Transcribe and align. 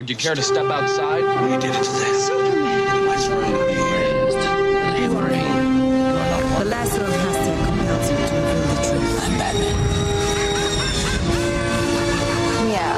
Would 0.00 0.08
you 0.08 0.16
care 0.16 0.34
to 0.34 0.40
step 0.40 0.64
outside? 0.64 1.20
You 1.20 1.60
did 1.60 1.74
it 1.74 1.84
today. 1.84 2.12
Superman. 2.20 3.06
What's 3.06 3.28
wrong 3.28 3.52
with 3.52 3.70
you? 3.70 3.76
The 6.58 6.64
lesson 6.64 7.04
has 7.04 7.36
to 7.36 7.52
compel 7.66 8.00
you 8.08 8.16
to 8.16 8.34
reveal 8.40 8.64
the 8.64 8.76
truth. 8.88 9.20
I'm 9.20 9.36
Batman. 9.36 9.76
Meow. 12.66 12.96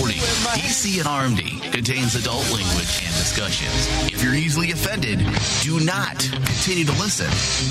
Warning 0.00 0.18
DC 0.18 0.98
and 0.98 1.06
RMD 1.06 1.40
contains 1.72 2.16
adult 2.16 2.50
language 2.50 3.02
and 3.04 3.14
discussions. 3.14 3.86
If 4.12 4.24
you're 4.24 4.34
easily 4.34 4.72
offended, 4.72 5.20
do 5.62 5.78
not 5.78 6.18
continue 6.44 6.84
to 6.86 6.92
listen. 7.00 7.28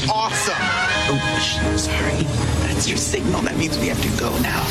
Awesome. 0.09 0.55
Oh, 1.09 1.19
sorry. 1.75 2.56
That's 2.77 2.89
your 2.89 2.99
signal. 2.99 3.41
That 3.41 3.57
means 3.57 3.75
we 3.79 3.87
have 3.87 3.99
to 4.03 4.19
go 4.19 4.29
now. 4.37 4.61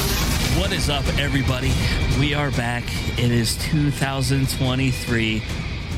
What 0.61 0.73
is 0.73 0.89
up, 0.89 1.05
everybody? 1.19 1.73
We 2.21 2.35
are 2.35 2.53
back. 2.53 2.85
It 3.19 3.33
is 3.33 3.57
2023, 3.57 5.43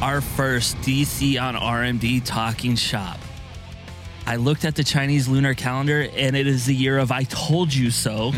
our 0.01 0.23
first 0.23 0.79
DC 0.79 1.39
on 1.39 1.55
RMD 1.55 2.23
talking 2.25 2.77
shop. 2.77 3.19
I 4.25 4.37
looked 4.37 4.65
at 4.65 4.75
the 4.75 4.85
Chinese 4.85 5.29
lunar 5.29 5.53
calendar 5.53 6.09
and 6.17 6.35
it 6.35 6.47
is 6.47 6.65
the 6.65 6.75
year 6.75 6.97
of 6.97 7.13
I 7.13 7.25
told 7.25 7.75
you 7.75 7.91
so. 7.91 8.33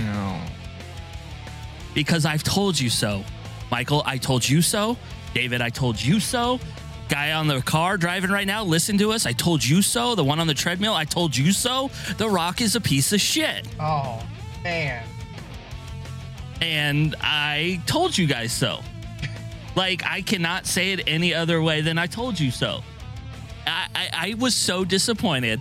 Because 1.94 2.26
I've 2.26 2.42
told 2.42 2.76
you 2.76 2.90
so. 2.90 3.22
Michael, 3.70 4.02
I 4.04 4.16
told 4.16 4.48
you 4.48 4.62
so. 4.62 4.96
David, 5.32 5.62
I 5.62 5.68
told 5.68 6.02
you 6.02 6.18
so. 6.18 6.58
Guy 7.10 7.32
on 7.32 7.48
the 7.48 7.60
car 7.62 7.96
driving 7.96 8.30
right 8.30 8.46
now, 8.46 8.62
listen 8.64 8.96
to 8.98 9.10
us. 9.12 9.26
I 9.26 9.32
told 9.32 9.64
you 9.64 9.82
so. 9.82 10.14
The 10.14 10.22
one 10.24 10.38
on 10.38 10.46
the 10.46 10.54
treadmill, 10.54 10.94
I 10.94 11.04
told 11.04 11.36
you 11.36 11.50
so. 11.52 11.90
The 12.16 12.28
Rock 12.28 12.60
is 12.60 12.76
a 12.76 12.80
piece 12.80 13.12
of 13.12 13.20
shit. 13.20 13.66
Oh, 13.80 14.24
man. 14.62 15.04
and 16.62 17.16
I 17.20 17.80
told 17.86 18.16
you 18.16 18.26
guys 18.26 18.52
so. 18.52 18.80
Like 19.76 20.04
I 20.04 20.22
cannot 20.22 20.66
say 20.66 20.92
it 20.92 21.00
any 21.06 21.32
other 21.34 21.60
way 21.62 21.80
than 21.80 21.96
I 21.98 22.06
told 22.06 22.38
you 22.38 22.50
so. 22.50 22.82
I, 23.66 23.86
I, 23.94 24.08
I 24.12 24.34
was 24.34 24.54
so 24.54 24.84
disappointed 24.84 25.60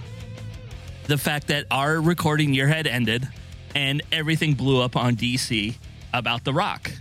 the 1.08 1.18
fact 1.18 1.48
that 1.48 1.66
our 1.72 2.00
recording 2.02 2.54
year 2.54 2.68
had 2.68 2.86
ended 2.88 3.28
and 3.76 4.02
everything 4.12 4.54
blew 4.56 4.82
up 4.82 4.96
on 4.96 5.16
DC 5.16 5.76
about 6.14 6.44
The 6.44 6.54
Rock. 6.54 6.92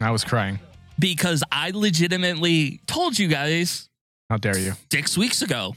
I 0.00 0.10
was 0.10 0.24
crying. 0.24 0.58
Because 0.98 1.42
I 1.50 1.70
legitimately 1.70 2.80
told 2.86 3.18
you 3.18 3.28
guys 3.28 3.88
How 4.30 4.36
dare 4.36 4.58
you? 4.58 4.74
six 4.92 5.16
weeks 5.18 5.42
ago 5.42 5.74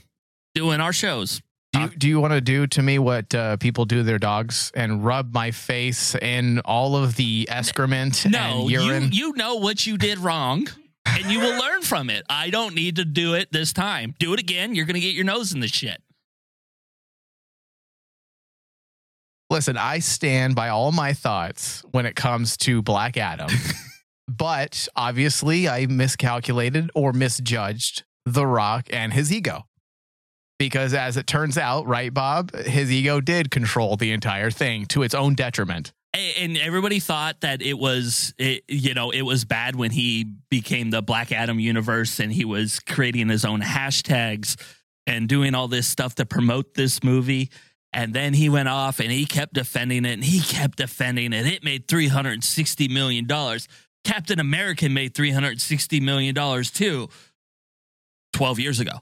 doing 0.54 0.80
our 0.80 0.94
shows. 0.94 1.42
Do 1.74 1.82
you, 1.82 1.90
do 1.90 2.08
you 2.08 2.20
want 2.20 2.34
to 2.34 2.42
do 2.42 2.66
to 2.68 2.82
me 2.82 2.98
what 2.98 3.34
uh, 3.36 3.58
people 3.58 3.86
do 3.86 3.98
to 3.98 4.04
their 4.04 4.20
dogs 4.20 4.72
and 4.74 5.04
rub 5.04 5.34
my 5.34 5.52
face 5.52 6.16
in 6.16 6.60
all 6.62 6.96
of 6.96 7.16
the 7.18 7.48
excrement 7.52 8.26
No, 8.30 8.62
and 8.70 9.14
you, 9.14 9.28
you 9.30 9.34
know 9.34 9.56
what 9.56 9.86
you 9.86 9.98
did 9.98 10.18
wrong 10.18 10.68
and 11.06 11.32
you 11.32 11.40
will 11.40 11.60
learn 11.60 11.82
from 11.82 12.10
it. 12.10 12.26
I 12.30 12.50
don't 12.50 12.76
need 12.76 12.98
to 12.98 13.06
do 13.06 13.34
it 13.34 13.52
this 13.52 13.74
time. 13.74 14.16
Do 14.20 14.34
it 14.34 14.40
again. 14.40 14.76
You're 14.76 14.86
going 14.86 14.96
to 14.96 15.00
get 15.02 15.14
your 15.14 15.26
nose 15.26 15.54
in 15.54 15.60
the 15.60 15.68
shit. 15.68 16.02
Listen, 19.50 19.78
I 19.78 20.00
stand 20.00 20.56
by 20.56 20.70
all 20.70 20.92
my 20.92 21.14
thoughts 21.14 21.82
when 21.92 22.06
it 22.06 22.16
comes 22.16 22.58
to 22.58 22.82
Black 22.82 23.16
Adam, 23.18 23.48
but 24.28 24.88
obviously 24.96 25.68
I 25.68 25.86
miscalculated 25.86 26.92
or 26.94 27.14
misjudged 27.14 28.04
The 28.26 28.46
Rock 28.46 28.88
and 28.92 29.14
his 29.14 29.32
ego. 29.32 29.68
Because 30.60 30.94
as 30.94 31.18
it 31.18 31.28
turns 31.28 31.58
out, 31.58 31.86
right, 31.86 32.12
Bob, 32.12 32.56
his 32.56 32.92
ego 32.92 33.22
did 33.22 33.52
control 33.52 33.96
the 33.96 34.12
entire 34.12 34.50
thing 34.50 34.86
to 34.88 35.04
its 35.04 35.14
own 35.14 35.36
detriment. 35.36 35.94
And 36.14 36.58
everybody 36.58 37.00
thought 37.00 37.42
that 37.42 37.62
it 37.62 37.78
was, 37.78 38.34
it, 38.40 38.64
you 38.68 38.96
know, 38.96 39.12
it 39.12 39.22
was 39.22 39.46
bad 39.46 39.76
when 39.76 39.92
he 39.92 40.26
became 40.50 40.90
the 40.90 41.04
Black 41.04 41.32
Adam 41.32 41.60
universe 41.60 42.20
and 42.20 42.34
he 42.34 42.44
was 42.44 42.80
creating 42.80 43.30
his 43.30 43.46
own 43.46 43.62
hashtags 43.62 44.60
and 45.06 45.30
doing 45.30 45.54
all 45.54 45.68
this 45.68 45.88
stuff 45.88 46.16
to 46.16 46.26
promote 46.26 46.74
this 46.74 47.04
movie. 47.04 47.52
And 47.94 48.14
then 48.14 48.34
he 48.34 48.50
went 48.50 48.68
off 48.68 49.00
and 49.00 49.12
he 49.12 49.26
kept 49.26 49.54
defending 49.54 50.06
it 50.06 50.14
and 50.14 50.24
he 50.24 50.40
kept 50.40 50.78
defending 50.80 51.34
it. 51.34 51.46
It 51.46 51.64
made 51.64 51.88
$360 51.88 52.90
million. 52.90 53.28
Captain 54.08 54.40
America 54.40 54.88
made 54.88 55.14
$360 55.14 56.02
million 56.02 56.34
too 56.64 57.10
12 58.34 58.60
years 58.60 58.80
ago. 58.80 58.94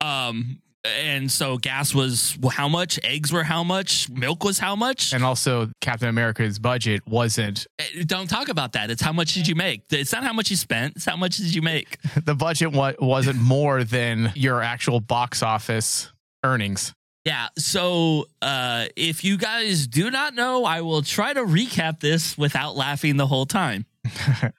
Um, 0.00 0.60
and 0.84 1.30
so 1.30 1.58
gas 1.58 1.94
was 1.94 2.36
how 2.52 2.68
much? 2.68 2.98
Eggs 3.04 3.32
were 3.32 3.42
how 3.44 3.62
much? 3.64 4.08
Milk 4.10 4.42
was 4.44 4.58
how 4.58 4.74
much? 4.76 5.12
And 5.12 5.22
also, 5.24 5.70
Captain 5.80 6.08
America's 6.08 6.58
budget 6.58 7.02
wasn't 7.06 7.66
Eh, 7.78 8.02
Don't 8.06 8.28
talk 8.28 8.48
about 8.48 8.72
that. 8.72 8.90
It's 8.90 9.02
how 9.02 9.12
much 9.12 9.34
did 9.34 9.46
you 9.46 9.54
make? 9.54 9.82
It's 9.90 10.12
not 10.12 10.24
how 10.24 10.32
much 10.32 10.50
you 10.50 10.56
spent. 10.56 10.96
It's 10.96 11.04
how 11.04 11.16
much 11.16 11.36
did 11.36 11.54
you 11.54 11.62
make? 11.62 11.98
the 12.24 12.34
budget 12.34 12.72
wa- 12.72 12.94
wasn't 13.00 13.40
more 13.40 13.84
than 13.84 14.32
your 14.34 14.60
actual 14.62 14.98
box 15.00 15.42
office 15.42 16.12
earnings. 16.44 16.92
Yeah. 17.24 17.48
So 17.58 18.26
uh, 18.40 18.86
if 18.96 19.22
you 19.22 19.36
guys 19.36 19.86
do 19.86 20.10
not 20.10 20.34
know, 20.34 20.64
I 20.64 20.80
will 20.80 21.02
try 21.02 21.32
to 21.32 21.42
recap 21.42 22.00
this 22.00 22.36
without 22.36 22.74
laughing 22.76 23.16
the 23.16 23.26
whole 23.28 23.46
time. 23.46 23.86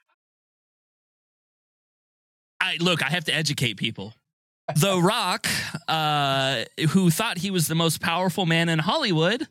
I 2.62 2.78
look. 2.80 3.04
I 3.04 3.10
have 3.10 3.26
to 3.26 3.34
educate 3.34 3.76
people. 3.78 4.14
The 4.78 4.98
Rock, 4.98 5.46
uh, 5.90 6.64
who 6.92 7.10
thought 7.12 7.38
he 7.38 7.52
was 7.52 7.68
the 7.68 7.76
most 7.76 8.00
powerful 8.00 8.46
man 8.46 8.70
in 8.70 8.80
Hollywood, 8.80 9.46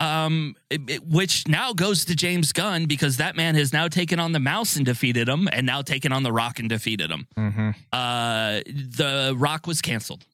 um, 0.00 0.56
it- 0.70 0.88
it- 0.88 1.04
which 1.06 1.46
now 1.46 1.74
goes 1.74 2.06
to 2.06 2.16
James 2.16 2.50
Gunn 2.54 2.86
because 2.86 3.18
that 3.18 3.36
man 3.36 3.54
has 3.56 3.70
now 3.74 3.86
taken 3.86 4.18
on 4.18 4.32
the 4.32 4.40
Mouse 4.40 4.76
and 4.76 4.86
defeated 4.86 5.28
him, 5.28 5.46
and 5.52 5.66
now 5.66 5.82
taken 5.82 6.10
on 6.10 6.22
the 6.22 6.32
Rock 6.32 6.58
and 6.58 6.70
defeated 6.70 7.10
him. 7.10 7.26
Mm-hmm. 7.36 7.70
Uh, 7.92 8.60
the 8.64 9.34
Rock 9.36 9.66
was 9.66 9.82
canceled 9.82 10.24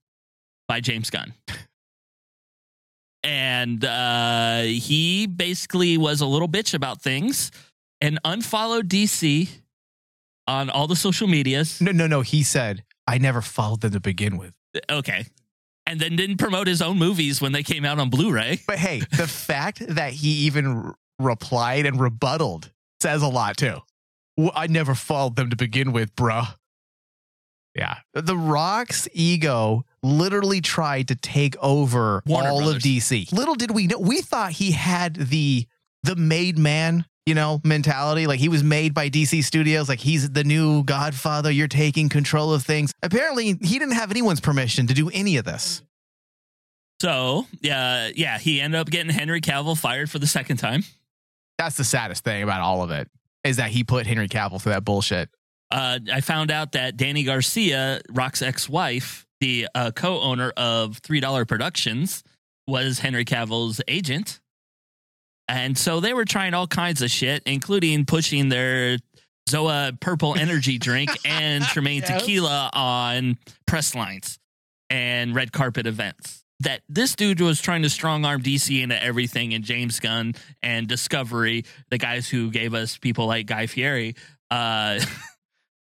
by 0.68 0.80
James 0.80 1.10
Gunn. 1.10 1.34
And 3.24 3.84
uh, 3.84 4.60
he 4.60 5.26
basically 5.26 5.98
was 5.98 6.20
a 6.20 6.26
little 6.26 6.48
bitch 6.48 6.74
about 6.74 7.02
things 7.02 7.50
and 8.00 8.18
unfollowed 8.24 8.88
DC 8.88 9.48
on 10.46 10.70
all 10.70 10.86
the 10.86 10.96
social 10.96 11.26
medias. 11.28 11.80
No, 11.80 11.92
no, 11.92 12.06
no. 12.06 12.20
He 12.20 12.42
said, 12.42 12.84
I 13.06 13.18
never 13.18 13.40
followed 13.40 13.80
them 13.80 13.92
to 13.92 14.00
begin 14.00 14.36
with. 14.36 14.52
Okay. 14.90 15.26
And 15.86 16.00
then 16.00 16.16
didn't 16.16 16.38
promote 16.38 16.66
his 16.66 16.82
own 16.82 16.98
movies 16.98 17.40
when 17.40 17.52
they 17.52 17.62
came 17.62 17.84
out 17.84 17.98
on 17.98 18.10
Blu 18.10 18.32
ray. 18.32 18.60
But 18.66 18.78
hey, 18.78 19.00
the 19.16 19.26
fact 19.28 19.82
that 19.88 20.12
he 20.12 20.28
even 20.46 20.92
replied 21.18 21.86
and 21.86 22.00
rebutted 22.00 22.72
says 23.00 23.22
a 23.22 23.28
lot 23.28 23.56
too. 23.56 23.78
Well, 24.36 24.52
I 24.54 24.66
never 24.66 24.94
followed 24.94 25.36
them 25.36 25.50
to 25.50 25.56
begin 25.56 25.92
with, 25.92 26.14
bruh. 26.14 26.54
Yeah. 27.74 27.98
The 28.14 28.36
Rock's 28.36 29.06
ego 29.12 29.84
literally 30.02 30.60
tried 30.60 31.08
to 31.08 31.14
take 31.14 31.56
over 31.62 32.22
Warner 32.26 32.48
all 32.48 32.58
Brothers. 32.58 32.76
of 32.76 32.82
DC. 32.82 33.32
Little 33.32 33.54
did 33.54 33.70
we 33.70 33.86
know, 33.86 33.98
we 33.98 34.22
thought 34.22 34.52
he 34.52 34.72
had 34.72 35.14
the 35.14 35.66
the 36.02 36.16
made 36.16 36.56
man, 36.56 37.04
you 37.26 37.34
know, 37.34 37.60
mentality. 37.64 38.26
Like 38.26 38.40
he 38.40 38.48
was 38.48 38.62
made 38.62 38.94
by 38.94 39.10
DC 39.10 39.44
Studios. 39.44 39.88
Like 39.88 39.98
he's 39.98 40.30
the 40.30 40.44
new 40.44 40.84
Godfather. 40.84 41.50
You're 41.50 41.68
taking 41.68 42.08
control 42.08 42.54
of 42.54 42.62
things. 42.62 42.92
Apparently, 43.02 43.58
he 43.60 43.78
didn't 43.78 43.94
have 43.94 44.10
anyone's 44.10 44.40
permission 44.40 44.86
to 44.86 44.94
do 44.94 45.10
any 45.10 45.36
of 45.36 45.44
this. 45.44 45.82
So, 47.00 47.46
yeah, 47.60 48.10
yeah, 48.14 48.38
he 48.38 48.60
ended 48.60 48.80
up 48.80 48.88
getting 48.88 49.12
Henry 49.12 49.40
Cavill 49.42 49.78
fired 49.78 50.10
for 50.10 50.18
the 50.18 50.26
second 50.26 50.56
time. 50.56 50.82
That's 51.58 51.76
the 51.76 51.84
saddest 51.84 52.24
thing 52.24 52.42
about 52.42 52.60
all 52.62 52.82
of 52.82 52.90
it 52.90 53.10
is 53.44 53.58
that 53.58 53.70
he 53.70 53.84
put 53.84 54.06
Henry 54.06 54.28
Cavill 54.28 54.60
through 54.60 54.72
that 54.72 54.84
bullshit. 54.84 55.28
uh, 55.70 55.98
I 56.12 56.20
found 56.20 56.50
out 56.50 56.72
that 56.72 56.96
Dany 56.96 57.24
Garcia, 57.24 58.00
Rock's 58.10 58.40
ex-wife, 58.40 59.26
the 59.40 59.68
uh, 59.74 59.90
co-owner 59.94 60.52
of 60.56 60.98
Three 60.98 61.20
Dollar 61.20 61.44
Productions, 61.44 62.24
was 62.66 63.00
Henry 63.00 63.24
Cavill's 63.24 63.80
agent, 63.88 64.40
and 65.48 65.76
so 65.76 66.00
they 66.00 66.12
were 66.14 66.24
trying 66.24 66.54
all 66.54 66.66
kinds 66.66 67.02
of 67.02 67.10
shit, 67.10 67.42
including 67.46 68.04
pushing 68.04 68.48
their 68.48 68.98
Zoa 69.48 69.98
Purple 70.00 70.34
Energy 70.36 70.78
drink 70.80 71.10
and 71.24 71.62
Teremana 71.64 72.00
Yes. 72.00 72.20
Tequila 72.22 72.70
on 72.72 73.38
press 73.66 73.94
lines 73.94 74.38
and 74.90 75.34
red 75.34 75.52
carpet 75.52 75.86
events. 75.86 76.42
That 76.60 76.80
this 76.88 77.14
dude 77.14 77.40
was 77.40 77.60
trying 77.60 77.82
to 77.82 77.90
strong 77.90 78.24
arm 78.24 78.42
DC 78.42 78.82
into 78.82 79.00
everything, 79.02 79.52
and 79.52 79.62
James 79.62 80.00
Gunn 80.00 80.34
and 80.62 80.88
Discovery, 80.88 81.64
the 81.90 81.98
guys 81.98 82.28
who 82.28 82.50
gave 82.50 82.72
us 82.72 82.96
people 82.96 83.26
like 83.26 83.46
Guy 83.46 83.66
Fieri, 83.66 84.16
uh, 84.50 84.98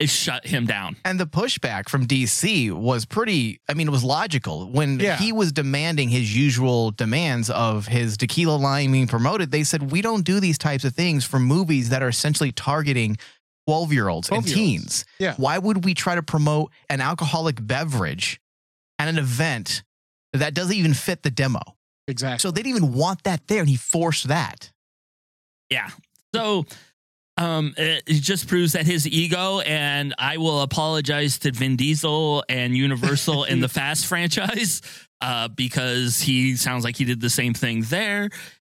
it 0.02 0.10
shut 0.10 0.46
him 0.46 0.66
down. 0.66 0.96
And 1.06 1.20
the 1.20 1.26
pushback 1.26 1.88
from 1.90 2.08
DC 2.08 2.72
was 2.72 3.06
pretty, 3.06 3.60
I 3.70 3.74
mean, 3.74 3.88
it 3.88 3.92
was 3.92 4.04
logical. 4.04 4.70
When 4.70 5.00
Yeah. 5.00 5.18
he 5.18 5.32
was 5.32 5.52
demanding 5.52 6.10
his 6.10 6.36
usual 6.36 6.92
demands 6.92 7.50
of 7.50 7.88
his 7.88 8.18
tequila 8.18 8.56
line 8.58 8.92
being 8.92 9.08
promoted, 9.08 9.52
they 9.52 9.64
said, 9.64 9.92
We 9.92 10.02
don't 10.02 10.24
do 10.24 10.40
these 10.40 10.58
types 10.58 10.84
of 10.84 10.94
things 10.96 11.24
for 11.26 11.40
movies 11.40 11.90
that 11.90 12.02
are 12.04 12.10
essentially 12.10 12.52
targeting 12.52 13.18
12 13.68 13.94
year 13.94 14.08
olds 14.10 14.30
and 14.30 14.46
teens. 14.48 15.06
Yeah. 15.20 15.36
Why 15.38 15.58
would 15.58 15.86
we 15.86 15.94
try 15.94 16.16
to 16.16 16.24
promote 16.24 16.72
an 16.90 17.00
alcoholic 17.02 17.66
beverage 17.66 18.42
at 19.00 19.08
an 19.08 19.18
event 19.18 19.84
that 20.34 20.54
doesn't 20.54 20.76
even 20.76 20.94
fit 20.94 21.24
the 21.24 21.32
demo? 21.32 21.62
Exactly. 22.08 22.40
So 22.40 22.52
they 22.52 22.64
didn't 22.64 22.78
even 22.78 22.94
want 22.94 23.24
that 23.24 23.48
there, 23.48 23.60
and 23.60 23.70
he 23.70 23.76
forced 23.78 24.28
that. 24.28 24.72
Yeah. 25.70 25.90
So 26.36 26.66
um, 27.38 27.74
it, 27.78 28.04
it 28.08 28.22
just 28.22 28.48
proves 28.48 28.74
that 28.74 28.86
his 28.86 29.08
ego, 29.08 29.60
and 29.60 30.14
I 30.18 30.38
will 30.38 30.62
apologize 30.62 31.40
to 31.40 31.52
Vin 31.52 31.76
Diesel 31.76 32.44
and 32.50 32.76
Universal 32.76 33.46
in 33.46 33.62
the 33.62 33.70
Fast 33.70 34.06
franchise 34.06 34.82
uh, 35.22 35.48
because 35.48 36.20
he 36.20 36.56
sounds 36.56 36.84
like 36.84 36.98
he 36.98 37.06
did 37.06 37.22
the 37.22 37.30
same 37.30 37.54
thing 37.54 37.84
there. 37.84 38.30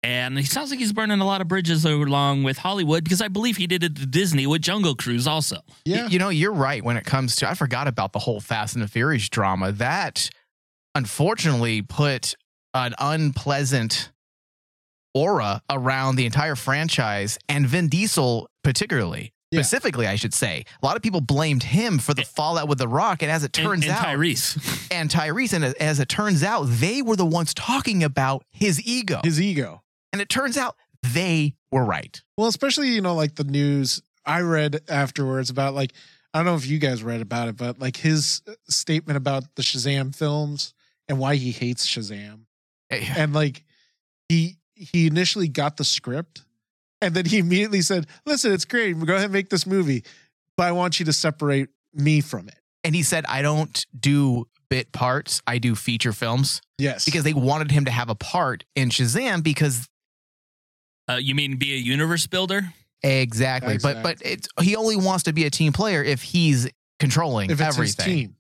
And 0.04 0.38
he 0.38 0.46
sounds 0.46 0.72
like 0.72 0.80
he's 0.80 0.94
burning 0.94 1.20
a 1.20 1.26
lot 1.26 1.42
of 1.42 1.48
bridges 1.48 1.86
along 1.86 2.42
with 2.42 2.58
Hollywood 2.58 3.04
because 3.04 3.22
I 3.22 3.28
believe 3.28 3.58
he 3.58 3.68
did 3.68 3.84
it 3.84 3.96
to 3.98 4.06
Disney 4.08 4.48
with 4.48 4.64
Jungle 4.64 4.96
Cruise 4.96 5.28
also. 5.28 5.58
yeah. 5.86 6.08
You 6.08 6.18
know, 6.18 6.30
you're 6.30 6.54
right 6.54 6.84
when 6.84 6.98
it 6.98 7.06
comes 7.06 7.36
to. 7.38 7.50
I 7.50 7.54
forgot 7.54 7.88
about 7.88 8.12
the 8.12 8.18
whole 8.20 8.40
Fast 8.40 8.74
and 8.74 8.84
the 8.84 8.88
Furious 8.88 9.30
drama. 9.30 9.72
That 9.72 10.28
unfortunately 10.96 11.84
put 11.84 12.36
an 12.74 12.96
unpleasant 12.98 14.11
aura 15.14 15.62
around 15.70 16.16
the 16.16 16.26
entire 16.26 16.56
franchise 16.56 17.38
and 17.50 17.68
Vin 17.68 17.88
Diesel, 17.88 18.50
particularly. 18.64 19.34
Yeah. 19.52 19.62
Specifically, 19.62 20.08
I 20.08 20.16
should 20.16 20.34
say. 20.34 20.64
A 20.82 20.86
lot 20.86 20.96
of 20.96 21.02
people 21.02 21.20
blamed 21.20 21.64
him 21.64 22.00
for 22.00 22.14
the 22.14 22.24
fallout 22.24 22.70
with 22.70 22.78
The 22.78 22.88
Rock. 22.88 23.22
And 23.22 23.30
as 23.30 23.44
it 23.44 23.52
turns 23.52 23.84
and, 23.84 23.92
out, 23.92 24.06
Tyrese. 24.06 24.88
and 24.92 25.10
Tyrese, 25.10 25.54
and 25.54 25.66
as 25.66 26.00
it 26.00 26.08
turns 26.08 26.42
out, 26.42 26.64
they 26.64 27.02
were 27.02 27.18
the 27.18 27.26
ones 27.26 27.54
talking 27.54 28.04
about 28.04 28.46
his 28.50 28.82
ego. 28.86 29.20
His 29.24 29.42
ego. 29.42 29.84
and 30.14 30.22
it 30.22 30.30
turns 30.30 30.58
out 30.58 30.78
they 31.04 31.56
were 31.70 31.84
right. 31.84 32.22
Well, 32.38 32.48
especially, 32.48 32.90
you 32.90 33.02
know, 33.02 33.14
like 33.14 33.36
the 33.36 33.44
news 33.44 34.02
I 34.26 34.42
read 34.42 34.82
afterwards 34.88 35.50
about 35.50 35.74
like 35.74 35.94
I 36.34 36.40
don't 36.40 36.46
know 36.46 36.56
if 36.56 36.66
you 36.66 36.80
guys 36.80 37.04
read 37.04 37.22
about 37.22 37.50
it, 37.50 37.58
but 37.58 37.80
like 37.80 37.98
his 37.98 38.42
uh, 38.48 38.54
statement 38.70 39.18
about 39.18 39.44
the 39.56 39.62
Shazam 39.62 40.16
films 40.16 40.74
and 41.08 41.20
why 41.20 41.36
he 41.36 41.52
hates 41.52 41.86
Shazam. 41.86 42.46
And 42.90 43.34
like 43.34 43.64
he 44.30 44.58
he 44.92 45.08
initially 45.08 45.48
got 45.48 45.78
the 45.78 45.84
script 45.86 46.42
and 47.02 47.14
then 47.16 47.26
he 47.26 47.38
immediately 47.40 47.82
said, 47.82 48.08
"Listen, 48.26 48.52
it's 48.52 48.66
great. 48.66 48.94
Go 49.00 49.14
ahead 49.14 49.26
and 49.26 49.34
make 49.34 49.50
this 49.50 49.66
movie, 49.66 50.04
but 50.58 50.68
I 50.68 50.72
want 50.72 51.00
you 51.00 51.06
to 51.06 51.14
separate 51.14 51.70
me 51.94 52.22
from 52.22 52.48
it." 52.48 52.56
And 52.84 52.96
he 52.96 53.04
said, 53.04 53.26
I 53.28 53.42
don't 53.44 53.86
do 54.00 54.48
bit 54.70 54.92
parts, 54.92 55.42
I 55.46 55.58
do 55.60 55.76
feature 55.76 56.14
films 56.14 56.62
Yes. 56.78 57.06
because 57.06 57.24
they 57.24 57.34
wanted 57.34 57.70
him 57.72 57.86
to 57.86 57.92
have 57.92 58.10
a 58.10 58.16
part 58.16 58.64
in 58.76 58.90
Shazam 58.90 59.44
because 59.44 59.88
Uh, 61.10 61.16
you 61.16 61.36
mean 61.36 61.58
be 61.58 61.74
a 61.74 61.78
universe 61.78 62.26
builder? 62.28 62.74
exactly. 63.04 63.78
But 63.78 64.02
but 64.04 64.18
it's 64.22 64.48
he 64.62 64.76
only 64.76 64.96
wants 64.96 65.24
to 65.24 65.34
be 65.34 65.46
a 65.46 65.50
team 65.50 65.74
player 65.74 66.04
if 66.04 66.22
he's 66.22 66.70
controlling 67.00 67.50
if 67.50 67.60
it's 67.60 67.76
his 67.76 68.00
everything. 68.00 68.36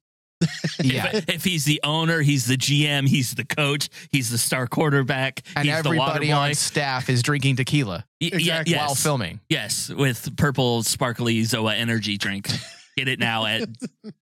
Yeah. 0.83 1.15
If, 1.15 1.29
if 1.29 1.43
he's 1.43 1.65
the 1.65 1.79
owner, 1.83 2.21
he's 2.21 2.45
the 2.45 2.57
GM, 2.57 3.07
he's 3.07 3.33
the 3.35 3.45
coach, 3.45 3.89
he's 4.11 4.29
the 4.29 4.37
star 4.37 4.67
quarterback, 4.67 5.41
And 5.55 5.65
he's 5.67 5.75
everybody 5.75 6.31
on 6.31 6.53
staff 6.55 7.09
is 7.09 7.21
drinking 7.21 7.57
tequila 7.57 8.05
Exactly. 8.19 8.73
yes. 8.73 8.79
while 8.87 8.95
filming. 8.95 9.39
Yes, 9.49 9.89
with 9.89 10.35
purple 10.37 10.83
sparkly 10.83 11.41
Zoa 11.41 11.75
energy 11.75 12.17
drink. 12.17 12.49
Get 12.97 13.07
it 13.07 13.19
now 13.19 13.45
at 13.45 13.69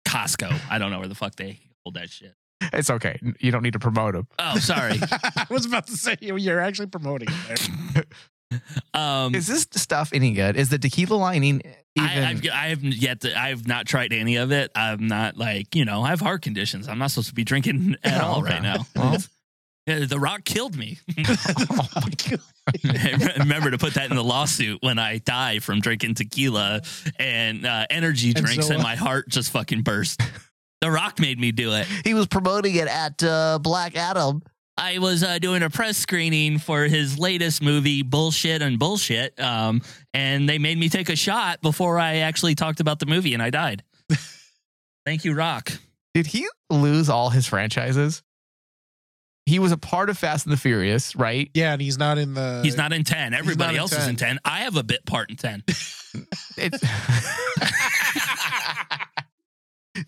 Costco. 0.07 0.59
I 0.71 0.79
don't 0.79 0.91
know 0.91 0.99
where 0.99 1.09
the 1.09 1.15
fuck 1.15 1.35
they 1.37 1.59
hold 1.85 1.95
that 1.95 2.11
shit. 2.11 2.35
It's 2.73 2.89
okay. 2.91 3.19
You 3.39 3.51
don't 3.53 3.63
need 3.63 3.75
to 3.75 3.79
promote 3.79 4.15
him. 4.15 4.27
Oh, 4.39 4.59
sorry. 4.59 4.99
I 5.13 5.47
was 5.51 5.67
about 5.67 5.87
to 5.89 5.93
say 5.97 6.17
you're 6.21 6.61
actually 6.61 6.87
promoting 6.87 7.29
it 7.31 7.71
there. 7.95 8.05
Um, 8.95 9.35
Is 9.35 9.47
this 9.47 9.67
stuff 9.73 10.11
any 10.15 10.33
good? 10.33 10.57
Is 10.57 10.69
the 10.69 10.79
tequila 10.79 11.17
lining 11.17 11.63
even? 11.97 12.09
I, 12.09 12.31
I've, 12.31 12.47
I 12.49 12.67
haven't 12.69 12.95
yet. 12.95 13.21
To, 13.23 13.39
I've 13.39 13.67
not 13.67 13.87
tried 13.87 14.13
any 14.13 14.37
of 14.37 14.53
it. 14.53 14.71
I'm 14.75 15.07
not 15.07 15.37
like 15.37 15.75
you 15.75 15.85
know. 15.85 16.03
I 16.03 16.09
have 16.11 16.21
heart 16.21 16.43
conditions. 16.43 16.89
I'm 16.89 16.99
not 16.99 17.11
supposed 17.11 17.29
to 17.29 17.35
be 17.35 17.45
drinking 17.45 17.97
at 18.05 18.23
Oh, 18.23 18.27
all 18.27 18.41
okay. 18.43 18.61
now. 18.61 18.87
Well. 18.97 19.19
The 19.89 20.19
Rock 20.19 20.43
killed 20.43 20.77
me. 20.77 20.99
oh 21.17 21.87
my 21.95 22.11
god. 22.29 23.39
Remember 23.39 23.71
to 23.71 23.79
put 23.79 23.95
that 23.95 24.11
in 24.11 24.17
the 24.17 24.25
lawsuit 24.25 24.83
when 24.83 24.99
I 24.99 25.19
die 25.19 25.61
from 25.61 25.79
drinking 25.79 26.15
tequila 26.17 26.83
and 27.21 27.65
uh, 27.65 27.87
energy 27.89 28.33
And 28.35 28.45
drinks, 28.45 28.69
and 28.69 28.83
my 28.83 28.97
heart 28.97 29.29
just 29.29 29.53
fucking 29.53 29.83
burst. 29.83 30.21
The 30.81 30.91
Rock 30.91 31.21
made 31.21 31.39
me 31.39 31.53
do 31.53 31.73
it. 31.73 31.87
he 32.03 32.15
was 32.15 32.27
promoting 32.27 32.75
it 32.75 32.89
at 32.89 33.23
uh, 33.23 33.61
Black 33.63 33.97
Adam. 33.97 34.43
I 34.79 34.99
was 34.99 35.23
uh, 35.23 35.39
doing 35.39 35.63
a 35.63 35.71
press 35.71 35.97
screening 35.97 36.59
for 36.59 36.85
his 36.85 37.19
latest 37.19 37.63
movie, 37.63 38.03
Bullshit 38.03 38.61
and 38.61 38.79
Bullshit, 38.79 39.39
um, 39.41 39.81
and 40.13 40.49
they 40.49 40.59
made 40.59 40.79
me 40.79 40.89
take 40.89 41.09
a 41.09 41.17
shot 41.17 41.63
before 41.63 41.99
I 41.99 42.17
actually 42.17 42.55
talked 42.55 42.81
about 42.81 42.99
the 42.99 43.07
movie, 43.07 43.33
and 43.33 43.43
I 43.43 43.51
died. 43.51 43.83
Thank 45.07 45.25
you, 45.25 45.35
Rock. 45.35 45.73
Did 46.13 46.27
he 46.27 46.47
lose 46.69 47.09
all 47.09 47.31
his 47.31 47.47
franchises? 47.47 48.23
He 49.47 49.61
was 49.61 49.71
a 49.71 49.77
part 49.77 50.11
of 50.11 50.19
Fast 50.19 50.45
and 50.45 50.53
the 50.53 50.57
Furious, 50.57 51.15
right? 51.15 51.49
Yeah, 51.55 51.73
and 51.73 51.81
he's 51.81 51.99
not 51.99 52.19
in 52.19 52.35
the. 52.35 52.61
He's 52.65 52.77
not 52.77 52.93
in 52.93 53.05
10. 53.05 53.33
Everybody 53.33 53.75
in 53.75 53.81
else 53.81 53.93
is 53.93 54.09
in 54.09 54.17
10. 54.17 54.41
I 54.45 54.61
have 54.61 54.77
a 54.77 54.83
bit 54.83 55.07
part 55.07 55.31
in 55.31 55.37
10. 55.37 55.63
It's 56.57 56.83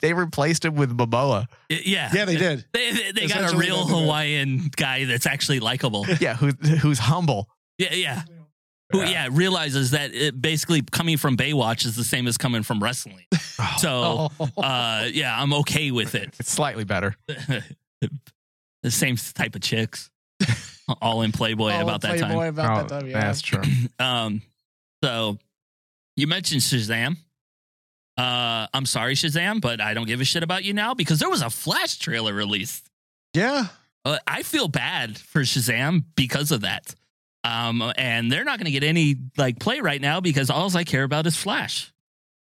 they 0.01 0.13
replaced 0.13 0.65
him 0.65 0.75
with 0.75 0.97
Momoa. 0.97 1.47
Yeah. 1.69 2.11
Yeah, 2.13 2.25
they 2.25 2.37
did. 2.37 2.65
They, 2.73 2.93
they, 2.93 3.13
they 3.13 3.27
got 3.27 3.53
a 3.53 3.57
real. 3.57 3.87
Hawaiian 3.87 4.71
guy 4.77 5.05
that's 5.05 5.27
actually 5.27 5.61
likable. 5.61 6.07
Yeah, 6.21 6.35
who, 6.35 6.49
who's 6.49 6.99
humble. 6.99 7.49
Yeah, 7.79 7.95
yeah. 7.95 8.23
Who, 8.91 9.03
yeah, 9.03 9.29
realizes 9.31 9.91
that 9.93 10.15
it 10.15 10.41
basically 10.41 10.83
coming 10.83 11.17
from 11.17 11.37
Baywatch 11.37 11.85
is 11.85 11.95
the 11.95 12.05
same 12.05 12.27
as 12.27 12.37
coming 12.39 12.63
from 12.63 12.83
wrestling. 12.83 13.25
So, 13.79 14.31
uh, 14.57 15.09
yeah, 15.13 15.41
I'm 15.41 15.53
okay 15.53 15.91
with 15.91 16.15
it. 16.15 16.35
It's 16.39 16.51
slightly 16.53 16.85
better. 16.85 17.17
the 17.27 18.91
same 18.91 19.17
type 19.17 19.57
of 19.57 19.63
chicks, 19.63 20.11
all 21.03 21.23
in 21.23 21.33
Playboy 21.33 21.73
Oh, 21.73 21.81
about 21.81 22.01
that 22.03 22.19
Playboy 22.19 22.29
time. 22.29 22.49
About 22.49 22.89
that 22.89 23.01
time, 23.01 23.11
yeah. 23.11 23.21
That's 23.21 23.41
true. 23.41 23.63
Um, 23.99 24.43
so 25.03 25.39
you 26.17 26.27
mentioned 26.29 26.61
Shazam. 26.61 27.17
Uh, 28.19 28.67
I'm 28.75 28.85
sorry, 28.85 29.15
Shazam, 29.15 29.61
but 29.61 29.81
I 29.81 29.95
don't 29.95 30.07
give 30.07 30.21
a 30.21 30.25
shit 30.25 30.43
about 30.43 30.65
you 30.65 30.75
now 30.75 30.93
because 30.93 31.21
there 31.21 31.31
was 31.31 31.41
a 31.41 31.51
Flash 31.51 31.99
trailer 31.99 32.35
released. 32.35 32.91
Yeah. 33.33 33.67
Uh, 34.05 34.19
I 34.27 34.43
feel 34.43 34.67
bad 34.67 35.17
for 35.17 35.43
Shazam 35.43 36.05
because 36.17 36.51
of 36.51 36.63
that. 36.63 36.95
Um, 37.45 37.93
and 37.97 38.31
they're 38.31 38.45
not 38.45 38.59
going 38.59 38.65
to 38.65 38.73
get 38.73 38.83
any 38.83 39.15
like 39.37 39.61
play 39.61 39.81
right 39.81 40.01
now 40.01 40.21
because 40.21 40.51
all 40.51 40.77
I 40.77 40.83
care 40.83 41.05
about 41.05 41.27
is 41.27 41.37
Flash. 41.37 41.93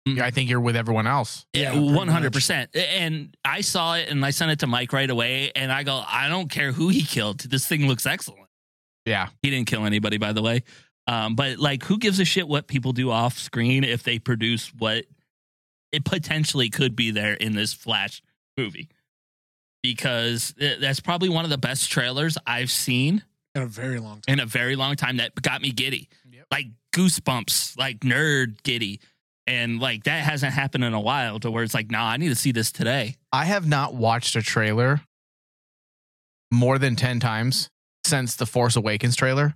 Yeah, 0.05 0.25
I 0.25 0.31
think 0.31 0.49
you're 0.49 0.59
with 0.59 0.75
everyone 0.75 1.07
else. 1.07 1.45
Yeah, 1.53 1.79
one 1.79 2.07
hundred 2.07 2.33
percent. 2.33 2.75
And 2.75 3.37
I 3.45 3.61
saw 3.61 3.95
it 3.95 4.09
and 4.09 4.25
I 4.25 4.31
sent 4.31 4.51
it 4.51 4.59
to 4.59 4.67
Mike 4.67 4.91
right 4.91 5.09
away. 5.09 5.51
And 5.55 5.71
I 5.71 5.83
go, 5.83 6.03
I 6.05 6.27
don't 6.27 6.49
care 6.49 6.71
who 6.71 6.89
he 6.89 7.03
killed. 7.03 7.39
This 7.39 7.65
thing 7.65 7.87
looks 7.87 8.05
excellent. 8.05 8.47
Yeah. 9.05 9.29
He 9.41 9.51
didn't 9.51 9.67
kill 9.67 9.85
anybody, 9.85 10.17
by 10.17 10.33
the 10.33 10.41
way. 10.41 10.63
Um, 11.07 11.35
but 11.35 11.59
like, 11.59 11.83
who 11.83 11.97
gives 11.97 12.19
a 12.19 12.25
shit 12.25 12.47
what 12.47 12.67
people 12.67 12.93
do 12.93 13.11
off 13.11 13.37
screen 13.37 13.83
if 13.83 14.03
they 14.03 14.19
produce 14.19 14.73
what 14.77 15.05
it 15.91 16.05
potentially 16.05 16.69
could 16.69 16.95
be 16.95 17.11
there 17.11 17.33
in 17.33 17.53
this 17.55 17.73
Flash 17.73 18.21
movie? 18.57 18.89
Because 19.83 20.53
that's 20.57 20.99
probably 20.99 21.29
one 21.29 21.43
of 21.43 21.49
the 21.49 21.57
best 21.57 21.89
trailers 21.91 22.37
I've 22.45 22.69
seen 22.71 23.23
In 23.55 23.63
a 23.63 23.67
very 23.67 23.99
long 23.99 24.21
time. 24.21 24.33
in 24.33 24.39
a 24.39 24.45
very 24.45 24.75
long 24.75 24.95
time 24.95 25.17
that 25.17 25.33
got 25.41 25.61
me 25.61 25.71
giddy, 25.71 26.07
Yep. 26.31 26.45
like 26.51 26.67
goosebumps, 26.93 27.77
like 27.77 27.99
nerd 28.01 28.61
giddy. 28.63 28.99
And 29.47 29.79
like 29.79 30.03
that 30.03 30.23
hasn't 30.23 30.53
happened 30.53 30.83
in 30.83 30.93
a 30.93 30.99
while 30.99 31.39
to 31.39 31.49
where 31.49 31.63
it's 31.63 31.73
like, 31.73 31.89
nah, 31.89 32.05
I 32.05 32.17
need 32.17 32.29
to 32.29 32.35
see 32.35 32.51
this 32.51 32.71
today. 32.71 33.15
I 33.33 33.45
have 33.45 33.67
not 33.67 33.95
watched 33.95 34.35
a 34.35 34.41
trailer 34.43 35.01
more 36.51 36.77
than 36.77 36.95
10 36.95 37.19
times 37.19 37.69
since 38.05 38.35
the 38.35 38.45
Force 38.45 38.75
Awakens 38.75 39.15
trailer. 39.15 39.55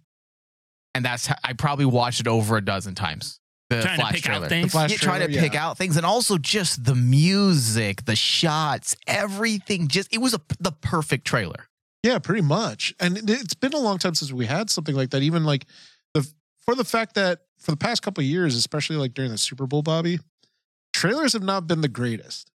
And 0.95 1.05
that's 1.05 1.29
I 1.43 1.53
probably 1.53 1.85
watched 1.85 2.19
it 2.21 2.27
over 2.27 2.57
a 2.57 2.65
dozen 2.65 2.95
times. 2.95 3.39
The 3.69 3.81
Trying 3.81 3.95
to 3.97 4.01
Flash 4.01 4.13
pick 4.13 4.23
trailer. 4.23 4.45
out 4.45 4.49
things. 4.49 4.71
The 4.73 4.77
Yeah, 4.79 4.87
trying 4.97 5.19
to 5.21 5.27
trailer, 5.27 5.41
pick 5.41 5.55
out 5.55 5.77
things 5.77 5.97
and 5.97 6.05
also 6.05 6.37
just 6.37 6.83
the 6.85 6.93
music, 6.95 8.05
the 8.05 8.15
shots, 8.15 8.95
everything. 9.07 9.87
Just 9.87 10.13
it 10.13 10.19
was 10.19 10.33
a, 10.35 10.41
the 10.59 10.71
perfect 10.71 11.25
trailer. 11.25 11.67
Yeah, 12.03 12.19
pretty 12.19 12.41
much. 12.43 12.93
And 12.99 13.17
it- 13.17 13.29
it's 13.29 13.55
been 13.55 13.73
a 13.73 13.79
long 13.79 13.97
time 13.97 14.13
since 14.13 14.31
we 14.31 14.45
had 14.45 14.69
something 14.69 14.93
like 14.95 15.09
that. 15.09 15.23
Even 15.23 15.43
like 15.45 15.65
the 16.13 16.27
for 16.59 16.75
the 16.75 16.83
fact 16.83 17.15
that 17.15 17.41
for 17.57 17.71
the 17.71 17.77
past 17.77 18.03
couple 18.03 18.21
of 18.21 18.27
years, 18.27 18.55
especially 18.55 18.97
like 18.97 19.15
during 19.15 19.31
the 19.31 19.37
Super 19.39 19.65
Bowl, 19.65 19.81
Bobby, 19.81 20.19
trailers 20.93 21.33
have 21.33 21.41
not 21.43 21.65
been 21.65 21.81
the 21.81 21.87
greatest. 21.87 22.51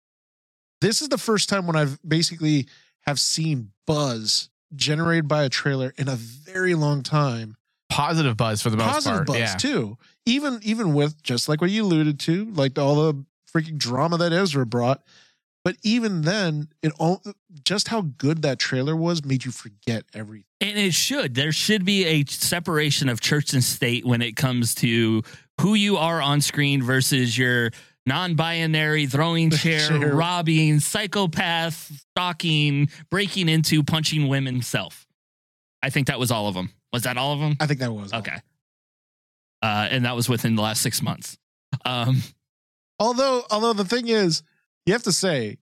This 0.81 1.01
is 1.03 1.09
the 1.09 1.17
first 1.19 1.49
time 1.49 1.67
when 1.67 1.75
I've 1.75 1.99
basically 2.07 2.67
have 3.01 3.19
seen 3.19 3.71
buzz 3.85 4.49
generated 4.75 5.27
by 5.27 5.43
a 5.43 5.49
trailer 5.49 5.93
in 5.97 6.07
a 6.07 6.15
very 6.15 6.73
long 6.73 7.03
time. 7.03 7.55
Positive 7.89 8.35
buzz 8.35 8.61
for 8.61 8.69
the 8.69 8.77
most 8.77 8.93
Positive 8.93 9.17
part. 9.17 9.27
buzz 9.27 9.37
yeah. 9.37 9.55
too. 9.55 9.97
Even 10.25 10.59
even 10.63 10.93
with 10.93 11.21
just 11.23 11.47
like 11.47 11.61
what 11.61 11.69
you 11.69 11.83
alluded 11.83 12.19
to, 12.21 12.45
like 12.51 12.77
all 12.79 12.95
the 13.11 13.25
freaking 13.53 13.77
drama 13.77 14.17
that 14.17 14.33
Ezra 14.33 14.65
brought. 14.65 15.03
But 15.63 15.77
even 15.83 16.21
then, 16.21 16.69
it 16.83 16.93
all 16.99 17.23
just 17.63 17.87
how 17.87 18.01
good 18.01 18.43
that 18.43 18.59
trailer 18.59 18.95
was 18.95 19.25
made 19.25 19.45
you 19.45 19.51
forget 19.51 20.03
everything. 20.13 20.45
And 20.61 20.77
it 20.77 20.93
should. 20.93 21.33
There 21.33 21.51
should 21.51 21.85
be 21.85 22.05
a 22.05 22.25
separation 22.25 23.09
of 23.09 23.19
church 23.19 23.53
and 23.53 23.63
state 23.63 24.05
when 24.05 24.21
it 24.21 24.35
comes 24.35 24.75
to 24.75 25.23
who 25.61 25.73
you 25.73 25.97
are 25.97 26.21
on 26.21 26.41
screen 26.41 26.83
versus 26.83 27.35
your 27.37 27.71
non-binary 28.05 29.07
throwing 29.07 29.49
chair, 29.51 29.79
Sure. 29.79 30.15
robbing, 30.15 30.79
psychopath, 30.79 31.91
stalking, 32.11 32.89
breaking 33.09 33.49
into, 33.49 33.83
punching 33.83 34.27
women 34.27 34.61
self. 34.61 35.07
I 35.81 35.89
think 35.89 36.07
that 36.07 36.19
was 36.19 36.29
all 36.31 36.47
of 36.47 36.53
them. 36.55 36.71
Was 36.95 37.03
that 37.03 37.17
all 37.17 37.33
of 37.33 37.39
them? 37.39 37.57
I 37.59 37.67
think 37.67 37.81
that 37.81 37.91
was. 37.91 38.13
Okay. 38.13 38.37
Uh, 39.61 39.87
and 39.91 40.05
that 40.05 40.15
was 40.15 40.29
within 40.29 40.55
the 40.55 40.61
last 40.61 40.81
six 40.81 41.01
months. 41.01 41.37
Um, 41.83 42.21
Although, 42.99 43.43
although 43.51 43.73
the 43.73 43.83
thing 43.83 44.07
is, 44.07 44.41
you 44.85 44.93
have 44.93 45.03
to 45.03 45.11
say, 45.11 45.57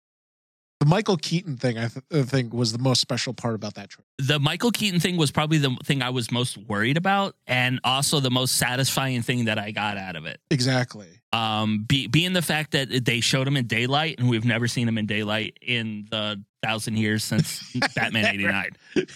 the 0.80 0.86
Michael 0.86 1.18
Keaton 1.18 1.58
thing, 1.58 1.80
I, 1.80 1.88
th- 1.88 2.06
I 2.14 2.22
think, 2.22 2.54
was 2.54 2.72
the 2.72 2.78
most 2.78 3.02
special 3.02 3.34
part 3.34 3.56
about 3.56 3.74
that 3.74 3.90
trip. 3.90 4.06
the 4.20 4.38
Michael 4.38 4.70
Keaton 4.70 5.00
thing 5.00 5.18
was 5.18 5.32
probably 5.32 5.58
the 5.58 5.76
thing 5.84 6.04
I 6.04 6.12
was 6.12 6.32
most 6.32 6.58
worried 6.58 6.98
about, 6.98 7.36
and 7.48 7.80
also 7.84 8.20
the 8.20 8.30
most 8.30 8.58
satisfying 8.58 9.24
thing 9.24 9.46
that 9.46 9.58
I 9.58 9.72
got 9.72 9.98
out 9.98 10.16
of 10.16 10.28
it. 10.28 10.40
Exactly. 10.52 11.08
Um, 11.32 11.86
be, 11.88 12.06
being 12.06 12.34
the 12.34 12.44
fact 12.44 12.72
that 12.74 13.04
they 13.04 13.20
showed 13.22 13.48
him 13.48 13.58
in 13.58 13.66
daylight, 13.66 14.20
and 14.20 14.30
we've 14.30 14.46
never 14.46 14.68
seen 14.68 14.88
him 14.88 15.00
in 15.00 15.08
daylight 15.08 15.58
in 15.62 16.06
the 16.12 16.40
thousand 16.62 16.98
years 16.98 17.24
since 17.24 17.64
Batman 17.96 18.26
'89. 18.28 18.72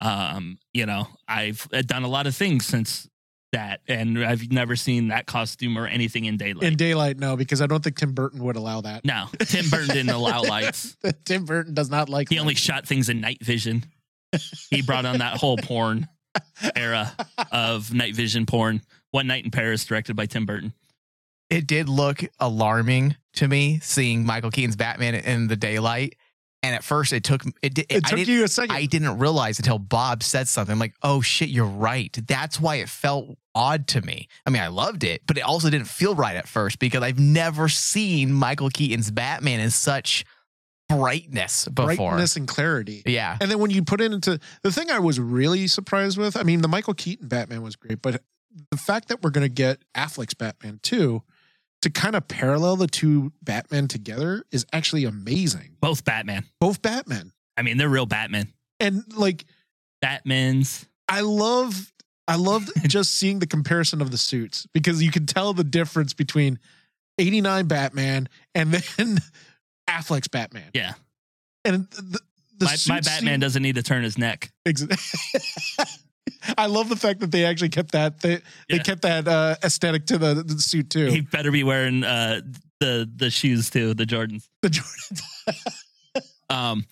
Um, 0.00 0.58
you 0.72 0.86
know, 0.86 1.08
I've 1.26 1.68
done 1.86 2.02
a 2.04 2.08
lot 2.08 2.26
of 2.26 2.34
things 2.36 2.66
since 2.66 3.08
that, 3.52 3.80
and 3.88 4.22
I've 4.24 4.50
never 4.50 4.76
seen 4.76 5.08
that 5.08 5.26
costume 5.26 5.78
or 5.78 5.86
anything 5.86 6.24
in 6.26 6.36
daylight. 6.36 6.64
In 6.64 6.76
daylight, 6.76 7.18
no, 7.18 7.36
because 7.36 7.62
I 7.62 7.66
don't 7.66 7.82
think 7.82 7.96
Tim 7.96 8.12
Burton 8.12 8.42
would 8.44 8.56
allow 8.56 8.82
that. 8.82 9.04
no, 9.04 9.26
Tim 9.40 9.68
Burton 9.70 9.88
didn't 9.88 10.10
allow 10.14 10.42
lights. 10.42 10.96
Tim 11.24 11.44
Burton 11.46 11.72
does 11.74 11.88
not 11.88 12.08
like. 12.08 12.28
He 12.28 12.38
only 12.38 12.54
shot 12.54 12.86
things 12.86 13.08
in 13.08 13.20
night 13.20 13.42
vision. 13.42 13.84
He 14.70 14.82
brought 14.82 15.06
on 15.06 15.18
that 15.18 15.38
whole 15.38 15.56
porn 15.56 16.08
era 16.74 17.14
of 17.50 17.94
night 17.94 18.14
vision 18.14 18.44
porn. 18.44 18.82
One 19.12 19.26
Night 19.28 19.44
in 19.44 19.50
Paris, 19.50 19.84
directed 19.86 20.14
by 20.16 20.26
Tim 20.26 20.44
Burton. 20.44 20.74
it 21.48 21.66
did 21.66 21.88
look 21.88 22.22
alarming 22.38 23.16
to 23.34 23.48
me 23.48 23.78
seeing 23.80 24.26
Michael 24.26 24.50
Keaton's 24.50 24.76
Batman 24.76 25.14
in 25.14 25.46
the 25.46 25.56
daylight. 25.56 26.16
And 26.66 26.74
at 26.74 26.82
first, 26.82 27.12
it 27.12 27.22
took 27.22 27.44
it. 27.62 27.74
Did, 27.74 27.86
It 27.88 28.04
took 28.04 28.26
you 28.26 28.42
a 28.42 28.48
second. 28.48 28.74
I 28.74 28.86
didn't 28.86 29.18
realize 29.20 29.60
until 29.60 29.78
Bob 29.78 30.24
said 30.24 30.48
something. 30.48 30.72
I'm 30.72 30.80
like, 30.80 30.94
oh 31.00 31.20
shit, 31.20 31.48
you're 31.48 31.64
right. 31.64 32.12
That's 32.26 32.60
why 32.60 32.76
it 32.76 32.88
felt 32.88 33.38
odd 33.54 33.86
to 33.88 34.02
me. 34.02 34.26
I 34.44 34.50
mean, 34.50 34.62
I 34.62 34.66
loved 34.66 35.04
it, 35.04 35.22
but 35.28 35.38
it 35.38 35.42
also 35.42 35.70
didn't 35.70 35.86
feel 35.86 36.16
right 36.16 36.34
at 36.34 36.48
first 36.48 36.80
because 36.80 37.04
I've 37.04 37.20
never 37.20 37.68
seen 37.68 38.32
Michael 38.32 38.68
Keaton's 38.68 39.12
Batman 39.12 39.60
in 39.60 39.70
such 39.70 40.24
brightness 40.88 41.68
before. 41.68 42.10
brightness 42.10 42.34
and 42.34 42.48
clarity. 42.48 43.04
Yeah. 43.06 43.38
And 43.40 43.48
then 43.48 43.60
when 43.60 43.70
you 43.70 43.84
put 43.84 44.00
it 44.00 44.12
into 44.12 44.40
the 44.62 44.72
thing 44.72 44.90
I 44.90 44.98
was 44.98 45.20
really 45.20 45.68
surprised 45.68 46.18
with, 46.18 46.36
I 46.36 46.42
mean, 46.42 46.62
the 46.62 46.68
Michael 46.68 46.94
Keaton 46.94 47.28
Batman 47.28 47.62
was 47.62 47.76
great, 47.76 48.02
but 48.02 48.22
the 48.72 48.76
fact 48.76 49.06
that 49.08 49.22
we're 49.22 49.30
going 49.30 49.46
to 49.46 49.48
get 49.48 49.78
Affleck's 49.94 50.34
Batman 50.34 50.80
too, 50.82 51.22
to 51.82 51.90
kind 51.90 52.14
of 52.16 52.26
parallel 52.28 52.76
the 52.76 52.86
two 52.86 53.32
Batman 53.42 53.88
together 53.88 54.44
is 54.50 54.66
actually 54.72 55.04
amazing. 55.04 55.76
Both 55.80 56.04
Batman. 56.04 56.44
Both 56.60 56.82
Batman. 56.82 57.32
I 57.56 57.62
mean, 57.62 57.76
they're 57.76 57.88
real 57.88 58.06
Batman. 58.06 58.52
And 58.80 59.04
like, 59.16 59.44
Batman's. 60.02 60.86
I 61.08 61.20
love, 61.20 61.92
I 62.28 62.36
loved 62.36 62.70
just 62.88 63.14
seeing 63.14 63.38
the 63.38 63.46
comparison 63.46 64.00
of 64.02 64.10
the 64.10 64.18
suits 64.18 64.66
because 64.74 65.02
you 65.02 65.10
can 65.10 65.26
tell 65.26 65.52
the 65.52 65.64
difference 65.64 66.12
between 66.14 66.58
89 67.18 67.66
Batman 67.66 68.28
and 68.54 68.72
then 68.72 69.18
Affleck's 69.88 70.28
Batman. 70.28 70.70
Yeah. 70.74 70.94
And 71.64 71.88
the, 71.90 72.20
the 72.58 72.64
My, 72.64 72.76
my 72.88 73.00
Batman 73.00 73.34
seem- 73.34 73.40
doesn't 73.40 73.62
need 73.62 73.74
to 73.76 73.82
turn 73.82 74.02
his 74.02 74.18
neck. 74.18 74.50
Ex- 74.66 74.82
I 76.58 76.66
love 76.66 76.88
the 76.88 76.96
fact 76.96 77.20
that 77.20 77.30
they 77.30 77.44
actually 77.44 77.68
kept 77.70 77.92
that 77.92 78.20
they, 78.20 78.40
they 78.68 78.78
kept 78.78 79.02
that 79.02 79.26
uh, 79.28 79.56
aesthetic 79.62 80.06
to 80.06 80.18
the, 80.18 80.34
the 80.34 80.58
suit 80.60 80.90
too. 80.90 81.06
He 81.06 81.20
better 81.20 81.50
be 81.50 81.62
wearing 81.64 82.02
uh, 82.04 82.40
the 82.80 83.08
the 83.14 83.30
shoes 83.30 83.70
too, 83.70 83.94
the 83.94 84.04
Jordans. 84.04 84.48
the 84.62 84.68
Jordans. 84.70 85.22
Um, 86.48 86.84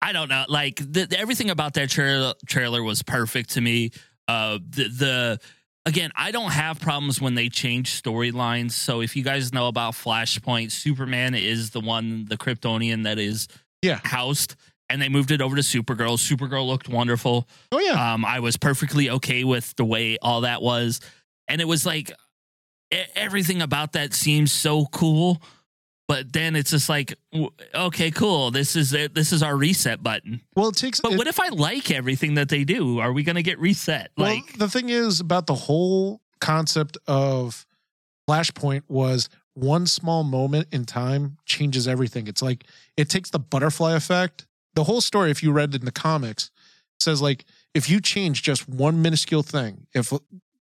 I 0.00 0.12
don't 0.12 0.28
know. 0.28 0.44
Like 0.48 0.76
the, 0.76 1.06
the- 1.06 1.18
everything 1.18 1.50
about 1.50 1.74
that 1.74 1.90
trailer 1.90 2.34
trailer 2.46 2.82
was 2.82 3.02
perfect 3.02 3.50
to 3.50 3.60
me. 3.60 3.90
Uh, 4.28 4.58
the 4.70 4.84
the 4.88 5.40
again, 5.86 6.10
I 6.14 6.30
don't 6.30 6.52
have 6.52 6.80
problems 6.80 7.20
when 7.20 7.34
they 7.34 7.48
change 7.48 8.00
storylines. 8.02 8.70
So 8.72 9.00
if 9.00 9.16
you 9.16 9.24
guys 9.24 9.52
know 9.52 9.66
about 9.66 9.94
Flashpoint, 9.94 10.70
Superman 10.70 11.34
is 11.34 11.70
the 11.70 11.80
one, 11.80 12.26
the 12.26 12.36
Kryptonian 12.36 13.02
that 13.04 13.18
is 13.18 13.48
Yeah. 13.82 13.98
housed, 14.04 14.54
and 14.90 15.00
they 15.00 15.08
moved 15.08 15.30
it 15.30 15.40
over 15.40 15.56
to 15.56 15.62
Supergirl. 15.62 16.18
Supergirl 16.18 16.66
looked 16.66 16.88
wonderful. 16.88 17.48
Oh 17.72 17.78
yeah, 17.78 18.12
Um, 18.14 18.24
I 18.24 18.40
was 18.40 18.56
perfectly 18.56 19.08
okay 19.10 19.44
with 19.44 19.74
the 19.76 19.84
way 19.84 20.18
all 20.20 20.42
that 20.42 20.62
was, 20.62 21.00
and 21.48 21.60
it 21.60 21.66
was 21.68 21.86
like 21.86 22.12
everything 23.14 23.62
about 23.62 23.92
that 23.92 24.12
seems 24.14 24.52
so 24.52 24.86
cool. 24.86 25.42
But 26.08 26.32
then 26.32 26.56
it's 26.56 26.72
just 26.72 26.88
like, 26.90 27.14
okay, 27.74 28.10
cool. 28.10 28.50
This 28.50 28.76
is 28.76 28.92
it. 28.92 29.14
This 29.14 29.32
is 29.32 29.42
our 29.42 29.56
reset 29.56 30.02
button. 30.02 30.42
well 30.54 30.68
it 30.68 30.76
takes. 30.76 31.00
But 31.00 31.12
it- 31.12 31.16
what 31.18 31.26
if 31.26 31.40
I 31.40 31.48
like 31.48 31.90
everything 31.90 32.34
that 32.34 32.48
they 32.50 32.64
do? 32.64 32.98
Are 32.98 33.12
we 33.12 33.22
going 33.22 33.36
to 33.36 33.42
get 33.42 33.58
reset? 33.58 34.10
well, 34.18 34.34
Like, 34.34 34.58
the 34.58 34.68
thing 34.68 34.90
is 34.90 35.20
about 35.20 35.46
the 35.46 35.54
whole 35.54 36.20
concept 36.40 36.98
of 37.06 37.64
Flashpoint 38.28 38.82
was 38.88 39.30
one 39.54 39.86
small 39.86 40.22
moment 40.22 40.68
in 40.72 40.84
time 40.84 41.38
changes 41.46 41.88
everything. 41.88 42.26
It's 42.26 42.42
like 42.42 42.64
it 42.96 43.08
takes 43.08 43.30
the 43.30 43.38
butterfly 43.38 43.94
effect. 43.94 44.46
The 44.74 44.84
whole 44.84 45.00
story, 45.00 45.30
if 45.30 45.42
you 45.42 45.52
read 45.52 45.74
it 45.74 45.80
in 45.80 45.84
the 45.84 45.92
comics, 45.92 46.50
says 47.00 47.20
like 47.20 47.44
if 47.74 47.90
you 47.90 48.00
change 48.00 48.42
just 48.42 48.68
one 48.68 49.02
minuscule 49.02 49.42
thing, 49.42 49.86
if 49.94 50.12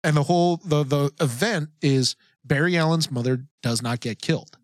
and 0.04 0.16
the 0.16 0.22
whole 0.22 0.58
the 0.58 0.84
the 0.84 1.10
event 1.20 1.70
is 1.82 2.16
Barry 2.44 2.76
Allen's 2.76 3.10
mother 3.10 3.44
does 3.62 3.82
not 3.82 4.00
get 4.00 4.20
killed. 4.20 4.56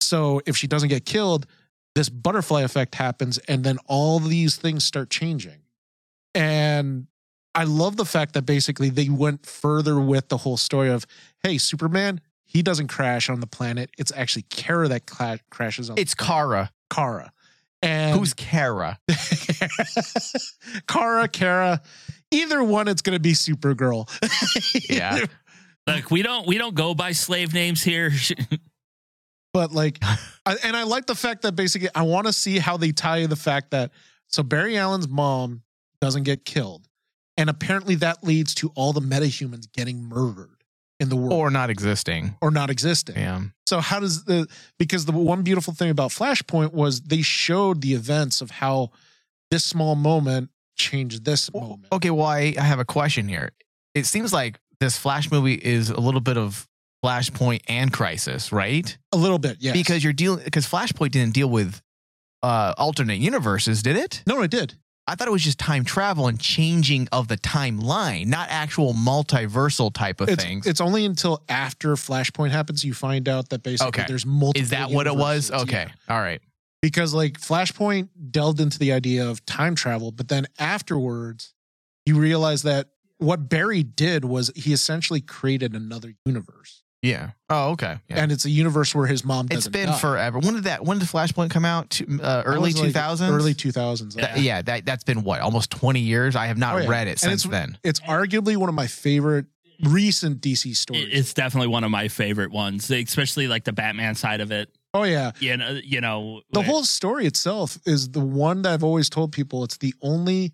So 0.00 0.42
if 0.46 0.56
she 0.56 0.66
doesn't 0.66 0.88
get 0.90 1.06
killed, 1.06 1.46
this 1.94 2.08
butterfly 2.08 2.62
effect 2.62 2.94
happens, 2.94 3.38
and 3.38 3.64
then 3.64 3.78
all 3.86 4.18
these 4.18 4.56
things 4.56 4.84
start 4.84 5.10
changing. 5.10 5.62
And 6.34 7.06
I 7.54 7.64
love 7.64 7.96
the 7.96 8.04
fact 8.04 8.34
that 8.34 8.42
basically 8.42 8.90
they 8.90 9.08
went 9.08 9.46
further 9.46 10.00
with 10.00 10.28
the 10.28 10.38
whole 10.38 10.56
story 10.56 10.90
of, 10.90 11.06
hey, 11.42 11.56
Superman, 11.56 12.20
he 12.44 12.62
doesn't 12.62 12.88
crash 12.88 13.30
on 13.30 13.40
the 13.40 13.46
planet. 13.46 13.90
It's 13.96 14.12
actually 14.14 14.42
Kara 14.50 14.88
that 14.88 15.06
cla- 15.06 15.38
crashes 15.50 15.88
on 15.88 15.98
It's 15.98 16.14
Kara. 16.14 16.70
Kara. 16.90 17.32
And 17.84 18.18
Who's 18.18 18.34
Kara? 18.34 18.98
Kara, 20.88 21.28
Kara. 21.28 21.82
Either 22.30 22.64
one, 22.64 22.88
it's 22.88 23.02
going 23.02 23.16
to 23.16 23.20
be 23.20 23.32
Supergirl. 23.32 24.08
Yeah. 24.90 25.24
look, 25.86 26.10
we 26.10 26.22
don't 26.22 26.46
we 26.46 26.58
don't 26.58 26.74
go 26.74 26.94
by 26.94 27.12
slave 27.12 27.52
names 27.54 27.82
here. 27.82 28.10
but 29.54 29.72
like 29.72 29.98
I, 30.44 30.56
and 30.64 30.76
i 30.76 30.82
like 30.82 31.06
the 31.06 31.14
fact 31.14 31.42
that 31.42 31.52
basically 31.54 31.88
i 31.94 32.02
want 32.02 32.26
to 32.26 32.32
see 32.32 32.58
how 32.58 32.76
they 32.76 32.90
tie 32.90 33.24
the 33.26 33.36
fact 33.36 33.70
that 33.70 33.92
so 34.28 34.42
barry 34.42 34.76
allen's 34.76 35.08
mom 35.08 35.62
doesn't 36.00 36.24
get 36.24 36.44
killed 36.44 36.88
and 37.36 37.48
apparently 37.48 37.94
that 37.96 38.24
leads 38.24 38.54
to 38.56 38.72
all 38.74 38.92
the 38.92 39.00
metahumans 39.00 39.70
getting 39.72 40.02
murdered 40.02 40.63
in 41.00 41.08
the 41.08 41.16
world 41.16 41.32
or, 41.32 41.50
not 41.50 41.70
existing. 41.70 42.36
Or 42.40 42.50
not 42.50 42.70
existing 42.70 43.16
Yeah. 43.16 43.40
so 43.66 43.80
how 43.80 44.00
does 44.00 44.24
the 44.24 44.46
because 44.78 45.04
the 45.06 45.12
one 45.12 45.42
beautiful 45.42 45.74
thing 45.74 45.90
about 45.90 46.10
flashpoint 46.10 46.72
was 46.72 47.00
they 47.00 47.22
showed 47.22 47.80
the 47.82 47.94
events 47.94 48.40
of 48.40 48.50
how 48.50 48.90
this 49.50 49.64
small 49.64 49.94
moment 49.96 50.50
changed 50.76 51.24
this 51.24 51.52
moment 51.52 51.86
Okay, 51.92 52.10
well, 52.10 52.26
I, 52.26 52.54
I 52.58 52.62
have 52.62 52.78
a 52.80 52.84
question 52.84 53.28
here. 53.28 53.50
It 53.94 54.06
seems 54.06 54.32
like 54.32 54.58
this 54.80 54.98
Flash 54.98 55.30
movie 55.30 55.54
is 55.54 55.88
a 55.90 56.00
little 56.00 56.20
bit 56.20 56.36
of 56.36 56.66
Flashpoint 57.04 57.60
and 57.68 57.92
Crisis, 57.92 58.50
right? 58.52 58.96
a 59.12 59.16
little 59.16 59.38
bit 59.38 59.58
yeah. 59.60 59.72
Because 59.72 60.02
you're 60.02 60.12
dealing 60.12 60.42
because 60.44 60.66
Flashpoint 60.66 61.10
didn't 61.12 61.34
deal 61.34 61.48
with 61.48 61.80
uh 62.42 62.72
alternate 62.78 63.18
universes, 63.18 63.82
did 63.82 63.96
it? 63.96 64.22
no 64.26 64.42
it 64.42 64.50
did 64.50 64.74
I 65.06 65.14
thought 65.14 65.28
it 65.28 65.32
was 65.32 65.42
just 65.42 65.58
time 65.58 65.84
travel 65.84 66.28
and 66.28 66.40
changing 66.40 67.08
of 67.12 67.28
the 67.28 67.36
timeline, 67.36 68.26
not 68.26 68.48
actual 68.50 68.94
multiversal 68.94 69.92
type 69.92 70.20
of 70.22 70.30
it's, 70.30 70.42
things. 70.42 70.66
it's 70.66 70.80
only 70.80 71.04
until 71.04 71.42
after 71.48 71.94
flashpoint 71.94 72.50
happens 72.52 72.84
you 72.84 72.94
find 72.94 73.28
out 73.28 73.50
that 73.50 73.62
basically 73.62 73.88
Okay. 73.88 74.04
there's 74.08 74.24
multiple 74.24 74.62
Is 74.62 74.70
that 74.70 74.90
what 74.90 75.06
it 75.06 75.14
was? 75.14 75.50
Okay. 75.50 75.86
Yeah. 75.88 76.14
All 76.14 76.20
right. 76.22 76.40
because 76.80 77.12
like 77.14 77.38
Flashpoint 77.40 78.08
delved 78.30 78.60
into 78.60 78.78
the 78.78 78.92
idea 78.92 79.28
of 79.28 79.44
time 79.46 79.74
travel, 79.74 80.10
but 80.12 80.28
then 80.28 80.46
afterwards 80.58 81.52
you 82.06 82.18
realize 82.18 82.62
that 82.62 82.88
what 83.18 83.48
Barry 83.48 83.82
did 83.82 84.24
was 84.24 84.50
he 84.54 84.72
essentially 84.72 85.20
created 85.20 85.74
another 85.74 86.14
universe. 86.26 86.82
Yeah. 87.04 87.30
Oh, 87.50 87.70
okay. 87.72 87.98
Yeah. 88.08 88.22
And 88.22 88.32
it's 88.32 88.44
a 88.44 88.50
universe 88.50 88.94
where 88.94 89.06
his 89.06 89.24
mom 89.24 89.46
it's 89.46 89.54
doesn't 89.56 89.72
been 89.72 89.88
die. 89.88 89.98
forever. 89.98 90.38
When 90.38 90.54
did 90.54 90.64
that? 90.64 90.84
When 90.84 90.98
did 90.98 91.08
Flashpoint 91.08 91.50
come 91.50 91.64
out? 91.64 92.00
Uh, 92.00 92.42
early 92.46 92.68
was, 92.70 92.76
like, 92.80 92.86
two 92.86 92.92
thousands. 92.92 93.30
Early 93.30 93.54
2000s. 93.54 94.14
That, 94.14 94.38
yeah, 94.38 94.62
that 94.62 94.86
that's 94.86 95.04
been 95.04 95.22
what 95.22 95.40
almost 95.40 95.70
twenty 95.70 96.00
years. 96.00 96.34
I 96.36 96.46
have 96.46 96.58
not 96.58 96.74
Oh, 96.76 96.78
yeah. 96.78 96.88
read 96.88 97.06
it 97.08 97.10
And 97.12 97.20
since 97.20 97.44
it's- 97.44 97.50
then. 97.60 97.78
It's 97.84 98.00
arguably 98.00 98.56
one 98.56 98.68
of 98.68 98.74
my 98.74 98.86
favorite 98.86 99.46
recent 99.82 100.40
DC 100.40 100.74
stories. 100.76 101.08
it's 101.10 101.34
definitely 101.34 101.66
one 101.68 101.84
of 101.84 101.90
my 101.90 102.08
favorite 102.08 102.52
ones, 102.52 102.90
especially 102.90 103.48
like 103.48 103.64
the 103.64 103.72
Batman 103.72 104.14
side 104.14 104.40
of 104.40 104.50
it. 104.52 104.70
oh 104.94 105.02
yeah. 105.02 105.32
You 105.40 105.56
know, 105.56 105.78
you 105.84 106.00
know 106.00 106.42
The 106.52 106.60
where- 106.60 106.68
whole 106.68 106.84
story 106.84 107.26
itself 107.26 107.78
is 107.84 108.10
the 108.10 108.20
one 108.20 108.62
that 108.62 108.72
I've 108.72 108.84
always 108.84 109.10
told 109.10 109.32
people 109.32 109.64
it's 109.64 109.76
the 109.78 109.92
only 110.00 110.52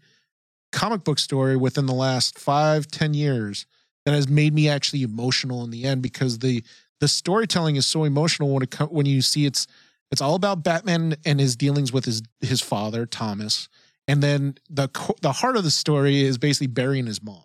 comic 0.73 1.04
book 1.04 1.19
story 1.19 1.57
within 1.57 1.85
the 1.87 1.92
last 1.95 2.38
five, 2.38 2.87
ten 2.88 3.12
years 3.12 3.66
that 4.04 4.14
has 4.14 4.28
made 4.28 4.54
me 4.54 4.69
actually 4.69 5.02
emotional 5.02 5.64
in 5.64 5.71
the 5.71 5.85
end 5.85 6.02
because 6.02 6.38
the 6.38 6.62
the 7.00 7.09
storytelling 7.09 7.76
is 7.76 7.87
so 7.87 8.04
emotional 8.04 8.50
when 8.50 8.62
it 8.62 8.75
when 8.90 9.07
you 9.07 9.23
see 9.23 9.47
it's 9.47 9.66
it's 10.11 10.21
all 10.21 10.35
about 10.35 10.64
Batman 10.64 11.16
and 11.25 11.38
his 11.38 11.57
dealings 11.57 11.92
with 11.92 12.04
his 12.04 12.23
his 12.40 12.61
father 12.61 13.07
Thomas 13.07 13.69
and 14.11 14.21
then 14.21 14.57
the 14.69 14.88
the 15.23 15.30
heart 15.30 15.57
of 15.57 15.62
the 15.62 15.71
story 15.71 16.23
is 16.23 16.37
basically 16.37 16.66
burying 16.66 17.07
his 17.07 17.23
mom, 17.23 17.45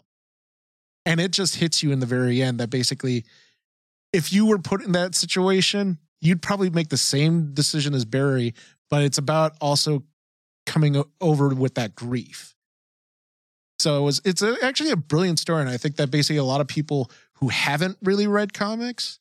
and 1.05 1.19
it 1.19 1.29
just 1.29 1.57
hits 1.57 1.83
you 1.83 1.91
in 1.91 1.99
the 1.99 2.07
very 2.07 2.41
end 2.41 2.59
that 2.59 2.71
basically, 2.71 3.23
if 4.11 4.33
you 4.33 4.47
were 4.47 4.57
put 4.57 4.83
in 4.83 4.93
that 4.93 5.13
situation, 5.13 5.99
you'd 6.21 6.41
probably 6.41 6.71
make 6.71 6.89
the 6.89 6.97
same 6.97 7.53
decision 7.53 7.93
as 7.93 8.03
Barry, 8.03 8.55
but 8.89 9.03
it's 9.03 9.19
about 9.19 9.55
also 9.61 10.03
coming 10.65 11.03
over 11.21 11.49
with 11.49 11.75
that 11.75 11.93
grief. 11.93 12.54
So 13.85 13.99
it 13.99 14.01
was 14.01 14.19
it's 14.25 14.41
a, 14.41 14.55
actually 14.63 14.89
a 14.89 14.95
brilliant 14.95 15.37
story, 15.37 15.61
and 15.61 15.69
I 15.69 15.77
think 15.77 15.97
that 15.97 16.09
basically 16.09 16.37
a 16.37 16.43
lot 16.43 16.59
of 16.59 16.65
people 16.65 17.11
who 17.33 17.49
haven't 17.49 17.99
really 18.01 18.25
read 18.25 18.51
comics 18.51 19.19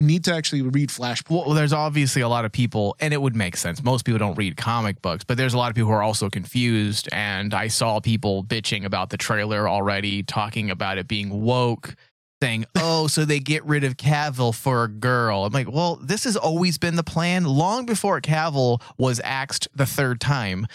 need 0.00 0.24
to 0.24 0.34
actually 0.34 0.62
read 0.62 0.88
Flashpoint. 0.88 1.30
Well, 1.30 1.54
there's 1.54 1.72
obviously 1.72 2.20
a 2.20 2.28
lot 2.28 2.44
of 2.44 2.50
people, 2.50 2.96
and 2.98 3.14
it 3.14 3.22
would 3.22 3.36
make 3.36 3.56
sense. 3.56 3.84
Most 3.84 4.04
people 4.04 4.18
don't 4.18 4.34
read 4.34 4.56
comic 4.56 5.00
books, 5.00 5.22
but 5.22 5.36
there's 5.36 5.54
a 5.54 5.58
lot 5.58 5.68
of 5.68 5.76
people 5.76 5.90
who 5.90 5.94
are 5.94 6.02
also 6.02 6.28
confused. 6.28 7.08
And 7.12 7.54
I 7.54 7.68
saw 7.68 8.00
people 8.00 8.42
bitching 8.42 8.84
about 8.84 9.10
the 9.10 9.16
trailer 9.16 9.68
already, 9.68 10.24
talking 10.24 10.72
about 10.72 10.98
it 10.98 11.06
being 11.06 11.44
woke, 11.44 11.94
saying, 12.42 12.64
oh, 12.74 13.06
so 13.06 13.24
they 13.24 13.38
get 13.38 13.64
rid 13.64 13.84
of 13.84 13.96
Cavill 13.96 14.52
for 14.52 14.82
a 14.82 14.88
girl. 14.88 15.44
I'm 15.44 15.52
like, 15.52 15.70
well, 15.70 16.00
this 16.02 16.24
has 16.24 16.36
always 16.36 16.78
been 16.78 16.96
the 16.96 17.04
plan. 17.04 17.44
Long 17.44 17.86
before 17.86 18.20
Cavill 18.20 18.82
was 18.98 19.20
axed 19.22 19.68
the 19.72 19.86
third 19.86 20.20
time, 20.20 20.66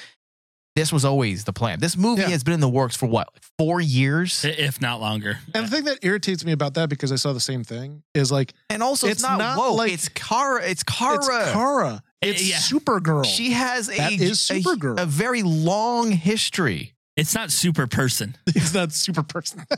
this 0.80 0.92
was 0.94 1.06
always 1.06 1.44
the 1.44 1.54
plan. 1.54 1.80
This 1.80 1.96
movie 1.98 2.22
Yeah. 2.22 2.30
has 2.30 2.44
been 2.44 2.54
in 2.54 2.60
the 2.62 2.70
works 2.70 2.96
for 2.96 3.06
what, 3.06 3.28
four 3.58 3.82
years? 3.82 4.46
If 4.46 4.80
not 4.82 5.02
longer. 5.02 5.38
And 5.54 5.66
the 5.66 5.70
thing 5.70 5.84
that 5.86 6.00
irritates 6.02 6.46
me 6.46 6.52
about 6.54 6.74
that 6.76 6.90
because 6.90 7.12
I 7.12 7.16
saw 7.16 7.34
the 7.34 7.40
same 7.40 7.64
thing 7.64 8.04
is 8.14 8.32
like 8.32 8.54
And 8.70 8.82
also, 8.82 9.08
it's, 9.08 9.16
It's 9.18 9.24
not, 9.24 9.38
not 9.40 9.58
woke. 9.58 9.78
like- 9.78 9.92
it's 9.92 10.10
Kara. 10.10 10.64
It's 10.64 10.84
Kara. 10.84 11.16
it's 11.18 11.52
Kara, 11.52 12.04
it's 12.22 12.44
yeah. 12.50 12.56
Supergirl. 12.58 13.26
She 13.26 13.52
has 13.52 13.90
a, 13.90 13.98
That 13.98 14.14
is 14.14 14.50
a- 14.50 14.54
Supergirl. 14.56 15.00
a 15.00 15.06
very 15.06 15.44
long 15.44 16.12
history. 16.12 16.94
It's 17.18 17.36
not 17.36 17.52
super 17.52 17.86
person. 17.86 18.38
it's 18.48 18.74
not 18.74 18.94
super 18.94 19.24
person. 19.24 19.66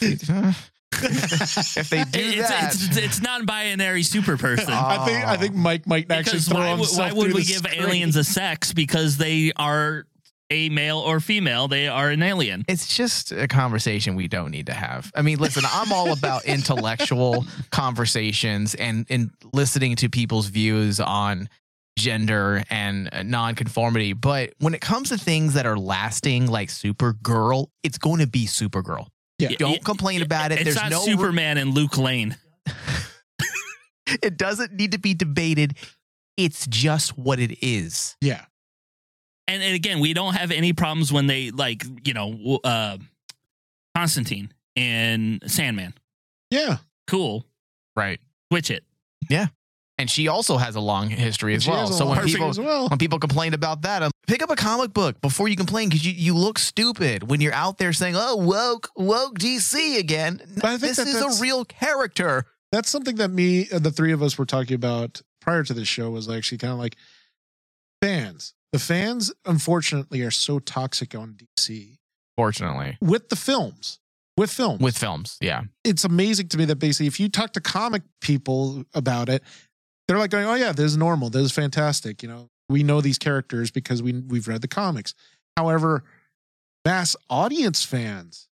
if 1.02 1.90
they 1.90 2.04
do 2.04 2.20
It's, 2.20 2.48
that, 2.48 2.74
it's, 2.74 2.86
it's, 2.88 2.96
it's 2.96 3.22
non-binary 3.22 4.02
super 4.02 4.36
person. 4.36 4.72
I 4.72 5.04
think 5.04 5.24
I 5.26 5.36
think 5.36 5.54
Mike 5.54 5.86
might 5.86 6.10
actually 6.10 6.32
because 6.38 6.48
throw 6.48 6.58
why, 6.60 6.70
would- 6.72 6.78
himself 6.78 6.98
why 6.98 7.12
would 7.16 7.24
through 7.26 7.34
we 7.34 7.40
the 7.42 7.46
give 7.46 7.56
screen. 7.58 7.82
aliens 7.82 8.16
a 8.16 8.24
sex? 8.24 8.72
Because 8.72 9.16
they 9.16 9.52
are 9.56 10.06
a 10.52 10.68
male 10.68 10.98
or 10.98 11.20
female. 11.20 11.68
They 11.68 11.86
are 11.86 12.10
an 12.10 12.22
alien. 12.24 12.64
it's 12.66 12.92
just 12.96 13.30
a 13.30 13.46
conversation 13.46 14.16
we 14.16 14.26
don't 14.26 14.50
need 14.50 14.66
to 14.66 14.72
have. 14.74 15.12
I 15.14 15.22
mean, 15.22 15.38
listen, 15.38 15.62
I'm 15.70 15.92
all 15.92 16.12
about 16.12 16.44
intellectual 16.56 17.44
conversations 17.70 18.74
and 18.74 19.06
and 19.10 19.30
listening 19.52 19.96
to 19.96 20.08
people's 20.08 20.46
views 20.46 20.98
on 21.00 21.48
gender 21.98 22.62
and 22.70 23.08
uh, 23.12 23.22
nonconformity. 23.22 24.12
But 24.12 24.54
when 24.58 24.74
it 24.74 24.80
comes 24.80 25.10
to 25.10 25.18
things 25.18 25.54
that 25.54 25.66
are 25.66 25.76
lasting, 25.78 26.46
like 26.46 26.68
Supergirl, 26.68 27.66
it's 27.82 27.98
going 27.98 28.20
to 28.20 28.26
be 28.26 28.46
Supergirl. 28.46 29.06
Yeah. 29.40 29.56
Don't 29.58 29.72
Yeah, 29.72 29.78
complain 29.84 30.22
about 30.22 30.52
it. 30.52 30.56
It's 30.56 30.64
There's 30.64 30.76
not 30.76 30.90
no 30.90 31.02
Superman 31.04 31.58
and 31.58 31.74
Luke 31.74 31.96
Lane. 31.98 32.36
it 34.22 34.36
doesn't 34.36 34.72
need 34.72 34.92
to 34.92 34.98
be 34.98 35.14
debated. 35.14 35.74
It's 36.36 36.66
just 36.66 37.16
what 37.18 37.38
it 37.38 37.58
is. 37.64 38.16
Yeah. 38.20 38.44
And, 39.48 39.62
and 39.62 39.74
again, 39.74 40.00
we 40.00 40.12
don't 40.14 40.34
have 40.34 40.50
any 40.52 40.72
problems 40.72 41.12
when 41.12 41.26
they 41.26 41.50
like 41.50 41.84
you 42.04 42.14
know 42.14 42.60
uh, 42.64 42.98
Constantine 43.96 44.52
and 44.76 45.42
Sandman. 45.46 45.94
Yeah. 46.50 46.78
Cool, 47.06 47.44
Right. 47.96 48.20
switch 48.52 48.70
it. 48.70 48.84
And 50.00 50.10
she 50.10 50.28
also 50.28 50.56
has 50.56 50.76
a 50.76 50.80
long 50.80 51.10
history 51.10 51.54
as 51.54 51.64
She 51.64 51.70
well. 51.70 51.86
So 51.86 52.08
when 52.08 52.24
people 52.24 52.48
as 52.48 52.58
well. 52.58 52.88
when 52.88 52.98
people 52.98 53.18
complain 53.18 53.52
about 53.52 53.82
that, 53.82 54.02
um, 54.02 54.10
pick 54.26 54.42
up 54.42 54.48
a 54.50 54.56
comic 54.56 54.94
book 54.94 55.20
before 55.20 55.46
you 55.46 55.56
complain 55.56 55.90
because 55.90 56.06
you, 56.06 56.12
you 56.12 56.34
look 56.34 56.58
stupid 56.58 57.28
when 57.28 57.42
you're 57.42 57.52
out 57.52 57.76
there 57.76 57.92
saying, 57.92 58.14
"Oh, 58.16 58.36
woke 58.36 58.88
woke 58.96 59.38
DC 59.38 59.98
again." 59.98 60.40
But 60.54 60.64
I 60.64 60.78
think 60.78 60.96
this 60.96 60.96
that 60.96 61.06
is 61.06 61.38
a 61.38 61.42
real 61.42 61.66
character. 61.66 62.46
That's 62.72 62.88
something 62.88 63.16
that 63.16 63.28
me, 63.28 63.68
uh, 63.70 63.78
the 63.78 63.90
three 63.90 64.12
of 64.12 64.22
us 64.22 64.38
were 64.38 64.46
talking 64.46 64.74
about 64.74 65.20
prior 65.42 65.64
to 65.64 65.74
this 65.74 65.86
show 65.86 66.08
was 66.10 66.30
actually 66.30 66.58
kind 66.58 66.72
of 66.72 66.78
like 66.78 66.96
fans. 68.00 68.54
The 68.72 68.78
fans, 68.78 69.30
unfortunately, 69.44 70.22
are 70.22 70.30
so 70.30 70.60
toxic 70.60 71.14
on 71.14 71.36
DC 71.36 71.98
Fortunately, 72.36 72.96
with 73.02 73.28
the 73.28 73.36
films. 73.36 73.98
With 74.36 74.50
films. 74.50 74.80
with 74.80 74.96
films, 74.96 75.36
yeah, 75.42 75.64
it's 75.84 76.04
amazing 76.04 76.48
to 76.48 76.56
me 76.56 76.64
that 76.64 76.76
basically 76.76 77.08
if 77.08 77.20
you 77.20 77.28
talk 77.28 77.52
to 77.52 77.60
comic 77.60 78.02
people 78.22 78.84
about 78.94 79.28
it, 79.28 79.42
they're 80.10 80.18
like 80.18 80.32
going, 80.32 80.44
"Oh 80.44 80.54
yeah, 80.54 80.72
this 80.72 80.86
is 80.86 80.96
normal. 80.96 81.30
This 81.30 81.44
is 81.44 81.52
fantastic." 81.52 82.20
You 82.20 82.28
know, 82.28 82.48
we 82.68 82.82
know 82.82 83.00
these 83.00 83.16
characters 83.16 83.70
because 83.70 84.02
we 84.02 84.12
we've 84.12 84.48
read 84.48 84.60
the 84.60 84.66
comics. 84.66 85.14
However, 85.56 86.02
mass 86.84 87.14
audience 87.28 87.84
fans 87.84 88.48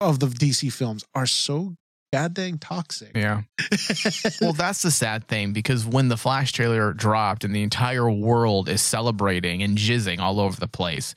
of 0.00 0.20
the 0.20 0.26
DC 0.26 0.72
films 0.72 1.04
are 1.12 1.26
so 1.26 1.74
goddamn 2.12 2.58
toxic. 2.58 3.16
yeah. 3.16 3.42
well, 4.40 4.52
that's 4.52 4.82
the 4.82 4.92
sad 4.92 5.26
thing 5.26 5.52
because 5.52 5.84
when 5.84 6.06
the 6.06 6.16
Flash 6.16 6.52
trailer 6.52 6.92
dropped 6.92 7.42
and 7.42 7.52
the 7.52 7.64
entire 7.64 8.08
world 8.08 8.68
is 8.68 8.80
celebrating 8.80 9.60
and 9.64 9.76
jizzing 9.76 10.20
all 10.20 10.38
over 10.38 10.60
the 10.60 10.68
place, 10.68 11.16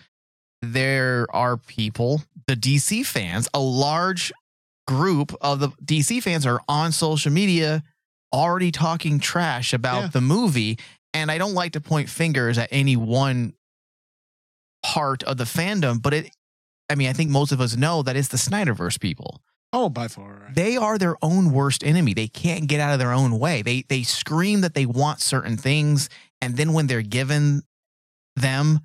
there 0.63 1.27
are 1.29 1.57
people, 1.57 2.23
the 2.47 2.55
DC 2.55 3.05
fans, 3.05 3.47
a 3.53 3.59
large 3.59 4.33
group 4.87 5.35
of 5.41 5.59
the 5.59 5.67
DC 5.85 6.23
fans 6.23 6.43
are 6.47 6.61
on 6.67 6.91
social 6.91 7.31
media 7.31 7.83
already 8.35 8.71
talking 8.71 9.19
trash 9.19 9.73
about 9.73 10.01
Yeah. 10.01 10.07
the 10.09 10.21
movie. 10.21 10.77
And 11.13 11.31
I 11.31 11.37
don't 11.37 11.53
like 11.53 11.71
to 11.73 11.81
point 11.81 12.09
fingers 12.09 12.57
at 12.57 12.67
any 12.71 12.95
one 12.97 13.53
part 14.83 15.23
of 15.23 15.37
the 15.37 15.45
fandom, 15.45 16.01
but 16.01 16.13
it, 16.13 16.35
I 16.89 16.95
mean, 16.95 17.09
I 17.09 17.13
think 17.13 17.31
most 17.31 17.51
of 17.51 17.61
us 17.61 17.75
know 17.75 18.03
that 18.03 18.15
it's 18.15 18.27
the 18.27 18.37
Snyderverse 18.37 18.99
people 18.99 19.41
oh, 19.73 19.89
by 19.89 20.07
far. 20.07 20.41
Right? 20.45 20.53
they 20.55 20.77
are 20.77 20.97
their 20.97 21.15
own 21.21 21.51
worst 21.51 21.83
enemy. 21.83 22.13
They 22.13 22.27
can't 22.27 22.67
get 22.67 22.79
out 22.79 22.93
of 22.93 22.99
their 22.99 23.11
own 23.13 23.39
way. 23.39 23.61
They 23.61 23.83
they 23.87 24.03
scream 24.03 24.61
that 24.61 24.73
they 24.73 24.85
want 24.85 25.21
certain 25.21 25.57
things, 25.57 26.09
and 26.41 26.55
then 26.57 26.73
when 26.73 26.87
they're 26.87 27.01
given 27.01 27.63
them, 28.35 28.81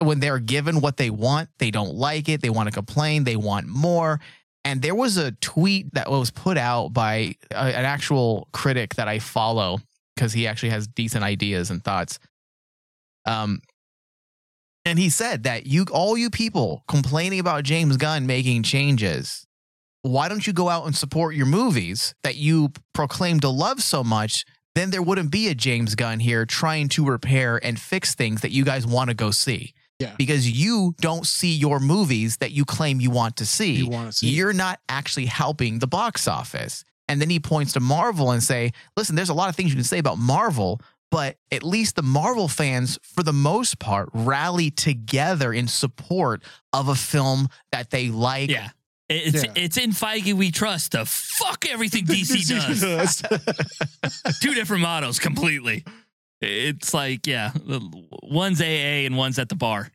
when 0.00 0.18
they're 0.20 0.38
given 0.40 0.80
what 0.80 0.96
they 0.96 1.10
want, 1.10 1.50
they 1.58 1.70
don't 1.70 1.94
like 1.94 2.28
it. 2.28 2.40
They 2.40 2.50
want 2.50 2.68
to 2.68 2.72
complain. 2.72 3.24
They 3.24 3.36
want 3.36 3.66
more. 3.68 4.18
And 4.64 4.82
there 4.82 4.94
was 4.94 5.16
a 5.16 5.32
tweet 5.32 5.94
that 5.94 6.10
was 6.10 6.30
put 6.30 6.58
out 6.58 6.92
by 6.92 7.36
a, 7.50 7.56
an 7.56 7.84
actual 7.84 8.48
critic 8.52 8.96
that 8.96 9.08
I 9.08 9.18
follow 9.18 9.78
because 10.14 10.32
he 10.32 10.46
actually 10.46 10.70
has 10.70 10.86
decent 10.86 11.24
ideas 11.24 11.70
and 11.70 11.82
thoughts. 11.82 12.18
Um, 13.26 13.60
and 14.84 14.98
he 14.98 15.08
said 15.08 15.44
that 15.44 15.66
you, 15.66 15.86
all 15.92 16.16
you 16.16 16.30
people 16.30 16.84
complaining 16.88 17.40
about 17.40 17.64
James 17.64 17.96
Gunn 17.96 18.26
making 18.26 18.62
changes, 18.62 19.46
why 20.02 20.28
don't 20.28 20.46
you 20.46 20.52
go 20.52 20.68
out 20.68 20.86
and 20.86 20.96
support 20.96 21.34
your 21.34 21.46
movies 21.46 22.14
that 22.22 22.36
you 22.36 22.70
proclaim 22.94 23.40
to 23.40 23.48
love 23.48 23.82
so 23.82 24.02
much? 24.02 24.44
Then 24.74 24.90
there 24.90 25.02
wouldn't 25.02 25.30
be 25.30 25.48
a 25.48 25.54
James 25.54 25.94
Gunn 25.94 26.20
here 26.20 26.46
trying 26.46 26.88
to 26.90 27.04
repair 27.04 27.60
and 27.62 27.78
fix 27.78 28.14
things 28.14 28.40
that 28.40 28.52
you 28.52 28.64
guys 28.64 28.86
want 28.86 29.08
to 29.08 29.14
go 29.14 29.30
see. 29.30 29.74
Yeah. 30.00 30.14
Because 30.18 30.50
you 30.50 30.94
don't 31.00 31.26
see 31.26 31.54
your 31.54 31.78
movies 31.78 32.38
that 32.38 32.50
you 32.50 32.64
claim 32.64 33.00
you 33.00 33.10
want 33.10 33.36
to 33.36 33.46
see. 33.46 33.74
You 33.74 33.88
want 33.88 34.10
to 34.10 34.16
see? 34.18 34.30
You're 34.30 34.52
not 34.54 34.80
actually 34.88 35.26
helping 35.26 35.78
the 35.78 35.86
box 35.86 36.26
office. 36.26 36.82
And 37.06 37.20
then 37.20 37.28
he 37.30 37.38
points 37.38 37.74
to 37.74 37.80
Marvel 37.80 38.30
and 38.32 38.42
say, 38.42 38.72
listen, 38.96 39.14
there's 39.14 39.28
a 39.28 39.34
lot 39.34 39.48
of 39.50 39.56
things 39.56 39.70
you 39.70 39.76
can 39.76 39.84
say 39.84 39.98
about 39.98 40.16
Marvel, 40.18 40.80
but 41.10 41.36
at 41.52 41.62
least 41.62 41.96
the 41.96 42.02
Marvel 42.02 42.48
fans, 42.48 42.98
for 43.02 43.22
the 43.22 43.32
most 43.32 43.78
part, 43.78 44.08
rally 44.14 44.70
together 44.70 45.52
in 45.52 45.68
support 45.68 46.42
of 46.72 46.88
a 46.88 46.94
film 46.94 47.48
that 47.72 47.90
they 47.90 48.08
like. 48.08 48.48
Yeah. 48.50 48.68
It's 49.08 49.42
Yeah. 49.44 49.52
it's 49.56 49.76
in 49.76 49.90
Feige 49.90 50.34
we 50.34 50.52
trust 50.52 50.92
to 50.92 51.04
fuck 51.04 51.66
everything 51.68 52.06
DC 52.06 52.48
does. 52.48 53.22
Two 54.40 54.54
different 54.54 54.82
mottos 54.82 55.18
completely. 55.18 55.84
It's 56.40 56.94
like 56.94 57.26
yeah, 57.26 57.52
one's 58.22 58.60
AA 58.60 59.04
and 59.04 59.16
one's 59.16 59.38
at 59.38 59.48
the 59.48 59.56
bar. 59.56 59.90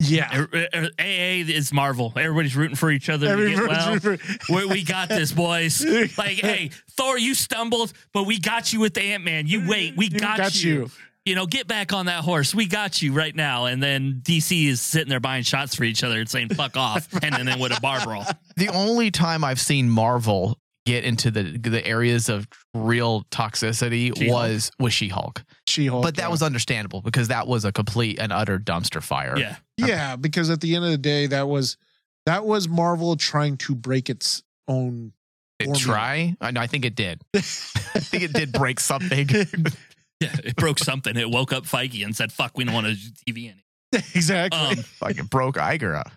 yeah. 0.00 0.44
Er- 0.52 0.68
er- 0.74 0.90
AA 0.98 1.44
is 1.48 1.72
Marvel. 1.72 2.12
Everybody's 2.16 2.56
rooting 2.56 2.76
for 2.76 2.90
each 2.90 3.08
other. 3.08 3.36
to 3.36 3.50
get 3.50 3.68
well. 3.68 4.18
we, 4.50 4.66
we 4.66 4.84
got 4.84 5.08
this, 5.08 5.32
boys. 5.32 5.84
Like, 6.18 6.36
hey, 6.36 6.70
Thor, 6.96 7.18
you 7.18 7.34
stumbled, 7.34 7.92
but 8.12 8.24
we 8.24 8.38
got 8.38 8.72
you 8.72 8.80
with 8.80 8.94
the 8.94 9.02
Ant 9.02 9.24
Man. 9.24 9.46
You 9.46 9.68
wait, 9.68 9.96
we 9.96 10.08
got, 10.08 10.38
got 10.38 10.62
you. 10.62 10.72
you. 10.74 10.90
You 11.24 11.34
know, 11.34 11.44
get 11.46 11.66
back 11.66 11.92
on 11.92 12.06
that 12.06 12.22
horse. 12.22 12.54
We 12.54 12.66
got 12.66 13.02
you 13.02 13.12
right 13.12 13.34
now. 13.34 13.64
And 13.64 13.82
then 13.82 14.20
DC 14.22 14.68
is 14.68 14.80
sitting 14.80 15.08
there 15.08 15.18
buying 15.18 15.42
shots 15.42 15.74
for 15.74 15.82
each 15.82 16.04
other 16.04 16.20
and 16.20 16.28
saying 16.28 16.50
"fuck 16.50 16.76
off," 16.76 17.08
and 17.22 17.34
then, 17.34 17.46
then 17.46 17.58
with 17.58 17.76
a 17.76 17.80
bar 17.80 18.00
brawl. 18.04 18.24
The 18.56 18.68
only 18.68 19.10
time 19.10 19.42
I've 19.44 19.60
seen 19.60 19.88
Marvel 19.90 20.56
get 20.86 21.04
into 21.04 21.30
the 21.30 21.42
the 21.58 21.86
areas 21.86 22.30
of 22.30 22.48
real 22.72 23.24
toxicity 23.24 24.16
She-Hulk. 24.16 24.32
was 24.32 24.70
with 24.78 24.92
She-Hulk. 24.94 25.44
She-Hulk. 25.66 26.02
But 26.02 26.16
that 26.16 26.22
yeah. 26.22 26.28
was 26.28 26.42
understandable 26.42 27.02
because 27.02 27.28
that 27.28 27.46
was 27.46 27.66
a 27.66 27.72
complete 27.72 28.18
and 28.18 28.32
utter 28.32 28.58
dumpster 28.58 29.02
fire. 29.02 29.36
Yeah, 29.36 29.56
yeah, 29.76 30.16
because 30.16 30.48
at 30.48 30.62
the 30.62 30.74
end 30.74 30.84
of 30.86 30.92
the 30.92 30.98
day, 30.98 31.26
that 31.26 31.48
was 31.48 31.76
that 32.24 32.46
was 32.46 32.68
Marvel 32.68 33.16
trying 33.16 33.58
to 33.58 33.74
break 33.74 34.08
its 34.08 34.42
own. 34.66 35.12
It 35.58 35.64
Formula. 35.64 35.84
try? 35.84 36.36
I 36.40 36.50
know, 36.50 36.60
I 36.60 36.66
think 36.66 36.84
it 36.84 36.94
did. 36.94 37.22
I 37.34 37.40
think 37.40 38.22
it 38.22 38.32
did 38.32 38.52
break 38.52 38.78
something. 38.78 39.28
yeah. 40.20 40.36
It 40.44 40.56
broke 40.56 40.78
something. 40.78 41.16
It 41.16 41.30
woke 41.30 41.52
up 41.52 41.64
Feige 41.64 42.04
and 42.04 42.14
said, 42.14 42.32
"Fuck, 42.32 42.56
we 42.56 42.64
don't 42.64 42.74
want 42.74 42.86
to 42.86 42.92
TV 43.26 43.46
anymore." 43.46 43.62
exactly. 43.92 44.58
Um, 44.58 44.76
Fucking 44.76 45.26
broke 45.26 45.56
Iger 45.56 45.98
up. 45.98 46.10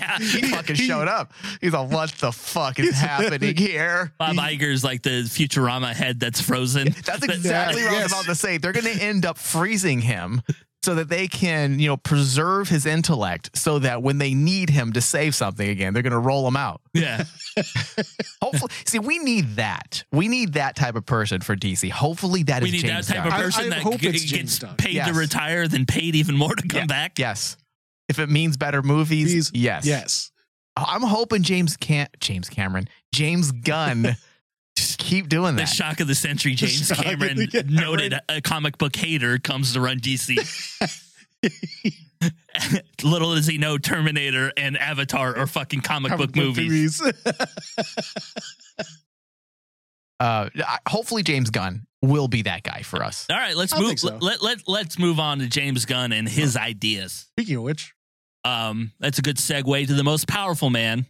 Yeah. 0.00 0.18
He 0.18 0.42
fucking 0.50 0.76
showed 0.76 1.08
up. 1.08 1.32
He's 1.60 1.72
like, 1.72 1.90
what 1.90 2.10
the 2.12 2.32
fuck 2.32 2.78
is 2.78 2.94
happening 2.98 3.56
here? 3.56 4.12
Bob 4.18 4.36
Iger's 4.36 4.82
like 4.84 5.02
the 5.02 5.22
Futurama 5.24 5.92
head 5.92 6.20
that's 6.20 6.40
frozen. 6.40 6.94
That's 7.04 7.22
exactly 7.24 7.82
what 7.84 7.94
I 7.94 8.02
was 8.04 8.12
about 8.12 8.24
to 8.26 8.34
say. 8.34 8.58
They're 8.58 8.72
going 8.72 8.84
to 8.96 9.02
end 9.02 9.26
up 9.26 9.38
freezing 9.38 10.00
him 10.00 10.42
so 10.82 10.94
that 10.94 11.10
they 11.10 11.28
can, 11.28 11.78
you 11.78 11.88
know, 11.88 11.98
preserve 11.98 12.68
his 12.70 12.86
intellect 12.86 13.50
so 13.54 13.78
that 13.80 14.02
when 14.02 14.16
they 14.16 14.32
need 14.32 14.70
him 14.70 14.94
to 14.94 15.00
save 15.02 15.34
something 15.34 15.68
again, 15.68 15.92
they're 15.92 16.02
going 16.02 16.12
to 16.12 16.18
roll 16.18 16.48
him 16.48 16.56
out. 16.56 16.80
Yeah. 16.94 17.24
Hopefully, 18.42 18.72
see, 18.86 18.98
we 18.98 19.18
need 19.18 19.56
that. 19.56 20.04
We 20.10 20.28
need 20.28 20.54
that 20.54 20.76
type 20.76 20.94
of 20.96 21.04
person 21.04 21.42
for 21.42 21.54
DC. 21.54 21.90
Hopefully, 21.90 22.44
that 22.44 22.62
is 22.62 22.68
We 22.68 22.72
need 22.78 22.86
James 22.86 23.08
that 23.08 23.14
type 23.14 23.24
Gunn. 23.24 23.32
of 23.34 23.38
I- 23.38 23.42
person 23.42 23.64
I 23.66 23.68
that 23.70 23.78
hope 23.82 24.00
g- 24.00 24.08
it's 24.08 24.22
James 24.24 24.58
gets 24.58 24.58
Gunn. 24.60 24.76
paid 24.76 24.94
Yes. 24.94 25.08
to 25.08 25.14
retire, 25.14 25.68
then 25.68 25.84
paid 25.84 26.14
even 26.14 26.36
more 26.36 26.54
to 26.54 26.66
come 26.66 26.80
Yeah. 26.80 26.86
back. 26.86 27.18
Yes. 27.18 27.56
If 28.10 28.18
it 28.18 28.28
means 28.28 28.56
better 28.56 28.82
movies, 28.82 29.32
These- 29.32 29.50
yes. 29.54 29.86
Yes. 29.86 30.30
I'm 30.76 31.02
hoping 31.02 31.42
James 31.42 31.76
Cam- 31.76 32.08
James 32.20 32.48
Cameron, 32.48 32.88
James 33.14 33.52
Gunn, 33.52 34.16
just 34.76 34.98
keep 34.98 35.28
doing 35.28 35.56
that. 35.56 35.68
The 35.68 35.74
shock 35.74 36.00
of 36.00 36.06
the 36.08 36.14
century, 36.14 36.54
James 36.54 36.86
shock 36.88 36.98
of 36.98 37.04
the- 37.04 37.10
Cameron, 37.10 37.48
yeah, 37.52 37.62
noted 37.66 38.14
a 38.28 38.40
comic 38.40 38.78
book 38.78 38.94
hater, 38.96 39.38
comes 39.38 39.72
to 39.74 39.80
run 39.80 40.00
DC. 40.00 40.36
Little 43.04 43.34
does 43.34 43.46
he 43.46 43.56
know, 43.58 43.78
Terminator 43.78 44.52
and 44.56 44.76
Avatar 44.76 45.36
are 45.38 45.46
fucking 45.46 45.80
comic, 45.80 46.16
book, 46.16 46.34
movies. 46.36 47.00
Uh, 50.18 50.50
hopefully, 50.86 51.22
James 51.22 51.48
Gunn 51.50 51.86
will 52.02 52.28
be 52.28 52.42
that 52.42 52.62
guy 52.62 52.82
for 52.82 53.02
us. 53.02 53.26
All 53.30 53.36
right, 53.36 53.56
let's 53.56 53.72
I 53.72 53.80
move. 53.80 53.98
so. 53.98 54.18
Let, 54.20 54.42
let, 54.42 54.68
let's 54.68 54.98
move 54.98 55.18
on 55.18 55.38
to 55.38 55.46
James 55.48 55.86
Gunn 55.86 56.12
and 56.12 56.28
his 56.28 56.56
ideas. 56.58 57.26
Speaking 57.32 57.56
of 57.56 57.62
which, 57.62 57.94
Um, 58.44 58.92
that's 58.98 59.18
a 59.18 59.22
good 59.22 59.36
segue 59.36 59.86
to 59.86 59.94
the 59.94 60.04
most 60.04 60.26
powerful 60.26 60.70
man 60.70 61.06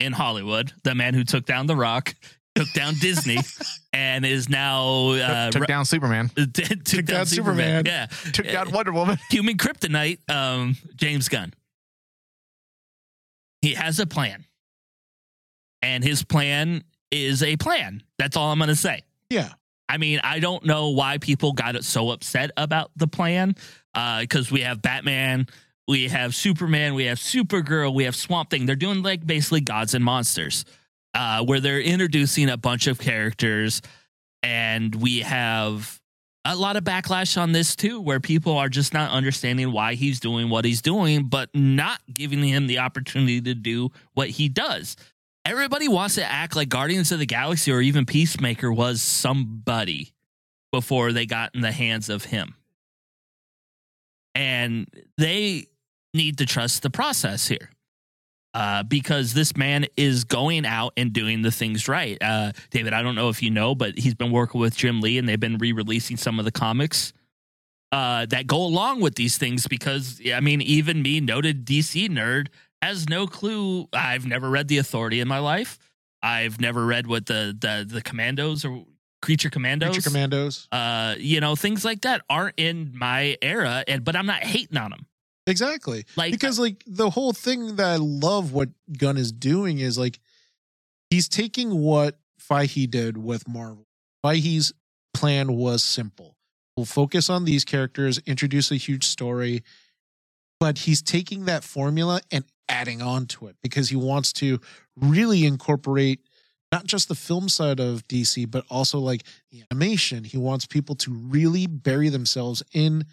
in 0.00 0.12
Hollywood, 0.12 0.72
the 0.84 0.94
man 0.94 1.14
who 1.14 1.24
took 1.24 1.44
down 1.46 1.66
The 1.66 1.74
Rock, 1.76 2.14
took 2.54 2.70
down 2.72 2.94
Disney, 3.00 3.38
and 3.92 4.24
is 4.26 4.48
now 4.48 5.10
uh, 5.12 5.50
took 5.50 5.66
down 5.66 5.84
Superman. 5.84 6.28
took, 6.36 6.52
down, 6.52 7.04
down 7.04 7.26
Superman. 7.26 7.26
Superman. 7.26 7.86
Yeah, 7.86 8.06
Took 8.32 8.46
Uh, 8.48 8.52
down 8.52 8.70
Wonder 8.72 8.92
Woman. 8.92 9.18
human 9.30 9.56
kryptonite. 9.56 10.18
Um, 10.30 10.76
James 10.96 11.28
Gunn. 11.28 11.52
He 13.62 13.74
has 13.74 13.98
a 13.98 14.06
plan, 14.06 14.44
and 15.82 16.04
his 16.04 16.22
plan 16.22 16.84
is 17.10 17.42
a 17.42 17.56
plan. 17.56 18.02
That's 18.18 18.36
all 18.36 18.52
I'm 18.52 18.58
going 18.58 18.68
to 18.68 18.76
say. 18.76 19.02
yeah, 19.30 19.52
I 19.88 19.96
mean, 19.96 20.20
I 20.22 20.38
don't 20.38 20.64
know 20.64 20.90
why 20.90 21.18
people 21.18 21.52
got 21.54 21.82
so 21.82 22.10
upset 22.10 22.50
about 22.56 22.90
the 22.96 23.08
plan. 23.08 23.56
Because 24.20 24.52
we 24.52 24.60
have 24.60 24.80
Batman, 24.80 25.48
we 25.88 26.08
have 26.08 26.34
Superman, 26.34 26.94
we 26.94 27.06
have 27.06 27.18
Supergirl, 27.18 27.94
we 27.94 28.04
have 28.04 28.14
Swamp 28.14 28.50
Thing. 28.50 28.66
They're 28.66 28.76
doing 28.76 29.02
like 29.02 29.26
basically 29.26 29.62
gods 29.62 29.94
and 29.94 30.04
monsters, 30.04 30.66
uh, 31.14 31.42
where 31.44 31.60
they're 31.60 31.80
introducing 31.80 32.50
a 32.50 32.58
bunch 32.58 32.86
of 32.86 32.98
characters, 32.98 33.80
and 34.42 34.94
we 34.94 35.20
have 35.20 35.98
a 36.44 36.54
lot 36.54 36.76
of 36.76 36.84
backlash 36.84 37.40
on 37.40 37.52
this 37.52 37.74
too, 37.74 38.00
where 38.00 38.20
people 38.20 38.56
are 38.56 38.68
just 38.68 38.92
not 38.92 39.10
understanding 39.10 39.72
why 39.72 39.94
he's 39.94 40.20
doing 40.20 40.50
what 40.50 40.66
he's 40.66 40.82
doing, 40.82 41.24
but 41.24 41.48
not 41.54 42.00
giving 42.12 42.42
him 42.42 42.66
the 42.66 42.78
opportunity 42.78 43.40
to 43.40 43.54
do 43.54 43.90
what 44.12 44.28
he 44.28 44.48
does. 44.48 44.94
Everybody 45.46 45.88
wants 45.88 46.16
to 46.16 46.24
act 46.24 46.54
like 46.54 46.68
Guardians 46.68 47.12
of 47.12 47.18
the 47.18 47.26
Galaxy 47.26 47.72
or 47.72 47.80
even 47.80 48.04
Peacemaker 48.04 48.70
was 48.70 49.00
somebody 49.00 50.12
before 50.70 51.12
they 51.12 51.24
got 51.24 51.54
in 51.54 51.62
the 51.62 51.72
hands 51.72 52.10
of 52.10 52.24
him. 52.24 52.54
And 54.34 54.86
they 55.16 55.66
need 56.14 56.38
to 56.38 56.46
trust 56.46 56.82
the 56.82 56.90
process 56.90 57.48
here. 57.48 57.70
Uh, 58.54 58.82
because 58.82 59.34
this 59.34 59.56
man 59.56 59.86
is 59.96 60.24
going 60.24 60.64
out 60.64 60.92
and 60.96 61.12
doing 61.12 61.42
the 61.42 61.50
things 61.50 61.86
right. 61.86 62.16
Uh, 62.20 62.50
David, 62.70 62.92
I 62.92 63.02
don't 63.02 63.14
know 63.14 63.28
if 63.28 63.42
you 63.42 63.50
know, 63.50 63.74
but 63.74 63.96
he's 63.98 64.14
been 64.14 64.32
working 64.32 64.60
with 64.60 64.74
Jim 64.74 65.00
Lee 65.00 65.18
and 65.18 65.28
they've 65.28 65.38
been 65.38 65.58
re 65.58 65.72
releasing 65.72 66.16
some 66.16 66.38
of 66.38 66.44
the 66.44 66.50
comics 66.50 67.12
uh, 67.92 68.26
that 68.26 68.46
go 68.46 68.56
along 68.56 69.00
with 69.00 69.14
these 69.14 69.38
things 69.38 69.66
because, 69.68 70.20
I 70.34 70.40
mean, 70.40 70.60
even 70.62 71.02
me, 71.02 71.20
noted 71.20 71.66
DC 71.66 72.08
nerd, 72.08 72.48
has 72.82 73.08
no 73.08 73.26
clue. 73.26 73.86
I've 73.92 74.26
never 74.26 74.48
read 74.48 74.68
The 74.68 74.78
Authority 74.78 75.20
in 75.20 75.28
my 75.28 75.38
life. 75.38 75.78
I've 76.22 76.60
never 76.60 76.84
read 76.84 77.06
what 77.06 77.26
the, 77.26 77.56
the, 77.58 77.86
the 77.88 78.02
commandos 78.02 78.64
or 78.64 78.84
creature 79.22 79.50
commandos, 79.50 79.90
Creature 79.90 80.10
Commandos. 80.10 80.68
uh, 80.72 81.14
you 81.18 81.40
know, 81.40 81.54
things 81.54 81.84
like 81.84 82.00
that 82.00 82.22
aren't 82.28 82.58
in 82.58 82.92
my 82.96 83.36
era, 83.42 83.84
and 83.86 84.04
but 84.04 84.16
I'm 84.16 84.26
not 84.26 84.42
hating 84.42 84.76
on 84.78 84.90
them. 84.90 85.06
Exactly. 85.48 86.04
Like 86.16 86.32
because 86.32 86.58
like 86.58 86.84
the 86.86 87.10
whole 87.10 87.32
thing 87.32 87.76
that 87.76 87.86
I 87.86 87.96
love 87.96 88.52
what 88.52 88.68
Gunn 88.96 89.16
is 89.16 89.32
doing 89.32 89.78
is 89.78 89.98
like 89.98 90.18
he's 91.10 91.28
taking 91.28 91.80
what 91.80 92.18
Feige 92.40 92.90
did 92.90 93.16
with 93.16 93.48
Marvel. 93.48 93.86
Feige's 94.24 94.72
plan 95.14 95.54
was 95.54 95.82
simple. 95.82 96.36
We'll 96.76 96.86
focus 96.86 97.28
on 97.28 97.44
these 97.44 97.64
characters, 97.64 98.18
introduce 98.26 98.70
a 98.70 98.76
huge 98.76 99.04
story, 99.04 99.64
but 100.60 100.78
he's 100.78 101.02
taking 101.02 101.46
that 101.46 101.64
formula 101.64 102.20
and 102.30 102.44
adding 102.68 103.02
on 103.02 103.26
to 103.26 103.46
it 103.48 103.56
because 103.62 103.88
he 103.88 103.96
wants 103.96 104.32
to 104.34 104.60
really 104.96 105.44
incorporate 105.44 106.20
not 106.70 106.84
just 106.84 107.08
the 107.08 107.14
film 107.14 107.48
side 107.48 107.80
of 107.80 108.06
DC, 108.08 108.48
but 108.50 108.64
also 108.68 108.98
like 108.98 109.22
the 109.50 109.64
animation. 109.70 110.24
He 110.24 110.36
wants 110.36 110.66
people 110.66 110.94
to 110.96 111.10
really 111.12 111.66
bury 111.66 112.10
themselves 112.10 112.62
in 112.72 113.04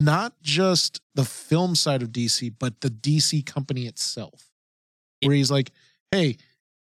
not 0.00 0.40
just 0.42 1.00
the 1.14 1.24
film 1.24 1.74
side 1.74 2.02
of 2.02 2.10
DC, 2.10 2.54
but 2.58 2.80
the 2.80 2.90
DC 2.90 3.44
company 3.44 3.86
itself. 3.86 4.50
Where 5.22 5.34
he's 5.34 5.50
like, 5.50 5.72
hey, 6.12 6.36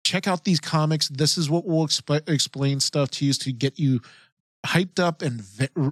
check 0.03 0.27
out 0.27 0.45
these 0.45 0.59
comics. 0.59 1.09
This 1.09 1.37
is 1.37 1.49
what 1.49 1.65
will 1.65 1.85
exp- 1.85 2.29
explain 2.29 2.79
stuff 2.79 3.11
to 3.11 3.25
you 3.25 3.33
to 3.33 3.51
get 3.51 3.77
you 3.77 3.99
hyped 4.65 4.99
up 4.99 5.21
and 5.21 5.43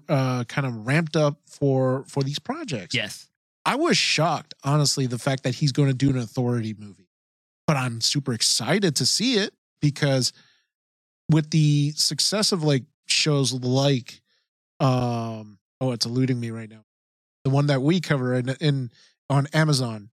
uh, 0.08 0.43
kind 0.45 0.67
of 0.67 0.88
ramped 0.88 1.15
up 1.15 1.39
for 1.45 2.05
for 2.08 2.23
these 2.23 2.39
projects. 2.39 2.95
yes, 2.95 3.27
I 3.65 3.75
was 3.75 3.97
shocked, 3.97 4.53
honestly, 4.63 5.05
the 5.05 5.19
fact 5.19 5.43
that 5.43 5.55
he's 5.55 5.71
going 5.71 5.89
to 5.89 5.93
do 5.93 6.10
an 6.10 6.17
authority 6.17 6.75
movie. 6.77 7.10
But 7.67 7.77
I'm 7.77 8.01
super 8.01 8.34
excited 8.34 8.95
to 8.95 9.05
see 9.05 9.36
it 9.36 9.53
because 9.82 10.34
with 11.29 11.51
the 11.51 11.91
success 11.91 12.51
of 12.51 12.63
like 12.63 12.84
shows 13.05 13.53
like 13.53 14.21
um 14.79 15.58
oh 15.82 15.91
it's 15.91 16.05
eluding 16.05 16.39
me 16.39 16.51
right 16.51 16.69
now. 16.69 16.84
The 17.49 17.55
one 17.55 17.65
that 17.67 17.81
we 17.81 17.99
cover 17.99 18.35
in, 18.35 18.49
in 18.62 18.91
on 19.29 19.47
Amazon. 19.53 20.09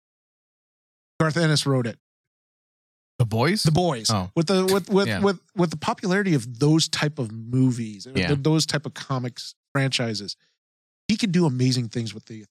Garth 1.19 1.37
Ennis 1.37 1.67
wrote 1.67 1.87
it. 1.87 1.99
The 3.19 3.25
boys? 3.25 3.63
The 3.65 3.73
Boys. 3.73 4.09
Oh. 4.11 4.31
With 4.37 4.47
the 4.47 4.65
with 4.73 4.89
with 4.89 5.09
Yeah. 5.09 5.19
with 5.21 5.41
with 5.57 5.71
the 5.71 5.77
popularity 5.77 6.35
of 6.35 6.61
those 6.61 6.89
type 6.89 7.19
of 7.19 7.33
movies, 7.33 8.07
Yeah. 8.15 8.29
th- 8.29 8.39
those 8.43 8.67
type 8.67 8.87
of 8.87 8.95
comics 8.95 9.55
franchises, 9.73 10.37
he 11.09 11.17
could 11.17 11.33
do 11.33 11.45
amazing 11.47 11.89
things 11.89 12.15
with 12.15 12.27
the 12.27 12.45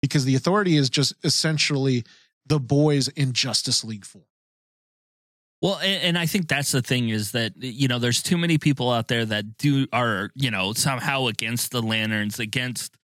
because 0.00 0.24
the 0.24 0.34
authority 0.34 0.76
is 0.76 0.88
just 0.88 1.12
essentially 1.22 2.04
the 2.46 2.58
boys 2.60 3.08
in 3.08 3.32
Justice 3.34 3.84
League 3.84 4.04
form. 4.06 4.24
Well, 5.62 5.76
and, 5.78 6.02
and 6.02 6.18
I 6.18 6.26
think 6.26 6.48
that's 6.48 6.72
the 6.72 6.82
thing 6.82 7.08
is 7.10 7.32
that 7.32 7.52
you 7.56 7.88
know 7.88 7.98
there's 7.98 8.22
too 8.22 8.38
many 8.38 8.56
people 8.56 8.90
out 8.90 9.08
there 9.08 9.24
that 9.26 9.58
do 9.58 9.86
are 9.92 10.30
you 10.34 10.50
know 10.50 10.72
somehow 10.72 11.26
against 11.26 11.70
the 11.70 11.82
lanterns, 11.82 12.38
against 12.38 12.96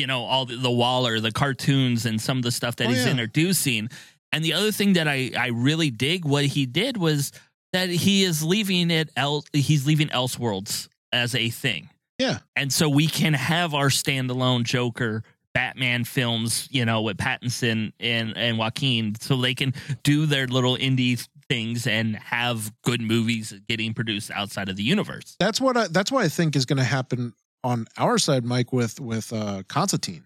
you 0.00 0.06
know 0.06 0.24
all 0.24 0.46
the, 0.46 0.56
the 0.56 0.70
Waller, 0.70 1.20
the 1.20 1.32
cartoons, 1.32 2.06
and 2.06 2.20
some 2.20 2.38
of 2.38 2.42
the 2.42 2.50
stuff 2.50 2.76
that 2.76 2.86
Oh, 2.86 2.90
he's 2.90 3.04
yeah. 3.04 3.10
introducing. 3.12 3.88
And 4.32 4.44
the 4.44 4.54
other 4.54 4.72
thing 4.72 4.94
that 4.94 5.06
I 5.08 5.30
I 5.38 5.48
really 5.48 5.90
dig 5.90 6.24
what 6.24 6.44
he 6.46 6.66
did 6.66 6.96
was 6.96 7.32
that 7.72 7.88
he 7.88 8.24
is 8.24 8.42
leaving 8.42 8.90
it 8.90 9.10
el- 9.16 9.44
he's 9.52 9.86
leaving 9.86 10.08
Elseworlds 10.08 10.88
as 11.12 11.34
a 11.34 11.50
thing. 11.50 11.88
Yeah. 12.18 12.38
And 12.56 12.72
so 12.72 12.88
we 12.88 13.06
can 13.06 13.32
have 13.34 13.74
our 13.74 13.88
standalone 13.88 14.64
Joker 14.64 15.22
Batman 15.54 16.04
films, 16.04 16.68
you 16.70 16.84
know, 16.84 17.02
with 17.02 17.16
Pattinson 17.16 17.92
and 17.98 18.36
and 18.36 18.58
Joaquin, 18.58 19.14
so 19.20 19.36
they 19.36 19.54
can 19.54 19.74
do 20.04 20.26
their 20.26 20.46
little 20.46 20.76
indie 20.76 21.26
things 21.48 21.88
and 21.88 22.14
have 22.14 22.70
good 22.82 23.00
movies 23.00 23.52
getting 23.68 23.92
produced 23.92 24.30
outside 24.30 24.68
of 24.68 24.76
the 24.76 24.84
universe. 24.84 25.34
That's 25.40 25.60
what 25.60 25.76
I, 25.76 25.88
that's 25.88 26.12
what 26.12 26.24
I 26.24 26.28
think 26.28 26.54
is 26.54 26.64
going 26.66 26.76
to 26.78 26.84
happen 26.84 27.32
on 27.62 27.86
our 27.98 28.18
side, 28.18 28.44
Mike, 28.44 28.72
with 28.72 29.00
with 29.00 29.32
uh, 29.32 29.62
Constantine. 29.68 30.24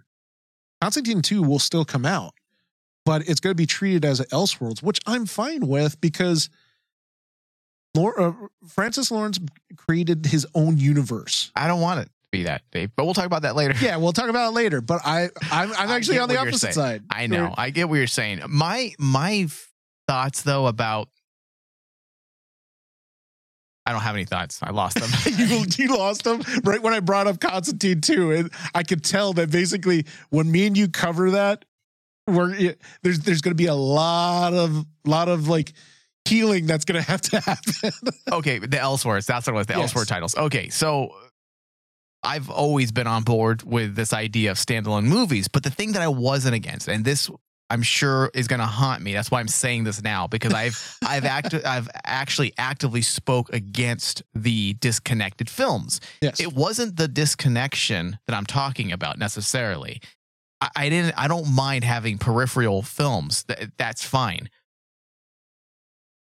Constantine 0.80 1.22
two 1.22 1.42
will 1.42 1.58
still 1.58 1.84
come 1.84 2.04
out, 2.04 2.34
but 3.04 3.28
it's 3.28 3.40
going 3.40 3.52
to 3.52 3.56
be 3.56 3.66
treated 3.66 4.04
as 4.04 4.20
Elseworlds, 4.20 4.82
which 4.82 5.00
I'm 5.06 5.26
fine 5.26 5.66
with 5.66 6.00
because 6.00 6.50
Lor- 7.94 8.20
uh, 8.20 8.32
Francis 8.68 9.10
Lawrence 9.10 9.38
created 9.76 10.26
his 10.26 10.46
own 10.54 10.78
universe. 10.78 11.52
I 11.54 11.68
don't 11.68 11.80
want 11.80 12.00
it 12.00 12.04
to 12.06 12.28
be 12.32 12.42
that, 12.44 12.62
Dave. 12.72 12.90
But 12.96 13.04
we'll 13.04 13.14
talk 13.14 13.26
about 13.26 13.42
that 13.42 13.56
later. 13.56 13.74
Yeah, 13.80 13.96
we'll 13.96 14.12
talk 14.12 14.28
about 14.28 14.48
it 14.48 14.54
later. 14.54 14.80
But 14.80 15.00
I, 15.04 15.30
I'm, 15.50 15.72
I'm 15.72 15.90
actually 15.90 16.18
on 16.18 16.28
the 16.28 16.38
opposite 16.38 16.74
side. 16.74 17.04
I 17.10 17.26
know. 17.26 17.54
I 17.56 17.70
get 17.70 17.88
what 17.88 17.96
you're 17.96 18.06
saying. 18.06 18.42
My 18.48 18.92
my 18.98 19.48
thoughts 20.06 20.42
though 20.42 20.66
about 20.66 21.08
I 23.86 23.92
don't 23.92 24.00
have 24.00 24.14
any 24.14 24.24
thoughts. 24.24 24.60
I 24.62 24.70
lost 24.70 24.98
them. 24.98 25.10
you, 25.38 25.64
you 25.76 25.96
lost 25.96 26.24
them 26.24 26.42
right 26.64 26.82
when 26.82 26.94
I 26.94 27.00
brought 27.00 27.26
up 27.26 27.40
Constantine 27.40 28.00
too, 28.00 28.32
and 28.32 28.50
I 28.74 28.82
could 28.82 29.04
tell 29.04 29.32
that 29.34 29.50
basically 29.50 30.06
when 30.30 30.50
me 30.50 30.66
and 30.66 30.76
you 30.76 30.88
cover 30.88 31.32
that, 31.32 31.64
we're 32.26 32.74
there's 33.02 33.20
there's 33.20 33.42
going 33.42 33.52
to 33.52 33.62
be 33.62 33.66
a 33.66 33.74
lot 33.74 34.54
of 34.54 34.86
lot 35.04 35.28
of 35.28 35.48
like 35.48 35.74
healing 36.26 36.66
that's 36.66 36.86
going 36.86 37.02
to 37.02 37.10
have 37.10 37.20
to 37.20 37.40
happen. 37.40 37.92
okay, 38.32 38.58
the 38.58 38.78
Elseworlds. 38.78 39.26
That's 39.26 39.46
what 39.46 39.52
it 39.54 39.56
was. 39.56 39.66
The 39.66 39.74
Yes. 39.74 40.06
Titles. 40.06 40.34
Okay, 40.36 40.70
so 40.70 41.14
I've 42.22 42.48
always 42.48 42.92
been 42.92 43.06
on 43.06 43.22
board 43.22 43.62
with 43.62 43.94
this 43.94 44.14
idea 44.14 44.50
of 44.50 44.56
standalone 44.56 45.04
movies, 45.04 45.48
but 45.48 45.62
the 45.62 45.70
thing 45.70 45.92
that 45.92 46.00
I 46.02 46.08
wasn't 46.08 46.54
against, 46.54 46.88
and 46.88 47.04
this 47.04 47.30
I'm 47.70 47.82
sure 47.82 48.30
is 48.34 48.46
going 48.46 48.60
to 48.60 48.66
haunt 48.66 49.02
me. 49.02 49.12
That's 49.14 49.30
why 49.30 49.40
I'm 49.40 49.48
saying 49.48 49.84
this 49.84 50.02
now 50.02 50.26
because 50.26 50.52
I've 50.52 50.98
I've 51.06 51.24
act 51.24 51.54
I've 51.54 51.88
actually 52.04 52.52
actively 52.58 53.02
spoke 53.02 53.52
against 53.52 54.22
the 54.34 54.74
disconnected 54.74 55.48
films. 55.48 56.00
yes, 56.20 56.40
It 56.40 56.52
wasn't 56.52 56.96
the 56.96 57.08
disconnection 57.08 58.18
that 58.26 58.36
I'm 58.36 58.46
talking 58.46 58.92
about 58.92 59.18
necessarily. 59.18 60.00
I, 60.60 60.70
I 60.76 60.88
didn't. 60.88 61.14
I 61.16 61.28
don't 61.28 61.54
mind 61.54 61.84
having 61.84 62.18
peripheral 62.18 62.82
films. 62.82 63.44
That 63.44 63.72
that's 63.76 64.04
fine. 64.04 64.50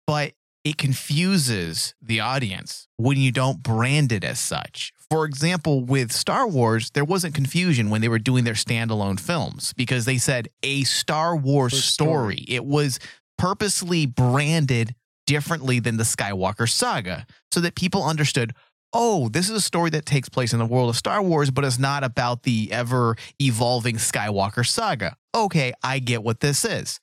But 0.07 0.33
it 0.63 0.77
confuses 0.77 1.95
the 2.01 2.19
audience 2.19 2.87
when 2.97 3.17
you 3.17 3.31
don't 3.31 3.63
brand 3.63 4.11
it 4.11 4.23
as 4.23 4.39
such. 4.39 4.93
For 5.11 5.25
example, 5.25 5.83
with 5.83 6.13
Star 6.13 6.47
Wars, 6.47 6.89
there 6.91 7.03
wasn't 7.03 7.35
confusion 7.35 7.89
when 7.89 7.99
they 7.99 8.07
were 8.07 8.17
doing 8.17 8.45
their 8.45 8.53
standalone 8.53 9.19
films 9.19 9.73
because 9.73 10.05
they 10.05 10.17
said 10.17 10.47
a 10.63 10.83
Star 10.85 11.35
Wars 11.35 11.83
story. 11.83 12.37
story. 12.37 12.45
It 12.47 12.63
was 12.63 12.97
purposely 13.37 14.05
branded 14.05 14.95
differently 15.27 15.79
than 15.79 15.97
the 15.97 16.05
Skywalker 16.05 16.69
saga 16.69 17.25
so 17.51 17.59
that 17.59 17.75
people 17.75 18.05
understood 18.05 18.53
oh, 18.93 19.29
this 19.29 19.49
is 19.49 19.55
a 19.55 19.61
story 19.61 19.89
that 19.89 20.05
takes 20.05 20.29
place 20.29 20.53
in 20.53 20.59
the 20.59 20.65
world 20.65 20.89
of 20.89 20.97
Star 20.97 21.21
Wars, 21.21 21.49
but 21.49 21.63
it's 21.63 21.79
not 21.79 22.03
about 22.03 22.43
the 22.43 22.69
ever 22.71 23.15
evolving 23.41 23.95
Skywalker 23.95 24.65
saga. 24.65 25.15
Okay, 25.35 25.73
I 25.83 25.99
get 25.99 26.23
what 26.23 26.39
this 26.39 26.65
is. 26.65 26.99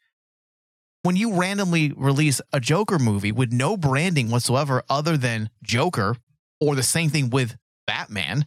When 1.03 1.17
you 1.17 1.35
randomly 1.35 1.93
release 1.97 2.41
a 2.53 2.61
Joker 2.61 2.99
movie 2.99 3.33
with 3.33 3.53
no 3.53 3.77
branding 3.77 4.31
whatsoever 4.31 4.83
other 4.91 5.17
than 5.17 5.49
Joker, 5.63 6.17
or 6.61 6.75
the 6.75 6.83
same 6.83 7.09
thing 7.09 7.31
with 7.31 7.57
Batman, 7.89 8.47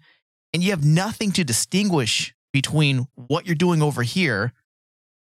and 0.53 0.63
you 0.63 0.69
have 0.69 0.85
nothing 0.85 1.31
to 1.33 1.43
distinguish 1.43 2.33
between 2.53 3.07
what 3.15 3.45
you're 3.45 3.55
doing 3.55 3.81
over 3.81 4.03
here 4.03 4.53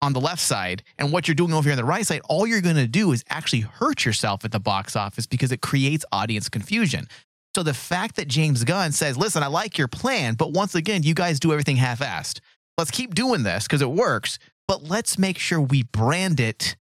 on 0.01 0.13
the 0.13 0.19
left 0.19 0.41
side 0.41 0.83
and 0.97 1.11
what 1.11 1.27
you're 1.27 1.35
doing 1.35 1.53
over 1.53 1.63
here 1.63 1.73
on 1.73 1.77
the 1.77 1.83
right 1.83 2.05
side, 2.05 2.21
all 2.27 2.47
you're 2.47 2.61
going 2.61 2.75
to 2.75 2.87
do 2.87 3.11
is 3.11 3.23
actually 3.29 3.61
hurt 3.61 4.05
yourself 4.05 4.43
at 4.45 4.51
the 4.51 4.59
box 4.59 4.95
office 4.95 5.27
because 5.27 5.51
it 5.51 5.61
creates 5.61 6.05
audience 6.11 6.49
confusion. 6.49 7.07
So 7.55 7.63
the 7.63 7.73
fact 7.73 8.15
that 8.15 8.27
James 8.27 8.63
Gunn 8.63 8.91
says, 8.91 9.17
listen, 9.17 9.43
I 9.43 9.47
like 9.47 9.77
your 9.77 9.87
plan, 9.87 10.35
but 10.35 10.53
once 10.53 10.75
again, 10.75 11.03
you 11.03 11.13
guys 11.13 11.39
do 11.39 11.51
everything 11.51 11.75
half 11.75 11.99
assed. 11.99 12.39
Let's 12.77 12.91
keep 12.91 13.13
doing 13.13 13.43
this 13.43 13.65
because 13.65 13.81
it 13.81 13.91
works, 13.91 14.39
but 14.67 14.83
let's 14.83 15.17
make 15.17 15.37
sure 15.37 15.59
we 15.59 15.83
brand 15.83 16.39
it 16.39 16.77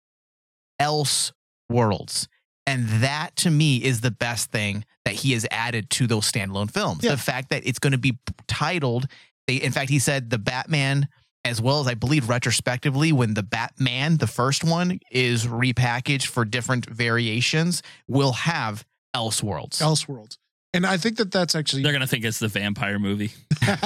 else 0.79 1.33
worlds. 1.69 2.29
And 2.69 2.87
that 3.03 3.35
to 3.37 3.51
me 3.51 3.79
is 3.79 4.01
the 4.01 4.11
best 4.11 4.51
thing 4.51 4.85
that 5.05 5.15
he 5.15 5.33
has 5.33 5.47
added 5.51 5.89
to 5.91 6.07
those 6.07 6.31
standalone 6.31 6.71
films. 6.71 7.03
Yeah. 7.03 7.13
The 7.13 7.17
fact 7.17 7.51
that 7.51 7.67
it's 7.67 7.79
going 7.79 7.93
to 7.93 7.99
be 7.99 8.19
titled, 8.47 9.09
they, 9.47 9.57
in 9.57 9.73
fact, 9.73 9.89
he 9.89 9.99
said 9.99 10.29
the 10.29 10.39
Batman, 10.39 11.09
as 11.45 11.63
well 11.63 11.81
as 11.81 11.87
I 11.87 11.95
believe 11.95 12.29
retrospectively, 12.29 13.11
when 13.13 13.33
the 13.33 13.43
Batman, 13.43 14.19
the 14.19 14.27
first 14.27 14.65
one, 14.65 15.01
is 15.11 15.47
repackaged 15.47 16.27
for 16.27 16.45
different 16.45 16.87
variations, 16.87 17.83
will 18.07 18.33
have 18.33 18.85
Elseworlds. 19.17 19.81
Elseworlds, 19.81 20.37
and 20.75 20.85
I 20.85 20.99
think 20.99 21.17
that 21.17 21.33
that's 21.33 21.55
actually. 21.55 21.83
They're 21.83 21.93
gonna 21.93 22.07
think 22.07 22.27
it's 22.27 22.39
the 22.39 22.49
vampire 22.49 22.99
movie. 22.99 23.33
but 23.61 23.81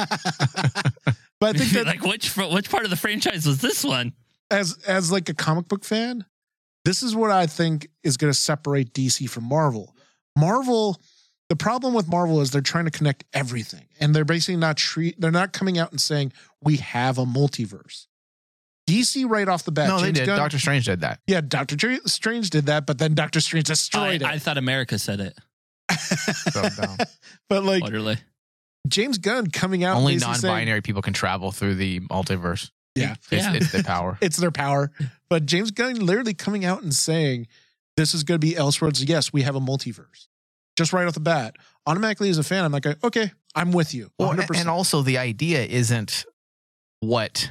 I 1.41 1.53
think 1.53 1.71
that 1.71 1.87
like 1.87 2.03
which 2.03 2.37
which 2.37 2.69
part 2.69 2.83
of 2.83 2.91
the 2.91 2.97
franchise 2.97 3.47
was 3.47 3.61
this 3.61 3.85
one? 3.85 4.13
as 4.53 4.79
as 4.87 5.11
like 5.11 5.29
a 5.29 5.35
comic 5.35 5.67
book 5.67 5.85
fan, 5.85 6.25
this 6.85 7.03
is 7.03 7.15
what 7.15 7.31
I 7.31 7.47
think 7.47 7.89
is 8.03 8.17
going 8.17 8.33
to 8.33 8.39
separate 8.39 8.93
DC 8.93 9.29
from 9.29 9.45
Marvel. 9.45 9.95
Marvel, 10.37 11.01
the 11.49 11.57
problem 11.57 11.95
with 11.95 12.09
Marvel 12.09 12.41
is 12.41 12.51
they're 12.51 12.61
trying 12.61 12.87
to 12.87 12.91
connect 12.91 13.25
everything, 13.33 13.87
and 14.01 14.15
they're 14.15 14.25
basically 14.25 14.57
not 14.57 14.77
treat. 14.77 15.21
They're 15.21 15.31
not 15.31 15.53
coming 15.53 15.79
out 15.79 15.91
and 15.91 16.01
saying 16.01 16.33
we 16.63 16.79
have 16.79 17.19
a 17.19 17.25
multiverse. 17.25 18.07
DC 18.89 19.29
right 19.29 19.49
off 19.49 19.65
the 19.65 19.73
bat. 19.73 19.89
no, 19.89 20.01
they 20.01 20.13
did. 20.13 20.27
Gunn- 20.27 20.39
Doctor 20.39 20.59
Strange 20.59 20.87
did 20.87 21.01
that. 21.01 21.21
yeah, 21.27 21.41
Doctor 21.41 21.77
Tr- 21.77 22.07
Strange 22.07 22.51
did 22.51 22.67
that, 22.67 22.87
but 22.87 22.99
then 22.99 23.15
Doctor 23.15 23.41
Strange 23.41 23.67
destroyed 23.67 24.23
I 24.23 24.31
it. 24.31 24.35
I 24.35 24.39
thought 24.39 24.59
America 24.59 24.99
said 24.99 25.21
it. 25.21 25.39
So 26.51 26.63
but 27.49 27.65
like 27.65 27.83
Literally. 27.83 28.19
James 28.89 29.19
Gunn 29.19 29.49
coming 29.49 29.85
out, 29.85 29.97
Only 29.97 30.17
non-binary 30.17 30.81
people 30.81 31.03
can 31.03 31.13
travel 31.13 31.53
through 31.53 31.77
the 31.77 32.01
multiverse. 32.01 32.71
Yeah. 32.95 33.15
It's, 33.31 33.33
Yeah. 33.33 33.53
it's 33.55 33.73
the 33.73 33.83
power. 33.85 34.19
it's 34.23 34.37
their 34.37 34.51
power. 34.51 34.93
But 35.31 35.47
James 35.47 35.71
Gunn 35.71 35.97
literally 36.05 36.35
coming 36.35 36.65
out 36.65 36.83
and 36.83 36.95
saying, 36.95 37.47
this 37.97 38.15
is 38.15 38.23
going 38.25 38.41
to 38.41 38.47
be 38.47 38.55
Elseworlds. 38.55 39.07
Yes, 39.09 39.33
we 39.33 39.43
have 39.43 39.55
a 39.57 39.61
multiverse. 39.61 40.29
Just 40.77 40.93
right 40.93 41.07
off 41.07 41.15
the 41.15 41.21
bat. 41.21 41.57
Automatically, 41.87 42.31
as 42.31 42.39
a 42.39 42.43
fan, 42.43 42.65
I'm 42.65 42.73
like, 42.73 42.87
okay, 43.05 43.33
I'm 43.55 43.73
with 43.73 43.93
you. 43.95 44.11
100%. 44.21 44.59
and 44.59 44.69
also 44.69 45.03
the 45.03 45.19
idea 45.19 45.63
isn't 45.65 46.25
what, 47.01 47.51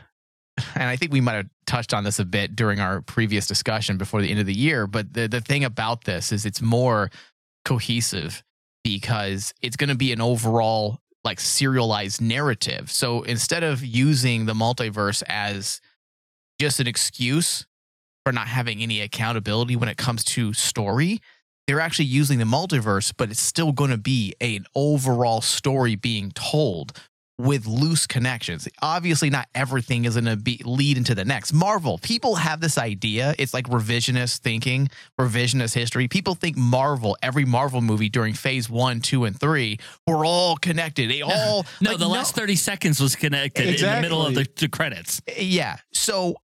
and 0.76 0.84
I 0.86 0.96
think 0.96 1.12
we 1.12 1.22
might 1.22 1.34
have 1.34 1.50
touched 1.68 1.94
on 1.94 2.04
this 2.04 2.18
a 2.20 2.26
bit 2.26 2.56
during 2.56 2.80
our 2.80 3.02
previous 3.02 3.46
discussion 3.46 3.98
before 3.98 4.22
the 4.22 4.30
end 4.32 4.40
of 4.40 4.46
the 4.48 4.54
year. 4.54 4.88
But 4.88 5.14
the 5.14 5.28
the 5.28 5.42
thing 5.42 5.64
about 5.64 6.06
this 6.06 6.32
is 6.32 6.46
it's 6.46 6.62
more 6.62 7.10
cohesive 7.66 8.44
because 8.84 9.54
it's 9.62 9.76
going 9.76 9.90
to 9.90 9.96
be 9.96 10.12
an 10.12 10.22
overall 10.22 11.00
like 11.24 11.40
serialized 11.40 12.22
narrative. 12.22 12.92
So 12.92 13.22
instead 13.24 13.64
of 13.64 13.84
using 13.84 14.46
the 14.46 14.54
multiverse 14.54 15.24
as 15.28 15.82
just 16.60 16.80
an 16.80 16.88
excuse 16.88 17.66
for 18.26 18.32
not 18.32 18.48
having 18.48 18.82
any 18.82 19.02
accountability 19.02 19.76
when 19.76 19.90
it 19.90 19.98
comes 19.98 20.24
to 20.24 20.54
story, 20.54 21.20
they're 21.68 21.80
actually 21.80 22.06
using 22.06 22.40
the 22.40 22.46
multiverse, 22.46 23.14
but 23.16 23.30
it's 23.30 23.40
still 23.40 23.72
going 23.72 23.92
to 23.92 23.98
be 23.98 24.34
an 24.42 24.66
overall 24.76 25.42
story 25.42 25.96
being 25.96 26.32
told 26.32 27.00
with 27.38 27.66
loose 27.66 28.06
connections. 28.06 28.68
Obviously, 28.82 29.30
not 29.30 29.48
everything 29.56 30.06
is 30.06 30.14
going 30.14 30.26
to 30.26 30.36
be 30.36 30.62
lead 30.64 30.98
into 30.98 31.16
the 31.16 31.26
next. 31.26 31.54
Marvel, 31.54 31.98
people 31.98 32.36
have 32.36 32.60
this 32.62 32.78
idea. 32.78 33.34
It's 33.40 33.54
like 33.54 33.66
revisionist 33.66 34.40
thinking, 34.40 34.90
revisionist 35.20 35.74
history. 35.74 36.08
People 36.08 36.36
think 36.36 36.56
Marvel, 36.56 37.18
every 37.24 37.46
Marvel 37.46 37.82
movie 37.82 38.10
during 38.10 38.34
phase 38.34 38.70
one, 38.70 39.00
two, 39.00 39.26
and 39.26 39.40
three, 39.40 39.80
were 40.06 40.26
all 40.26 40.56
connected. 40.58 41.10
They 41.10 41.22
all 41.24 41.66
No, 41.82 41.92
like, 41.92 42.00
the 42.00 42.08
last 42.08 42.36
30 42.36 42.56
seconds 42.56 43.00
was 43.02 43.16
connected 43.16 43.68
in 43.68 43.76
the 43.76 44.02
middle 44.02 44.26
of 44.26 44.36
the, 44.36 44.48
the 44.58 44.70
credits. 44.70 45.22
Eh, 45.28 45.42
yeah. 45.42 45.78
So 45.94 46.36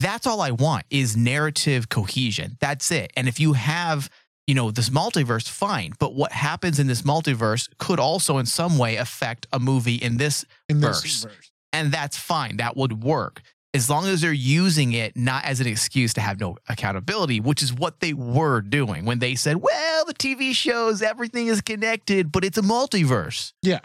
that's 0.00 0.26
all 0.26 0.40
I 0.40 0.50
want 0.50 0.84
is 0.90 1.16
narrative 1.16 1.88
cohesion. 1.88 2.56
That's 2.60 2.90
it. 2.90 3.12
And 3.16 3.28
if 3.28 3.40
you 3.40 3.54
have, 3.54 4.10
you 4.46 4.54
know, 4.54 4.70
this 4.70 4.90
multiverse, 4.90 5.48
fine. 5.48 5.92
But 5.98 6.14
what 6.14 6.32
happens 6.32 6.78
in 6.78 6.86
this 6.86 7.02
multiverse 7.02 7.68
could 7.78 7.98
also 7.98 8.38
in 8.38 8.46
some 8.46 8.78
way 8.78 8.96
affect 8.96 9.46
a 9.52 9.58
movie 9.58 9.96
in 9.96 10.16
this 10.18 10.44
in 10.68 10.80
this 10.80 11.00
verse. 11.02 11.22
verse. 11.24 11.50
and 11.72 11.92
that's 11.92 12.16
fine. 12.16 12.58
That 12.58 12.76
would 12.76 13.02
work. 13.02 13.42
As 13.74 13.90
long 13.90 14.06
as 14.06 14.22
they're 14.22 14.32
using 14.32 14.92
it 14.92 15.16
not 15.16 15.44
as 15.44 15.60
an 15.60 15.66
excuse 15.66 16.14
to 16.14 16.20
have 16.22 16.40
no 16.40 16.56
accountability, 16.68 17.40
which 17.40 17.62
is 17.62 17.74
what 17.74 18.00
they 18.00 18.14
were 18.14 18.62
doing 18.62 19.04
when 19.04 19.18
they 19.18 19.34
said, 19.34 19.56
well, 19.56 20.04
the 20.06 20.14
TV 20.14 20.54
shows, 20.54 21.02
everything 21.02 21.48
is 21.48 21.60
connected, 21.60 22.32
but 22.32 22.42
it's 22.44 22.56
a 22.56 22.62
multiverse 22.62 23.52
Yeah. 23.62 23.80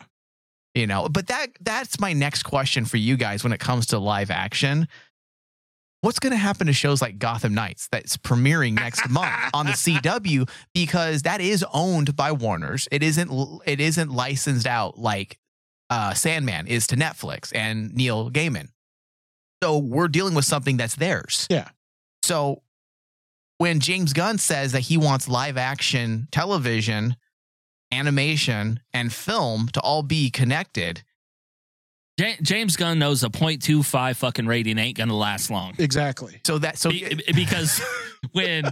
you 0.75 0.87
know 0.87 1.09
but 1.09 1.27
that 1.27 1.47
that's 1.59 1.99
my 1.99 2.13
next 2.13 2.43
question 2.43 2.85
for 2.85 2.95
you 2.97 3.17
guys 3.17 3.43
when 3.43 3.51
it 3.51 3.59
comes 3.59 3.87
to 3.87 3.99
live 3.99 4.31
action 4.31 4.87
what's 6.01 6.19
going 6.19 6.31
to 6.31 6.37
happen 6.37 6.67
to 6.67 6.73
shows 6.73 7.01
like 7.01 7.17
gotham 7.17 7.53
knights 7.53 7.87
that's 7.91 8.17
premiering 8.17 8.73
next 8.73 9.09
month 9.09 9.31
on 9.53 9.67
the 9.67 9.71
cw 9.71 10.49
because 10.73 11.21
that 11.21 11.41
is 11.41 11.63
owned 11.73 12.15
by 12.15 12.31
warners. 12.31 12.87
It 12.91 13.03
isn't 13.03 13.61
it 13.65 13.79
isn't 13.79 14.11
licensed 14.11 14.67
out 14.67 14.99
like 14.99 15.37
uh, 15.89 16.13
sandman 16.13 16.67
is 16.67 16.87
to 16.87 16.95
netflix 16.95 17.55
and 17.55 17.93
neil 17.93 18.29
gaiman. 18.31 18.69
So 19.63 19.77
we're 19.77 20.07
dealing 20.07 20.33
with 20.33 20.45
something 20.45 20.77
that's 20.77 20.95
theirs. 20.95 21.47
Yeah. 21.49 21.69
so 22.23 22.61
when 23.57 23.79
james 23.79 24.13
gunn 24.13 24.37
says 24.39 24.71
that 24.71 24.79
he 24.81 24.97
wants 24.97 25.27
live 25.27 25.57
action 25.57 26.27
television 26.31 27.15
animation 27.91 28.79
and 28.93 29.11
film 29.13 29.67
to 29.73 29.79
all 29.81 30.01
be 30.01 30.29
connected 30.29 31.03
Ja- 32.17 32.35
James 32.41 32.75
Gunn 32.75 32.99
knows 32.99 33.23
a 33.23 33.29
0.25 33.29 34.15
fucking 34.15 34.45
rating 34.45 34.77
ain't 34.77 34.97
going 34.97 35.09
to 35.09 35.15
last 35.15 35.49
long. 35.49 35.73
Exactly. 35.79 36.39
So 36.45 36.57
that 36.59 36.77
so 36.77 36.89
Be- 36.91 37.19
because 37.33 37.81
when 38.31 38.71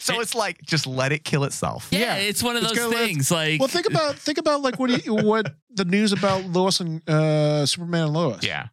so 0.00 0.20
it's 0.20 0.34
like 0.34 0.60
just 0.62 0.86
let 0.86 1.12
it 1.12 1.24
kill 1.24 1.44
itself. 1.44 1.88
yeah, 1.90 1.98
Yeah, 1.98 2.14
it's 2.16 2.42
one 2.42 2.56
of 2.56 2.62
it's 2.62 2.72
those 2.72 2.78
gonna 2.78 2.94
let- 2.96 3.06
things 3.06 3.30
like 3.30 3.58
Well, 3.60 3.68
think 3.68 3.86
about 3.88 4.16
think 4.16 4.38
about 4.38 4.62
like 4.62 4.78
what 4.78 4.90
do 4.90 4.96
you, 5.04 5.14
what 5.14 5.54
the 5.74 5.84
news 5.84 6.12
about 6.12 6.44
Lois 6.46 6.80
and 6.80 7.06
uh, 7.08 7.66
Superman 7.66 8.04
and 8.04 8.12
Lois. 8.12 8.42
Yeah. 8.44 8.68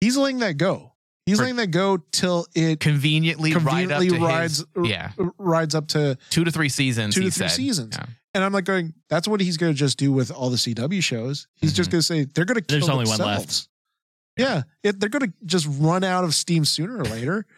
he's 0.00 0.16
letting 0.16 0.38
that 0.40 0.56
go. 0.56 0.92
He's 1.26 1.36
For- 1.38 1.44
letting 1.44 1.56
that 1.56 1.68
go 1.70 1.98
till 2.12 2.46
it 2.54 2.80
Conveniently, 2.80 3.52
conveniently 3.52 4.10
ride 4.10 4.12
up 4.12 4.18
to 4.18 4.24
rides 4.26 4.64
his, 4.76 4.88
yeah 4.90 5.12
rides 5.38 5.74
up 5.74 5.88
to 5.88 6.18
two 6.30 6.44
to 6.44 6.50
three 6.50 6.68
seasons. 6.68 7.14
two 7.14 7.20
he 7.22 7.26
to 7.28 7.32
three 7.32 7.48
said. 7.48 7.54
seasons. 7.56 7.96
Yeah. 7.98 8.06
And 8.34 8.42
I'm 8.42 8.52
like 8.52 8.64
going, 8.64 8.92
that's 9.08 9.28
what 9.28 9.40
he's 9.40 9.56
going 9.56 9.72
to 9.72 9.78
just 9.78 9.96
do 9.98 10.10
with 10.12 10.30
all 10.32 10.50
the 10.50 10.56
CW 10.56 11.02
shows. 11.02 11.46
He's 11.54 11.72
just 11.72 11.88
Mhm. 11.88 11.92
going 11.92 12.00
to 12.00 12.02
say 12.06 12.24
they're 12.24 12.44
going 12.44 12.56
to 12.56 12.60
kill 12.62 12.78
There's 12.80 12.88
only 12.88 13.06
one 13.06 13.18
themselves. 13.18 13.68
Yeah, 14.36 14.62
it, 14.82 14.98
they're 14.98 15.08
going 15.08 15.30
to 15.30 15.32
just 15.46 15.68
run 15.70 16.02
out 16.02 16.24
of 16.24 16.34
steam 16.34 16.64
sooner 16.64 16.98
or 16.98 17.04
later. 17.04 17.46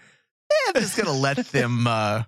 Yeah, 0.49 0.73
I'm 0.77 0.83
just 0.83 0.97
gonna 0.97 1.11
let 1.11 1.39
them 1.49 1.89
uh, 1.89 2.23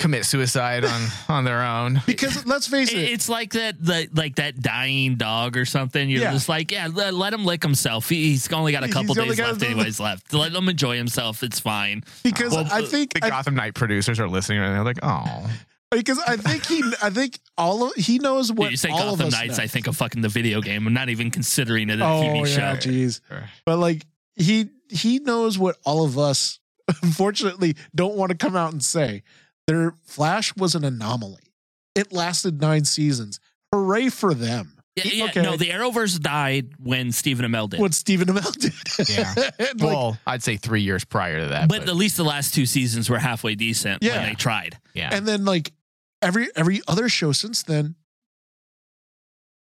commit 0.00 0.24
suicide 0.24 0.84
on 0.84 1.00
on 1.28 1.44
their 1.44 1.62
own. 1.62 2.02
Because 2.06 2.44
let's 2.44 2.66
face 2.66 2.90
It- 2.92 2.98
it, 2.98 3.10
It's 3.12 3.28
like 3.28 3.52
that, 3.52 3.80
the, 3.80 4.08
like 4.12 4.34
that 4.36 4.60
dying 4.60 5.14
dog 5.14 5.56
or 5.56 5.64
something. 5.64 6.10
You're 6.10 6.22
Yeah. 6.22 6.32
just 6.32 6.48
like, 6.48 6.72
yeah, 6.72 6.88
let, 6.92 7.14
let 7.14 7.32
him 7.32 7.44
lick 7.44 7.62
himself. 7.62 8.08
He, 8.08 8.30
he's 8.30 8.52
only 8.52 8.72
got 8.72 8.82
a 8.82 8.88
couple 8.88 9.10
only 9.20 9.36
days 9.36 9.46
left, 9.46 9.62
a- 9.62 9.66
anyways. 9.66 10.00
Left. 10.00 10.32
Let 10.34 10.52
him 10.52 10.68
enjoy 10.68 10.96
himself. 10.96 11.44
It's 11.44 11.60
fine. 11.60 12.02
because 12.24 12.52
Well, 12.52 12.66
I 12.72 12.82
think 12.82 13.12
The 13.14 13.24
I, 13.26 13.28
Gotham 13.30 13.54
Knight 13.54 13.74
producers 13.74 14.18
are 14.18 14.28
listening 14.28 14.58
and 14.58 14.74
they're 14.74 14.82
like, 14.84 14.98
"Oh, 15.04 15.48
because 15.90 16.18
I 16.26 16.36
think 16.36 16.66
he 16.66 16.82
I 17.02 17.10
think 17.10 17.38
all 17.58 17.84
of 17.84 17.94
he 17.94 18.18
knows 18.18 18.52
what 18.52 18.70
you 18.70 18.76
say 18.76 18.90
all 18.90 18.98
of 19.14 19.18
Gotham 19.18 19.26
us 19.28 19.32
Knights, 19.32 19.58
know. 19.58 19.64
I 19.64 19.66
think 19.66 19.86
of 19.86 19.96
fucking 19.96 20.22
the 20.22 20.28
video 20.28 20.60
game. 20.60 20.86
I'm 20.86 20.92
not 20.94 21.08
even 21.08 21.30
considering 21.30 21.90
it 21.90 22.00
a 22.00 22.04
oh 22.04 22.22
TV 22.22 22.38
yeah, 22.56 22.78
show. 22.78 22.88
jeez. 22.88 23.20
But 23.66 23.78
like 23.78 24.06
he 24.36 24.70
he 24.88 25.18
knows 25.18 25.58
what 25.58 25.76
all 25.84 26.04
of 26.04 26.18
us 26.18 26.58
unfortunately 27.02 27.76
don't 27.94 28.14
want 28.16 28.30
to 28.30 28.36
come 28.36 28.56
out 28.56 28.72
and 28.72 28.82
say. 28.82 29.22
Their 29.66 29.94
Flash 30.04 30.54
was 30.56 30.74
an 30.74 30.84
anomaly. 30.84 31.42
It 31.94 32.12
lasted 32.12 32.60
nine 32.60 32.84
seasons. 32.84 33.38
Hooray 33.72 34.08
for 34.08 34.34
them. 34.34 34.76
Yeah, 34.96 35.04
yeah, 35.06 35.24
Okay. 35.26 35.42
no, 35.42 35.56
the 35.56 35.68
Arrowverse 35.70 36.20
died 36.20 36.70
when 36.82 37.12
Stephen 37.12 37.46
Amell 37.48 37.68
did. 37.70 37.78
What 37.78 37.94
Stephen 37.94 38.26
Amell 38.26 38.52
did. 38.58 39.08
Yeah. 39.08 39.32
Like, 39.60 39.74
well, 39.80 40.18
I'd 40.26 40.42
say 40.42 40.56
three 40.56 40.82
years 40.82 41.04
prior 41.04 41.40
to 41.40 41.46
that." 41.48 41.68
but 41.68 41.88
at 41.88 41.94
least 41.94 42.16
the 42.16 42.24
last 42.24 42.54
two 42.54 42.66
seasons 42.66 43.08
were 43.08 43.18
halfway 43.18 43.54
decent 43.54 44.02
Yeah. 44.02 44.16
when 44.18 44.28
they 44.30 44.34
tried. 44.34 44.78
yeah, 44.94 45.10
and 45.12 45.26
then 45.26 45.44
like 45.44 45.72
every 46.22 46.48
every 46.56 46.80
other 46.88 47.08
show 47.08 47.32
since 47.32 47.62
then, 47.62 47.94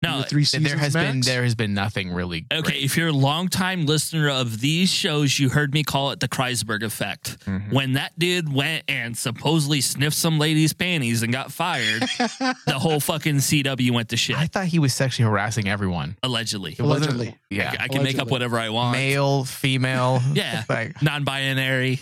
No, 0.02 0.18
the 0.18 0.24
three 0.24 0.44
seasons 0.44 0.68
there 0.70 0.78
has 0.78 0.94
max, 0.94 1.10
been 1.10 1.20
there 1.20 1.42
has 1.42 1.54
been 1.54 1.74
nothing 1.74 2.10
really. 2.12 2.46
okay, 2.50 2.62
great. 2.62 2.82
if 2.82 2.96
you're 2.96 3.08
a 3.08 3.12
longtime 3.12 3.84
listener 3.84 4.30
of 4.30 4.60
these 4.60 4.90
shows, 4.90 5.38
you 5.38 5.50
heard 5.50 5.74
me 5.74 5.82
call 5.84 6.10
it 6.12 6.20
the 6.20 6.28
Kreisberg 6.28 6.82
effect. 6.82 7.38
Mhm. 7.46 7.70
When 7.72 7.92
that 7.94 8.18
dude 8.18 8.50
went 8.52 8.84
and 8.88 9.16
supposedly 9.16 9.80
sniffed 9.82 10.16
some 10.16 10.38
lady's 10.38 10.72
panties 10.72 11.22
and 11.22 11.30
got 11.32 11.52
fired, 11.52 12.00
the 12.18 12.78
whole 12.78 12.98
fucking 13.00 13.36
CW 13.36 13.90
went 13.90 14.08
to 14.08 14.16
shit. 14.16 14.36
I 14.38 14.46
thought 14.46 14.66
he 14.66 14.78
was 14.78 14.94
sexually 14.94 15.28
harassing 15.30 15.68
everyone. 15.68 16.16
allegedly. 16.22 16.76
Allegedly. 16.78 17.36
yeah, 17.50 17.74
I 17.78 17.88
can 17.88 18.02
make 18.02 18.18
up 18.18 18.30
whatever 18.30 18.58
I 18.58 18.70
want. 18.70 18.92
male, 18.96 19.44
female. 19.44 20.22
Yeah. 20.34 20.64
like 20.68 21.02
Non 21.02 21.24
binary, 21.24 22.00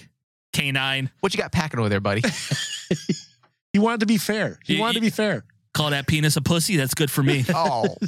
canine. 0.53 1.11
what 1.21 1.35
you 1.35 1.39
got 1.41 1.51
packing 1.51 1.81
over 1.81 1.89
there, 1.89 2.01
buddy? 2.01 2.23
he 3.73 3.79
wanted 3.79 4.01
to 4.01 4.07
be 4.07 4.19
fair. 4.19 4.59
He 4.65 4.75
You- 4.75 4.81
wanted 4.81 4.95
to 4.95 5.01
be 5.01 5.11
fair. 5.11 5.45
Call 5.75 5.91
that 5.91 6.07
penis 6.07 6.37
a 6.37 6.41
pussy. 6.43 6.77
That's 6.77 6.95
good 6.95 7.11
for 7.11 7.23
me. 7.23 7.45
oh. 7.55 7.95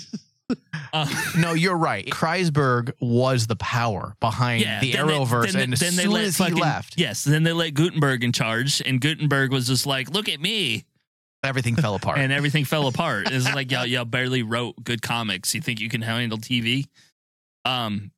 Uh, 0.93 1.07
No, 1.39 1.53
you're 1.53 1.77
right. 1.77 2.07
Kreisberg 2.07 2.91
was 3.01 3.47
the 3.47 3.55
power 3.55 4.17
behind 4.19 4.63
the 4.81 4.91
then 4.91 5.07
they- 5.07 5.13
Arrowverse, 5.15 5.53
then- 5.53 5.63
and 5.63 5.73
as 5.75 5.79
then 5.79 5.95
they 5.95 6.03
soon 6.03 6.11
let 6.13 6.25
as 6.25 6.39
he 6.39 6.51
left, 6.51 6.95
Yes, 6.99 7.23
then 7.23 7.45
they 7.45 7.53
let 7.53 7.73
Guggenheim 7.75 8.21
in 8.23 8.33
charge, 8.33 8.83
and 8.85 9.01
Guggenheim 9.01 9.51
was 9.51 9.69
just 9.69 9.87
like, 9.87 10.11
"Look 10.11 10.29
at 10.29 10.41
me," 10.41 10.87
everything 11.45 11.77
fell 11.77 11.95
apart. 12.01 12.19
and 12.19 12.33
everything 12.33 12.65
fell 12.65 12.89
apart. 12.89 13.31
It's 13.31 13.45
like 13.55 13.71
y'all, 13.71 13.87
y'all 13.87 14.05
barely 14.05 14.43
wrote 14.43 14.83
good 14.83 15.03
comics. 15.03 15.55
You 15.55 15.61
think 15.61 15.79
you 15.79 15.89
can 15.89 16.03
handle 16.03 16.39
TV? 16.39 16.87
Um, 17.65 18.11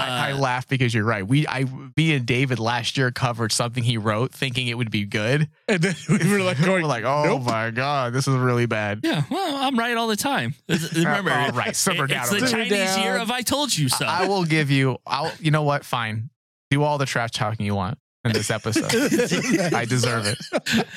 I, 0.00 0.28
I 0.28 0.32
uh, 0.32 0.38
laugh 0.38 0.66
because 0.68 0.92
you're 0.94 1.04
right. 1.04 1.26
We, 1.26 1.46
I, 1.46 1.64
me 1.96 2.14
and 2.14 2.26
David 2.26 2.58
last 2.58 2.96
year 2.96 3.10
covered 3.10 3.52
something 3.52 3.82
he 3.82 3.96
wrote, 3.98 4.32
thinking 4.32 4.66
it 4.68 4.74
would 4.74 4.90
be 4.90 5.04
good. 5.04 5.48
And 5.68 5.82
then 5.82 5.94
we 6.08 6.30
were 6.32 6.40
like 6.42 6.58
going 6.64 6.82
We're 6.82 6.88
like, 6.88 7.04
oh 7.04 7.24
nope. 7.24 7.42
my 7.42 7.70
god, 7.70 8.12
this 8.12 8.26
is 8.28 8.34
really 8.36 8.66
bad. 8.66 9.00
yeah, 9.02 9.22
well, 9.30 9.56
I'm 9.56 9.78
right 9.78 9.96
all 9.96 10.08
the 10.08 10.16
time. 10.16 10.54
Remember, 10.94 11.30
all 11.32 11.50
right, 11.50 11.74
simmer 11.76 12.04
it- 12.04 12.08
down 12.08 12.22
it's 12.22 12.30
the. 12.30 12.46
Chinese 12.48 12.90
Simmer 12.90 13.04
year 13.04 13.16
of 13.18 13.30
"I 13.30 13.42
told 13.42 13.76
you 13.76 13.88
so." 13.88 14.06
I 14.06 14.26
will 14.26 14.44
give 14.44 14.70
you. 14.70 14.98
I'll. 15.06 15.32
You 15.40 15.50
know 15.50 15.62
what? 15.62 15.84
Fine. 15.84 16.30
Do 16.70 16.82
all 16.82 16.98
the 16.98 17.06
trash 17.06 17.30
talking 17.32 17.66
you 17.66 17.74
want 17.74 17.98
in 18.24 18.32
this 18.32 18.50
episode. 18.50 18.84
I 19.74 19.84
deserve 19.86 20.26
it. 20.26 20.38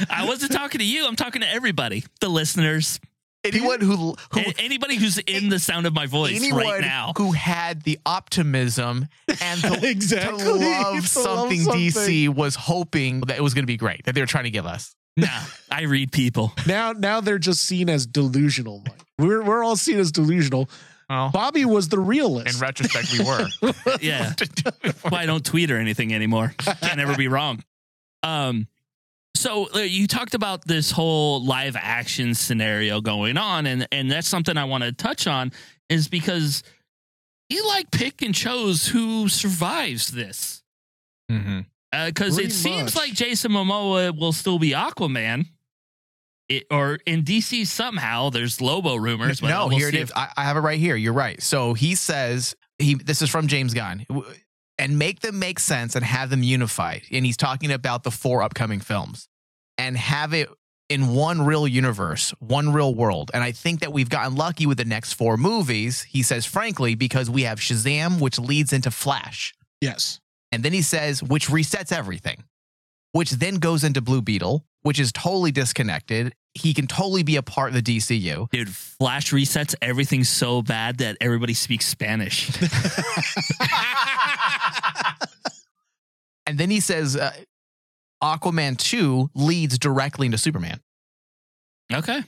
I 0.10 0.26
wasn't 0.28 0.52
talking 0.52 0.80
to 0.80 0.86
you. 0.86 1.08
I'm 1.08 1.16
talking 1.16 1.42
to 1.42 1.50
everybody, 1.50 2.04
the 2.20 2.30
listeners, 2.30 3.00
Anyone 3.44 3.82
who 3.82 4.16
who 4.32 4.40
A- 4.40 4.54
anybody 4.58 4.96
who's 4.96 5.18
in 5.18 5.50
the 5.50 5.60
sound 5.60 5.86
of 5.86 5.94
my 5.94 6.06
voice 6.06 6.36
anyone 6.36 6.64
right 6.64 6.82
now. 6.82 7.14
who 7.18 7.32
had 7.34 7.82
the 7.84 8.00
optimism 8.06 9.08
and 9.42 9.62
to, 9.62 9.80
Exactly. 9.90 10.44
to 10.44 10.54
love 10.54 10.96
To 11.02 11.08
something 11.08 11.66
love 11.66 11.76
DC 11.76 12.30
was 12.30 12.56
hoping 12.56 13.22
that 13.22 13.38
it 13.38 13.42
was 13.42 13.54
going 13.54 13.64
to 13.64 13.68
be 13.68 13.78
great 13.78 14.06
that 14.06 14.16
they 14.16 14.22
were 14.22 14.28
trying 14.28 14.46
to 14.46 14.50
give 14.52 14.66
us. 14.66 14.96
Nah, 15.18 15.28
I 15.70 15.84
read 15.84 16.12
people. 16.12 16.54
now 16.68 16.92
now 16.94 17.22
they're 17.22 17.38
just 17.38 17.62
seen 17.66 17.90
as 17.90 18.06
delusional. 18.08 18.82
Mike. 18.88 19.02
We're 19.20 19.44
we're 19.44 19.64
all 19.64 19.76
seen 19.76 20.00
as 20.00 20.12
delusional. 20.12 20.70
Well, 21.10 21.30
Bobby 21.32 21.66
was 21.66 21.90
the 21.90 22.00
realist. 22.00 22.56
in 22.56 22.60
retrospect, 22.62 23.12
we 23.12 23.24
were. 23.24 23.48
Yeah. 24.02 24.34
Why 25.10 25.22
I 25.24 25.26
don't 25.28 25.46
tweet 25.46 25.70
or 25.70 25.78
anything 25.78 26.12
anymore. 26.14 26.56
Can't 26.58 27.00
ever 27.00 27.16
be 27.16 27.28
wrong. 27.28 27.62
Um, 28.24 28.68
so 29.36 29.68
uh, 29.76 29.80
you 29.80 30.08
talked 30.08 30.34
about 30.36 30.66
this 30.68 30.92
whole 30.92 31.44
live 31.44 31.76
action 31.80 32.34
scenario 32.36 33.02
going 33.02 33.38
on, 33.38 33.66
and 33.66 33.88
and 33.92 34.12
that's 34.12 34.28
something 34.28 34.58
I 34.58 34.66
want 34.66 34.84
to 34.84 34.92
touch 34.92 35.28
on 35.28 35.52
is 35.90 36.08
because 36.08 36.64
he 37.50 37.62
like 37.62 37.92
pick 37.92 38.22
and 38.22 38.34
chose 38.34 38.88
who 38.88 39.28
survives 39.28 40.08
this 40.12 40.64
because 41.28 42.36
Pretty 42.36 42.50
it 42.50 42.52
seems 42.52 42.96
like 42.96 43.14
Jason 43.14 43.52
Momoa 43.52 44.18
will 44.18 44.34
still 44.34 44.60
be 44.60 44.72
Aquaman. 44.72 45.48
It, 46.50 46.66
or 46.70 47.00
in 47.06 47.24
DC 47.24 47.66
somehow 47.68 48.30
there's 48.30 48.60
Lobo 48.60 48.96
rumors. 48.96 49.40
But 49.40 49.48
No, 49.50 49.68
we'll 49.68 49.78
here 49.78 49.88
it 49.88 49.94
see 49.94 50.00
is. 50.00 50.10
if- 50.10 50.18
I, 50.18 50.30
I 50.36 50.44
have 50.44 50.58
it 50.58 50.60
right 50.62 50.78
here. 50.80 50.96
You're 50.96 51.14
right. 51.14 51.42
So 51.42 51.74
he 51.74 51.96
says 51.96 52.56
he. 52.80 52.96
This 52.96 53.22
is 53.22 53.30
from 53.30 53.48
James 53.48 53.74
Gunn, 53.74 54.06
and 54.78 54.98
make 54.98 55.22
them 55.22 55.40
make 55.40 55.60
sense 55.60 55.96
and 55.96 56.04
have 56.04 56.30
them 56.30 56.44
unified. 56.44 57.04
And 57.12 57.26
he's 57.26 57.38
talking 57.38 57.72
about 57.72 58.04
the 58.04 58.12
four 58.12 58.42
upcoming 58.42 58.80
films 58.80 59.28
and 59.78 59.98
have 59.98 60.34
it 60.34 60.50
in 60.90 61.14
one 61.14 61.46
real 61.46 61.68
universe, 61.68 62.34
one 62.40 62.74
real 62.74 62.94
world. 62.94 63.32
And 63.34 63.44
I 63.44 63.52
think 63.52 63.80
that 63.80 63.94
we've 63.94 64.10
gotten 64.10 64.36
lucky 64.36 64.66
with 64.66 64.78
the 64.78 64.86
next 64.86 65.14
four 65.14 65.38
movies. 65.38 66.04
He 66.04 66.24
says, 66.24 66.46
frankly, 66.46 66.96
because 66.96 67.30
we 67.30 67.44
have 67.44 67.60
Shazam, 67.60 68.20
which 68.20 68.38
leads 68.38 68.74
into 68.74 68.92
Flash, 68.92 69.54
yes. 69.82 70.20
and 70.52 70.64
then 70.64 70.74
he 70.74 70.82
says, 70.82 71.24
which 71.24 71.48
resets 71.48 71.92
everything, 71.92 72.44
which 73.12 73.32
then 73.32 73.56
goes 73.56 73.84
into 73.84 74.02
Blue 74.02 74.22
Beetle, 74.22 74.66
which 74.82 75.00
is 75.00 75.12
totally 75.12 75.52
disconnected. 75.52 76.34
He 76.56 76.74
can 76.74 76.86
totally 76.88 77.24
be 77.24 77.36
a 77.38 77.42
part 77.42 77.74
of 77.74 77.74
the 77.74 77.82
DCU. 77.98 78.48
Dude, 78.52 78.70
Flash 78.70 79.32
resets 79.32 79.74
everything 79.82 80.24
so 80.24 80.62
bad 80.62 81.00
that 81.00 81.18
everybody 81.20 81.56
speaks 81.56 81.88
Spanish. 81.88 82.52
and 86.46 86.58
then 86.58 86.70
he 86.70 86.80
says 86.80 87.16
uh, 87.16 87.32
Aquaman 88.22 88.78
2 88.78 89.32
leads 89.36 89.78
directly 89.78 90.26
into 90.28 90.38
Superman. 90.38 90.80
okay. 91.94 92.22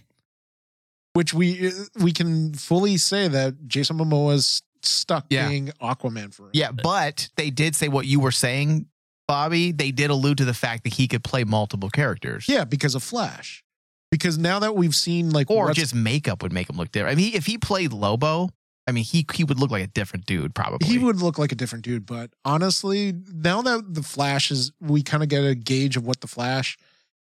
Which 1.13 1.33
we 1.33 1.71
we 2.01 2.11
can 2.11 2.53
fully 2.53 2.97
say 2.97 3.29
that 3.29 3.67
Jason 3.67 3.97
Momoa's 3.97 4.61
stuck 4.83 5.25
Yeah. 5.29 5.47
being 5.47 5.67
Aquaman 5.81 6.33
for 6.33 6.49
Yeah, 6.51 6.71
but 6.71 7.29
they 7.38 7.49
did 7.51 7.73
say 7.73 7.88
what 7.88 8.05
you 8.05 8.19
were 8.19 8.33
saying, 8.33 8.88
Bobby. 9.25 9.71
They 9.71 9.91
did 9.91 10.09
allude 10.09 10.39
to 10.39 10.45
the 10.45 10.53
fact 10.53 10.83
that 10.83 10.93
he 10.95 11.07
could 11.07 11.23
play 11.23 11.45
multiple 11.45 11.89
characters. 11.89 12.47
Yeah, 12.49 12.65
because 12.65 12.95
of 12.95 13.03
Flash. 13.03 13.63
Because 14.11 14.37
now 14.37 14.59
that 14.59 14.75
we've 14.75 14.95
seen 14.95 15.31
like 15.31 15.49
Or 15.51 15.71
just 15.73 15.93
makeup 15.95 16.41
would 16.43 16.53
make 16.53 16.69
him 16.69 16.77
look 16.77 16.91
different. 16.91 17.17
I 17.17 17.21
mean, 17.21 17.33
if 17.33 17.45
he 17.45 17.57
played 17.57 17.91
Lobo, 17.91 18.49
I 18.87 18.91
mean, 18.91 19.03
he 19.03 19.25
he 19.33 19.43
would 19.43 19.59
look 19.59 19.71
like 19.71 19.83
a 19.83 19.87
different 19.87 20.25
dude, 20.25 20.53
probably. 20.55 20.87
he 20.87 20.97
would 20.99 21.19
look 21.21 21.37
like 21.39 21.51
a 21.51 21.55
different 21.55 21.83
dude. 21.83 22.05
But 22.05 22.29
honestly, 22.45 23.13
now 23.33 23.61
that 23.63 23.93
the 23.93 24.03
Flash 24.03 24.51
is, 24.51 24.71
we 24.79 25.01
kind 25.01 25.23
of 25.23 25.29
get 25.29 25.43
a 25.43 25.55
gauge 25.55 25.97
of 25.97 26.05
what 26.05 26.21
the 26.21 26.27
Flash 26.27 26.77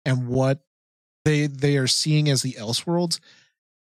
and 0.03 0.27
what 0.27 0.61
they 1.23 1.45
they 1.47 1.77
are 1.77 1.87
seeing 1.87 2.29
as 2.29 2.41
the 2.41 2.53
Elseworlds. 2.53 3.19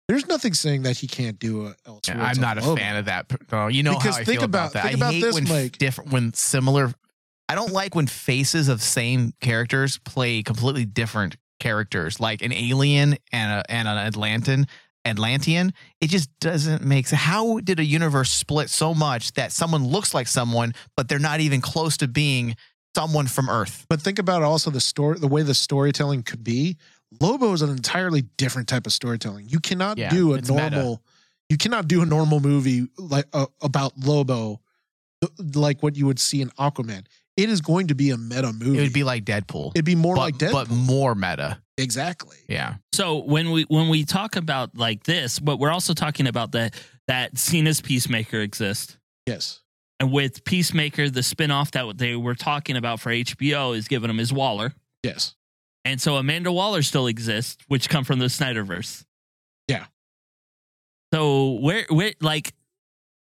There's 0.08 0.26
nothing 0.28 0.56
saying 0.56 0.82
that 0.84 0.98
he 0.98 1.06
can't 1.06 1.38
do 1.38 1.68
a 1.68 1.76
Elseworlds. 1.88 2.08
Yeah, 2.08 2.24
I'm 2.24 2.42
not 2.42 2.58
a 2.58 2.62
alone. 2.62 2.78
fan 2.78 2.96
of 2.96 3.06
that. 3.06 3.32
No, 3.52 3.68
you 3.68 3.84
know 3.84 3.94
Because 3.94 4.16
how 4.16 4.22
I 4.22 4.24
think 4.26 4.40
feel 4.40 4.46
about, 4.46 4.72
about- 4.72 4.74
that. 4.74 4.84
think 4.90 4.96
I 4.96 4.98
about 4.98 5.14
hate 5.14 5.22
this, 5.22 5.36
when 5.36 5.48
Mike. 5.48 5.78
different 5.78 6.12
when 6.12 6.34
similar. 6.34 6.92
I 7.48 7.56
don't 7.56 7.72
like 7.72 7.94
when 7.96 8.08
faces 8.08 8.68
of 8.68 8.82
same 8.82 9.34
characters 9.42 10.00
play 10.00 10.42
completely 10.44 10.86
different 10.86 11.36
characters, 11.60 12.20
like 12.20 12.42
an 12.42 12.54
alien 12.54 13.18
and 13.32 13.52
a, 13.52 13.72
and 13.72 13.88
an 13.88 13.98
Atlantean. 13.98 14.68
Atlantean, 15.06 15.74
it 16.02 16.10
just 16.10 16.30
doesn't 16.40 16.84
make 16.84 17.08
sense. 17.08 17.22
How 17.22 17.60
did 17.60 17.80
a 17.80 17.86
universe 17.86 18.32
split 18.32 18.70
so 18.70 18.94
much 18.94 19.32
that 19.34 19.52
someone 19.52 19.88
looks 19.88 20.14
like 20.14 20.28
someone, 20.28 20.74
but 20.98 21.08
they're 21.08 21.20
not 21.20 21.40
even 21.40 21.62
close 21.62 21.96
to 21.98 22.08
being 22.08 22.56
someone 22.96 23.26
from 23.28 23.50
Earth? 23.50 23.86
But 23.90 24.02
think 24.02 24.20
about 24.20 24.44
also 24.44 24.70
the 24.70 24.82
story, 24.82 25.18
the 25.18 25.28
way 25.28 25.42
the 25.42 25.54
storytelling 25.56 26.24
could 26.24 26.44
be. 26.44 26.76
Lobo 27.22 27.54
is 27.54 27.62
an 27.62 27.70
entirely 27.70 28.24
different 28.38 28.68
type 28.68 28.86
of 28.86 28.92
storytelling. 28.94 29.48
You 29.50 29.60
cannot 29.62 29.98
Yeah, 29.98 30.10
do 30.10 30.34
a 30.34 30.36
it's 30.36 30.50
meta. 30.50 30.70
normal. 30.70 31.02
You 31.50 31.58
cannot 31.58 31.88
do 31.88 32.02
a 32.02 32.06
normal 32.06 32.42
movie 32.42 32.88
like 32.98 33.26
uh, 33.34 33.48
about 33.62 33.94
Lobo, 33.98 34.60
like 35.56 35.82
what 35.82 35.96
you 35.96 36.06
would 36.06 36.20
see 36.20 36.42
in 36.42 36.50
Aquaman. 36.52 37.06
It 37.38 37.50
is 37.50 37.62
going 37.62 37.88
to 37.88 37.96
be 37.96 38.10
a 38.12 38.18
meta 38.18 38.52
movie. 38.52 38.78
It 38.80 38.82
would 38.82 38.94
be 38.94 39.04
like 39.04 39.24
Deadpool, 39.26 39.72
It'd 39.76 39.86
be 39.86 39.96
more 39.96 40.16
but, 40.16 40.22
like 40.22 40.38
Deadpool. 40.38 40.52
but 40.54 40.70
more 40.70 41.16
meta. 41.16 41.62
exactly. 41.78 42.38
Yeah. 42.50 42.76
So 42.94 43.20
when 43.24 43.52
we 43.52 43.64
when 43.64 43.90
we 43.90 44.04
talk 44.06 44.36
about 44.36 44.76
like 44.76 45.04
this, 45.04 45.40
but 45.40 45.58
we're 45.60 45.72
also 45.72 45.94
talking 45.94 46.28
about 46.28 46.52
that 46.54 46.76
that 47.08 47.38
Cena's 47.38 47.82
Peacemaker 47.82 48.40
exists. 48.40 48.98
Yes. 49.26 49.62
And 50.02 50.12
with 50.14 50.44
Peacemaker, 50.46 51.10
the 51.10 51.20
spinoff 51.22 51.72
that 51.72 51.98
they 51.98 52.16
were 52.16 52.36
talking 52.36 52.78
about 52.78 53.00
for 53.02 53.10
HBO 53.12 53.76
is 53.76 53.88
giving 53.90 54.10
him 54.10 54.18
his 54.18 54.32
Waller. 54.32 54.74
Yes. 55.04 55.36
And 55.86 56.02
so 56.02 56.16
Amanda 56.16 56.52
Waller 56.52 56.82
still 56.84 57.08
exists, 57.08 57.58
which 57.68 57.90
come 57.90 58.04
from 58.04 58.20
the 58.20 58.26
Snyderverse. 58.28 59.04
Yeah. 59.68 59.86
So 61.14 61.52
where 61.54 61.86
where 61.90 62.14
like 62.22 62.54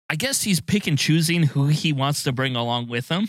I 0.09 0.16
guess 0.16 0.42
he's 0.42 0.61
pick 0.61 0.86
and 0.86 0.99
choosing 0.99 1.42
who 1.42 1.66
he 1.66 1.92
wants 1.92 2.22
to 2.24 2.32
bring 2.32 2.55
along 2.57 2.88
with 2.88 3.09
him 3.09 3.28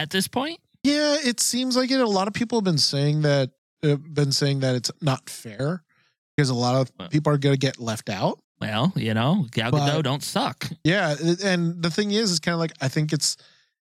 at 0.00 0.10
this 0.10 0.26
point. 0.28 0.58
Yeah, 0.82 1.16
it 1.24 1.40
seems 1.40 1.76
like 1.76 1.90
it. 1.90 2.00
A 2.00 2.08
lot 2.08 2.26
of 2.28 2.34
people 2.34 2.58
have 2.58 2.64
been 2.64 2.78
saying 2.78 3.22
that 3.22 3.50
uh, 3.82 3.96
been 3.96 4.32
saying 4.32 4.60
that 4.60 4.74
it's 4.74 4.90
not 5.00 5.28
fair 5.28 5.82
because 6.36 6.48
a 6.50 6.54
lot 6.54 6.72
Well. 6.98 7.06
of 7.06 7.10
people 7.10 7.32
are 7.32 7.38
going 7.38 7.54
to 7.54 7.58
get 7.58 7.78
left 7.78 8.08
out. 8.08 8.38
Well, 8.60 8.92
you 8.96 9.14
know, 9.14 9.46
Gal 9.52 9.70
Gadot 9.72 9.96
But- 9.96 10.02
don't 10.02 10.22
suck. 10.22 10.68
Yeah, 10.84 11.14
and 11.44 11.82
the 11.82 11.90
thing 11.90 12.10
is, 12.12 12.30
is 12.30 12.40
kind 12.40 12.54
of 12.54 12.60
like 12.60 12.72
I 12.80 12.88
think 12.88 13.12
it's 13.12 13.36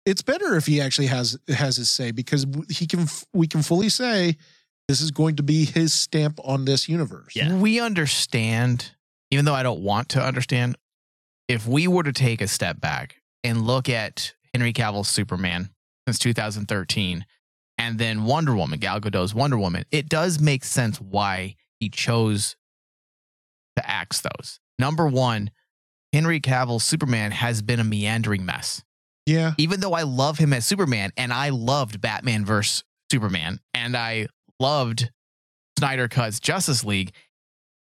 it's 0.06 0.22
better 0.22 0.56
if 0.56 0.66
he 0.66 0.80
actually 0.80 1.06
has 1.08 1.38
has 1.48 1.76
his 1.76 1.88
say 1.90 2.10
because 2.10 2.46
he 2.68 2.86
can 2.86 3.06
we 3.32 3.46
can 3.46 3.62
fully 3.62 3.88
say 3.88 4.36
this 4.88 5.00
is 5.00 5.12
going 5.12 5.36
to 5.36 5.42
be 5.44 5.64
his 5.64 5.92
stamp 5.92 6.40
on 6.44 6.64
this 6.64 6.88
universe. 6.88 7.34
Yeah. 7.36 7.56
We 7.56 7.78
understand, 7.80 8.90
even 9.30 9.44
though 9.44 9.54
I 9.54 9.62
don't 9.62 9.80
want 9.80 10.08
to 10.10 10.22
understand, 10.22 10.76
if 11.48 11.66
we 11.68 11.86
were 11.86 12.02
to 12.02 12.12
take 12.12 12.40
a 12.40 12.48
step 12.48 12.80
back 12.80 13.20
and 13.44 13.62
look 13.62 13.88
at 13.88 14.34
Henry 14.52 14.72
Cavill's 14.72 15.08
Superman 15.08 15.70
since 16.06 16.18
2013 16.18 17.24
and 17.78 17.98
then 17.98 18.24
Wonder 18.24 18.54
Woman, 18.54 18.78
Gal 18.78 19.00
Gadot's 19.00 19.34
Wonder 19.34 19.58
Woman, 19.58 19.84
it 19.90 20.08
does 20.08 20.40
make 20.40 20.64
sense 20.64 21.00
why 21.00 21.56
he 21.80 21.88
chose 21.88 22.56
to 23.76 23.88
axe 23.88 24.20
those. 24.20 24.60
Number 24.78 25.06
one, 25.06 25.50
Henry 26.12 26.40
Cavill's 26.40 26.84
Superman 26.84 27.30
has 27.30 27.62
been 27.62 27.80
a 27.80 27.84
meandering 27.84 28.44
mess. 28.44 28.82
Yeah. 29.26 29.54
Even 29.58 29.80
though 29.80 29.94
I 29.94 30.02
love 30.02 30.38
him 30.38 30.52
as 30.52 30.66
Superman 30.66 31.10
and 31.16 31.32
I 31.32 31.50
loved 31.50 32.00
Batman 32.00 32.44
vs. 32.44 32.84
Superman 33.10 33.60
and 33.74 33.96
I 33.96 34.28
loved 34.58 35.10
Snyder 35.78 36.08
Cut's 36.08 36.40
Justice 36.40 36.84
League, 36.84 37.12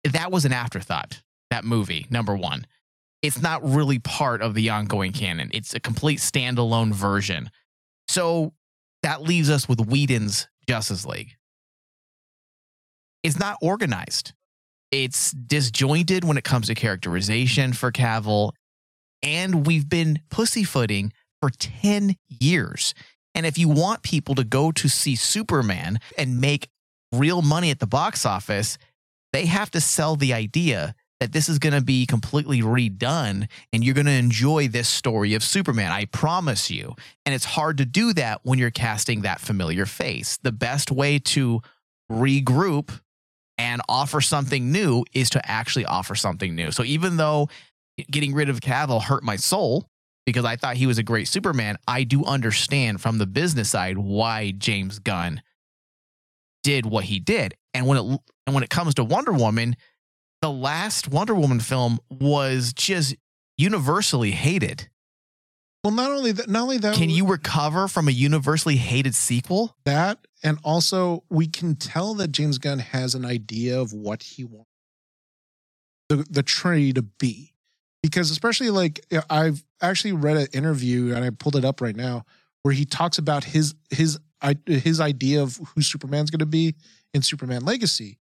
that 0.04 0.30
was 0.30 0.44
an 0.44 0.52
afterthought, 0.52 1.22
that 1.50 1.64
movie, 1.64 2.06
number 2.10 2.36
one. 2.36 2.66
It's 3.22 3.42
not 3.42 3.68
really 3.68 3.98
part 3.98 4.42
of 4.42 4.54
the 4.54 4.70
ongoing 4.70 5.12
canon. 5.12 5.50
It's 5.52 5.74
a 5.74 5.80
complete 5.80 6.20
standalone 6.20 6.92
version. 6.92 7.50
So 8.08 8.52
that 9.02 9.22
leaves 9.22 9.50
us 9.50 9.68
with 9.68 9.80
Whedon's 9.80 10.48
Justice 10.66 11.06
League. 11.06 11.36
It's 13.22 13.38
not 13.38 13.58
organized. 13.60 14.32
It's 14.90 15.32
disjointed 15.32 16.24
when 16.24 16.38
it 16.38 16.44
comes 16.44 16.68
to 16.68 16.74
characterization 16.74 17.72
for 17.72 17.92
Cavill. 17.92 18.52
And 19.22 19.66
we've 19.66 19.88
been 19.88 20.20
pussyfooting 20.30 21.12
for 21.40 21.50
10 21.50 22.16
years. 22.28 22.94
And 23.34 23.44
if 23.44 23.58
you 23.58 23.68
want 23.68 24.02
people 24.02 24.34
to 24.36 24.44
go 24.44 24.72
to 24.72 24.88
see 24.88 25.14
Superman 25.14 25.98
and 26.16 26.40
make 26.40 26.68
real 27.12 27.42
money 27.42 27.70
at 27.70 27.80
the 27.80 27.86
box 27.86 28.24
office, 28.24 28.78
they 29.32 29.46
have 29.46 29.70
to 29.72 29.80
sell 29.80 30.16
the 30.16 30.32
idea 30.32 30.94
that 31.20 31.32
this 31.32 31.48
is 31.48 31.58
going 31.58 31.72
to 31.72 31.80
be 31.80 32.06
completely 32.06 32.62
redone 32.62 33.48
and 33.72 33.84
you're 33.84 33.94
going 33.94 34.06
to 34.06 34.12
enjoy 34.12 34.68
this 34.68 34.88
story 34.88 35.34
of 35.34 35.42
Superman. 35.42 35.90
I 35.90 36.04
promise 36.06 36.70
you. 36.70 36.94
And 37.26 37.34
it's 37.34 37.44
hard 37.44 37.78
to 37.78 37.84
do 37.84 38.12
that 38.14 38.40
when 38.44 38.58
you're 38.58 38.70
casting 38.70 39.22
that 39.22 39.40
familiar 39.40 39.84
face. 39.84 40.38
The 40.42 40.52
best 40.52 40.90
way 40.90 41.18
to 41.20 41.60
regroup 42.10 42.90
and 43.58 43.82
offer 43.88 44.20
something 44.20 44.70
new 44.70 45.04
is 45.12 45.30
to 45.30 45.50
actually 45.50 45.84
offer 45.84 46.14
something 46.14 46.54
new. 46.54 46.70
So 46.70 46.84
even 46.84 47.16
though 47.16 47.48
getting 48.10 48.32
rid 48.32 48.48
of 48.48 48.60
Cavill 48.60 49.02
hurt 49.02 49.24
my 49.24 49.36
soul 49.36 49.88
because 50.24 50.44
I 50.44 50.56
thought 50.56 50.76
he 50.76 50.86
was 50.86 50.98
a 50.98 51.02
great 51.02 51.26
Superman, 51.26 51.76
I 51.88 52.04
do 52.04 52.24
understand 52.24 53.00
from 53.00 53.18
the 53.18 53.26
business 53.26 53.70
side 53.70 53.98
why 53.98 54.52
James 54.52 55.00
Gunn 55.00 55.42
did 56.62 56.86
what 56.86 57.04
he 57.04 57.18
did. 57.18 57.54
And 57.74 57.86
when 57.86 57.98
it 57.98 58.20
and 58.46 58.54
when 58.54 58.62
it 58.62 58.70
comes 58.70 58.94
to 58.94 59.04
Wonder 59.04 59.32
Woman, 59.32 59.76
the 60.42 60.50
last 60.50 61.08
Wonder 61.08 61.34
Woman 61.34 61.60
film 61.60 61.98
was 62.10 62.72
just 62.72 63.16
universally 63.56 64.30
hated. 64.32 64.88
Well, 65.84 65.92
not 65.92 66.10
only 66.10 66.32
that, 66.32 66.48
not 66.48 66.62
only 66.62 66.78
that, 66.78 66.94
Can 66.96 67.08
you 67.10 67.26
recover 67.26 67.88
from 67.88 68.08
a 68.08 68.10
universally 68.10 68.76
hated 68.76 69.14
sequel? 69.14 69.76
that, 69.84 70.18
and 70.42 70.58
also 70.64 71.24
we 71.30 71.46
can 71.46 71.76
tell 71.76 72.14
that 72.14 72.28
James 72.32 72.58
Gunn 72.58 72.78
has 72.78 73.14
an 73.14 73.24
idea 73.24 73.80
of 73.80 73.92
what 73.92 74.22
he 74.22 74.44
wants 74.44 74.68
the 76.08 76.24
the 76.30 76.42
Trinity 76.42 76.92
to 76.94 77.02
be, 77.02 77.52
because 78.02 78.30
especially 78.30 78.70
like 78.70 79.04
I've 79.30 79.64
actually 79.82 80.12
read 80.12 80.36
an 80.36 80.46
interview 80.52 81.14
and 81.14 81.24
I 81.24 81.30
pulled 81.30 81.56
it 81.56 81.64
up 81.64 81.80
right 81.80 81.96
now 81.96 82.24
where 82.62 82.74
he 82.74 82.84
talks 82.84 83.18
about 83.18 83.44
his 83.44 83.74
his 83.90 84.18
i- 84.42 84.56
his 84.66 85.00
idea 85.00 85.42
of 85.42 85.60
who 85.74 85.82
Superman's 85.82 86.30
going 86.30 86.38
to 86.40 86.46
be 86.46 86.74
in 87.14 87.22
Superman 87.22 87.64
Legacy, 87.64 88.18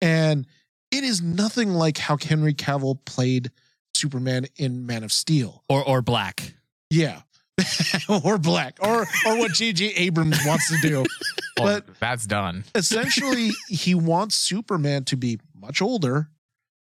and 0.00 0.46
it 0.94 1.04
is 1.04 1.20
nothing 1.22 1.70
like 1.70 1.98
how 1.98 2.16
Henry 2.16 2.54
Cavill 2.54 2.98
played 3.04 3.50
Superman 3.94 4.46
in 4.56 4.86
Man 4.86 5.04
of 5.04 5.12
Steel. 5.12 5.62
Or 5.68 5.82
or 5.86 6.02
black. 6.02 6.54
Yeah. 6.90 7.22
or 8.24 8.38
black 8.38 8.78
or 8.80 9.02
or 9.26 9.38
what 9.38 9.52
J.J. 9.52 9.86
Abrams 9.96 10.38
wants 10.46 10.68
to 10.70 10.88
do. 10.88 11.04
Well, 11.56 11.82
But- 11.86 12.00
that's 12.00 12.26
done. 12.26 12.64
Essentially, 12.74 13.50
he 13.68 13.94
wants 13.94 14.34
Superman 14.34 15.04
to 15.04 15.16
be 15.16 15.38
much 15.54 15.80
older 15.80 16.28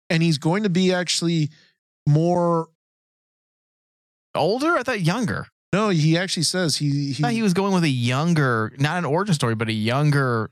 and 0.09 0.23
he's 0.23 0.39
going 0.39 0.63
to 0.63 0.69
be 0.69 0.91
actually 0.91 1.49
more 2.09 2.69
Older? 4.35 4.75
I 4.75 4.81
thought 4.81 5.01
younger. 5.01 5.45
no, 5.73 5.89
he 5.89 6.17
actually 6.17 6.43
says 6.43 6.77
he 6.77 7.11
I 7.11 7.13
thought 7.21 7.29
he, 7.31 7.37
he 7.37 7.43
was 7.43 7.53
going 7.53 7.73
with 7.75 7.83
a 7.83 7.87
younger, 7.89 8.73
not 8.79 8.97
an 8.97 9.05
origin 9.05 9.35
story, 9.35 9.53
but 9.53 9.69
a 9.69 9.73
younger. 9.73 10.49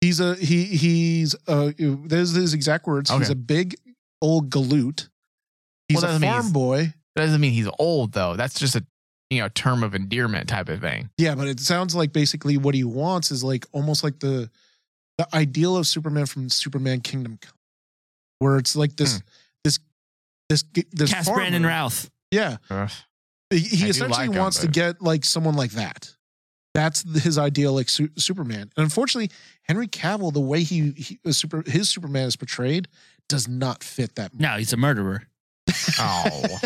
He's 0.00 0.20
a 0.20 0.34
he 0.36 0.64
he's 0.64 1.34
uh 1.46 1.72
there's 1.78 2.32
his 2.32 2.54
exact 2.54 2.86
words. 2.86 3.10
He's 3.10 3.30
a 3.30 3.34
big 3.34 3.76
old 4.22 4.50
galoot. 4.50 5.08
He's 5.88 5.96
Well, 5.96 6.04
a 6.04 6.06
doesn't 6.08 6.20
mean 6.22 6.30
farm 6.30 6.42
he's- 6.42 6.52
boy. 6.52 6.94
That 7.16 7.24
doesn't 7.26 7.40
mean 7.40 7.52
he's 7.52 7.68
old 7.78 8.12
though. 8.12 8.36
That's 8.36 8.58
just 8.60 8.76
a 8.76 8.84
you 9.30 9.40
know 9.40 9.48
term 9.48 9.82
of 9.82 9.94
endearment 9.94 10.48
type 10.48 10.68
of 10.68 10.80
thing. 10.80 11.10
Yeah, 11.18 11.34
but 11.34 11.48
it 11.48 11.58
sounds 11.60 11.94
like 11.94 12.12
basically 12.12 12.56
what 12.56 12.74
he 12.74 12.84
wants 12.84 13.30
is 13.30 13.42
like 13.42 13.66
almost 13.72 14.04
like 14.04 14.20
the 14.20 14.50
the 15.18 15.34
ideal 15.34 15.76
of 15.76 15.86
Superman 15.86 16.26
from 16.26 16.48
Superman 16.48 17.00
Kingdom 17.00 17.38
Come, 17.42 17.54
where 18.38 18.56
it's 18.56 18.76
like 18.76 18.94
this 18.96 19.14
Hmm. 19.14 19.22
this 19.64 19.78
this 20.48 20.64
this 20.92 21.12
Cast 21.12 21.26
farmer. 21.26 21.40
Brandon 21.40 21.64
Routh. 21.66 22.08
Yeah, 22.30 22.58
Ugh. 22.70 22.90
he, 23.50 23.58
he 23.58 23.88
essentially 23.88 24.26
like 24.26 24.30
him, 24.30 24.36
wants 24.40 24.58
to 24.60 24.68
get 24.68 25.02
like 25.02 25.24
someone 25.24 25.56
like 25.56 25.72
that. 25.72 26.14
That's 26.74 27.02
his 27.22 27.38
ideal, 27.38 27.72
like 27.74 27.88
su- 27.88 28.10
Superman. 28.16 28.70
And 28.76 28.84
unfortunately, 28.84 29.30
Henry 29.62 29.88
Cavill, 29.88 30.32
the 30.32 30.40
way 30.40 30.62
he, 30.62 30.90
he 30.92 31.18
uh, 31.26 31.32
super 31.32 31.62
his 31.66 31.88
Superman 31.90 32.26
is 32.28 32.36
portrayed, 32.36 32.88
does 33.28 33.48
not 33.48 33.82
fit 33.82 34.14
that. 34.16 34.38
No, 34.38 34.50
he's 34.58 34.72
a 34.72 34.76
murderer. 34.76 35.22
Oh, 36.00 36.58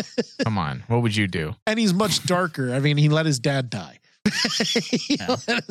come 0.43 0.57
on. 0.57 0.83
What 0.87 1.01
would 1.01 1.15
you 1.15 1.27
do? 1.27 1.55
And 1.67 1.77
he's 1.79 1.93
much 1.93 2.23
darker. 2.25 2.73
I 2.73 2.79
mean, 2.79 2.97
he 2.97 3.09
let 3.09 3.25
his 3.25 3.39
dad 3.39 3.69
die. 3.69 3.99
He 4.83 5.15
Yeah. 5.15 5.35
dad- 5.47 5.63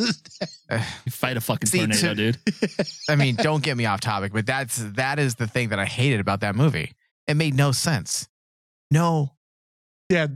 You 1.07 1.13
fight 1.13 1.37
a 1.37 1.41
fucking 1.41 1.69
See, 1.69 1.79
tornado, 1.79 2.15
to- 2.15 2.15
dude. 2.15 2.39
I 3.09 3.17
mean, 3.17 3.37
don't 3.37 3.63
get 3.63 3.77
me 3.77 3.87
off 3.87 4.01
topic, 4.01 4.33
but 4.33 4.45
that's 4.47 4.77
that 4.97 5.19
is 5.19 5.37
the 5.37 5.47
thing 5.47 5.69
that 5.71 5.79
I 5.79 5.85
hated 5.87 6.21
about 6.21 6.41
that 6.41 6.55
movie. 6.57 6.93
It 7.27 7.35
made 7.35 7.55
no 7.55 7.73
sense. 7.73 8.29
No, 8.91 9.33
yeah, 10.11 10.27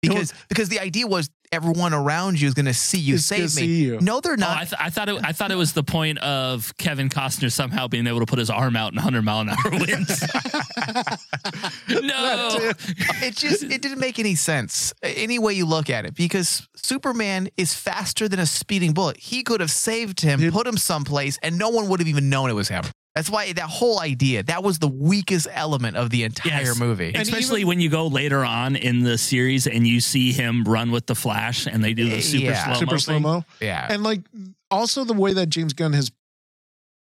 because 0.00 0.32
because 0.48 0.68
the 0.70 0.80
idea 0.80 1.06
was 1.06 1.28
everyone 1.52 1.92
around 1.94 2.40
you 2.40 2.48
is 2.48 2.54
going 2.54 2.66
to 2.66 2.74
see 2.74 2.98
you 2.98 3.14
is 3.14 3.22
to 3.28 3.34
save 3.34 3.40
me. 3.42 3.48
see 3.48 3.84
you. 3.84 3.98
No, 4.00 4.20
they're 4.20 4.32
Oh, 4.32 4.36
not. 4.36 4.56
I, 4.56 4.64
th- 4.64 4.74
I 4.80 4.90
thought 4.90 5.08
it. 5.08 5.20
I 5.24 5.32
thought 5.32 5.50
it 5.50 5.56
was 5.56 5.72
the 5.72 5.82
point 5.82 6.18
of 6.18 6.72
Kevin 6.78 7.08
Costner 7.08 7.50
somehow 7.52 7.88
being 7.88 8.06
able 8.06 8.20
to 8.20 8.26
put 8.26 8.38
his 8.38 8.50
arm 8.50 8.76
out 8.76 8.92
in 8.92 8.96
100 8.96 9.22
mile 9.22 9.40
an 9.40 9.48
hour 9.50 9.70
winds. 9.70 10.20
no, 11.88 12.58
it 13.22 13.36
just 13.36 13.64
it 13.64 13.82
didn't 13.82 13.98
make 14.00 14.18
any 14.18 14.34
sense 14.34 14.92
any 15.02 15.38
way 15.38 15.52
you 15.54 15.66
look 15.66 15.90
at 15.90 16.04
it 16.06 16.14
because 16.14 16.66
Superman 16.76 17.48
is 17.56 17.74
faster 17.74 18.28
than 18.28 18.38
a 18.40 18.46
speeding 18.46 18.92
bullet. 18.92 19.16
He 19.16 19.42
could 19.42 19.60
have 19.60 19.70
saved 19.70 20.20
him, 20.20 20.40
Dude. 20.40 20.52
put 20.52 20.66
him 20.66 20.76
someplace, 20.76 21.38
and 21.42 21.58
no 21.58 21.68
one 21.70 21.88
would 21.88 22.00
have 22.00 22.08
even 22.08 22.28
known 22.30 22.50
it 22.50 22.54
was 22.54 22.68
him. 22.68 22.84
That's 23.14 23.28
why 23.30 23.52
that 23.52 23.62
whole 23.68 24.00
idea 24.00 24.42
that 24.44 24.62
was 24.62 24.78
the 24.78 24.86
weakest 24.88 25.48
element 25.50 25.96
of 25.96 26.10
the 26.10 26.22
entire 26.22 26.62
Yes. 26.62 26.78
movie. 26.78 27.06
And 27.14 27.16
especially 27.22 27.60
even- 27.62 27.68
when 27.68 27.80
you 27.80 27.88
go 27.88 28.06
later 28.06 28.44
on 28.44 28.76
in 28.76 29.02
the 29.02 29.18
series 29.18 29.66
and 29.66 29.86
you 29.86 30.00
see 30.00 30.32
him 30.32 30.62
run 30.64 30.90
with 30.92 31.06
the 31.06 31.14
Flash 31.16 31.66
and 31.66 31.82
they 31.82 31.94
do 31.94 32.08
the 32.08 32.20
super 32.20 32.44
Yeah. 32.44 32.64
slow 32.64 32.74
super 32.80 32.98
slow 32.98 33.18
mo. 33.18 33.44
yeah, 33.60 33.86
And 33.90 34.02
like 34.04 34.20
also 34.70 35.04
the 35.04 35.14
way 35.14 35.32
that 35.32 35.46
James 35.48 35.72
Gunn 35.72 35.94
has 35.94 36.12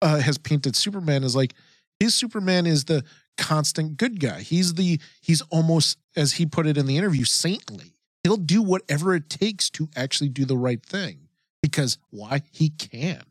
uh, 0.01 0.20
has 0.20 0.38
painted 0.38 0.76
Superman 0.76 1.24
is 1.24 1.36
like 1.36 1.53
his 1.99 2.14
Superman 2.14 2.66
is 2.66 2.86
the 2.86 3.03
constant 3.38 3.97
good 3.97 4.20
guy. 4.20 4.41
He's 4.41 4.76
the 4.76 4.99
he's 5.22 5.41
almost 5.49 5.97
as 6.16 6.34
he 6.34 6.45
put 6.45 6.68
it 6.68 6.78
in 6.78 6.86
the 6.86 6.97
interview 6.97 7.26
saintly. 7.26 7.91
he'll 8.24 8.38
do 8.38 8.62
whatever 8.62 9.14
it 9.16 9.30
takes 9.30 9.70
to 9.70 9.88
actually 9.95 10.30
do 10.30 10.45
the 10.45 10.58
right 10.58 10.84
thing. 10.84 11.28
Because 11.62 11.97
why? 12.10 12.41
He 12.51 12.70
can. 12.70 13.22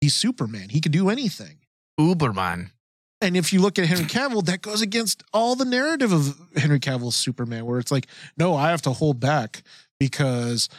He's 0.00 0.14
Superman. 0.14 0.70
He 0.70 0.80
can 0.80 0.92
do 0.92 1.10
anything. 1.10 1.58
Uberman. 2.00 2.70
And 3.20 3.36
if 3.36 3.52
you 3.52 3.60
look 3.60 3.78
at 3.78 3.86
Henry 3.86 4.06
Cavill, 4.06 4.44
that 4.46 4.62
goes 4.62 4.80
against 4.80 5.22
all 5.34 5.54
the 5.54 5.66
narrative 5.66 6.12
of 6.12 6.40
Henry 6.56 6.80
Cavill's 6.80 7.16
Superman, 7.16 7.66
where 7.66 7.78
it's 7.78 7.92
like, 7.92 8.06
no, 8.38 8.54
I 8.56 8.70
have 8.70 8.82
to 8.82 8.92
hold 8.92 9.20
back 9.20 9.62
because 9.98 10.70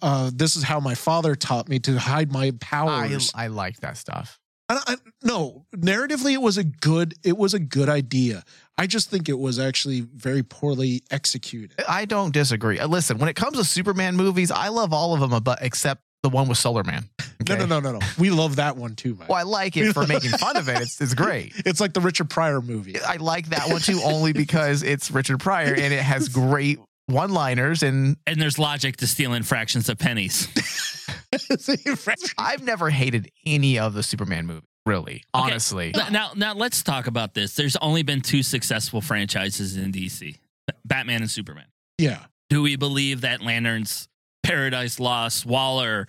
uh, 0.00 0.30
this 0.32 0.54
is 0.54 0.62
how 0.62 0.78
my 0.78 0.94
father 0.94 1.34
taught 1.34 1.68
me 1.68 1.80
to 1.80 1.98
hide 1.98 2.32
my 2.32 2.52
powers. 2.60 3.32
I 3.34 3.48
like 3.48 3.80
that 3.80 3.96
stuff. 3.96 4.38
I, 4.68 4.80
I, 4.86 4.96
no, 5.24 5.66
narratively, 5.76 6.32
it 6.32 6.40
was 6.40 6.56
a 6.56 6.64
good. 6.64 7.14
It 7.24 7.36
was 7.36 7.52
a 7.52 7.58
good 7.58 7.88
idea. 7.88 8.44
I 8.78 8.86
just 8.86 9.10
think 9.10 9.28
it 9.28 9.38
was 9.38 9.58
actually 9.58 10.00
very 10.00 10.42
poorly 10.42 11.02
executed. 11.10 11.74
I 11.88 12.04
don't 12.04 12.32
disagree. 12.32 12.78
Uh, 12.78 12.86
Listen, 12.86 13.18
when 13.18 13.28
it 13.28 13.34
comes 13.34 13.58
to 13.58 13.64
Superman 13.64 14.16
movies, 14.16 14.50
I 14.50 14.68
love 14.68 14.92
all 14.92 15.14
of 15.14 15.20
them, 15.20 15.42
but 15.42 15.58
except 15.62 16.02
the 16.22 16.28
one 16.28 16.48
with 16.48 16.58
Solar 16.58 16.84
Man. 16.84 17.08
No, 17.48 17.56
no, 17.56 17.66
no, 17.66 17.80
no, 17.80 17.92
no. 17.92 17.98
We 18.18 18.30
love 18.30 18.56
that 18.56 18.76
one 18.76 18.94
too, 18.94 19.16
Mike. 19.18 19.28
Well, 19.28 19.38
I 19.38 19.42
like 19.42 19.76
it 19.76 19.92
for 19.92 20.06
making 20.06 20.30
fun 20.30 20.56
of 20.56 20.68
it. 20.68 20.80
It's 20.80 21.00
it's 21.00 21.14
great. 21.14 21.52
It's 21.66 21.80
like 21.80 21.92
the 21.92 22.00
Richard 22.00 22.30
Pryor 22.30 22.60
movie. 22.60 23.00
I 23.00 23.16
like 23.16 23.48
that 23.48 23.68
one 23.68 23.80
too, 23.80 24.00
only 24.04 24.32
because 24.32 24.82
it's 24.82 25.10
Richard 25.10 25.38
Pryor 25.40 25.74
and 25.74 25.92
it 25.92 26.02
has 26.02 26.28
great 26.28 26.78
one-liners. 27.06 27.82
And 27.82 28.16
And 28.26 28.40
there's 28.40 28.58
logic 28.58 28.96
to 28.98 29.06
stealing 29.06 29.42
fractions 29.42 29.88
of 29.88 29.98
pennies. 29.98 30.48
I've 32.38 32.62
never 32.62 32.90
hated 32.90 33.30
any 33.46 33.78
of 33.78 33.94
the 33.94 34.02
Superman 34.02 34.46
movies, 34.46 34.62
really, 34.86 35.24
Okay. 35.34 35.44
honestly. 35.50 35.92
Now- 35.96 36.08
Now, 36.08 36.30
now 36.36 36.54
let's 36.54 36.82
talk 36.82 37.06
about 37.06 37.34
this. 37.34 37.54
There's 37.56 37.76
only 37.76 38.02
been 38.02 38.20
two 38.20 38.42
successful 38.42 39.00
franchises 39.00 39.76
in 39.76 39.92
DC: 39.92 40.38
Batman 40.84 41.22
and 41.22 41.30
Superman. 41.30 41.66
yeah. 41.98 42.24
Do 42.50 42.60
we 42.60 42.76
believe 42.76 43.22
that 43.22 43.40
Lanterns, 43.40 44.08
Paradise 44.42 44.98
Lost, 44.98 45.46
Waller, 45.46 46.06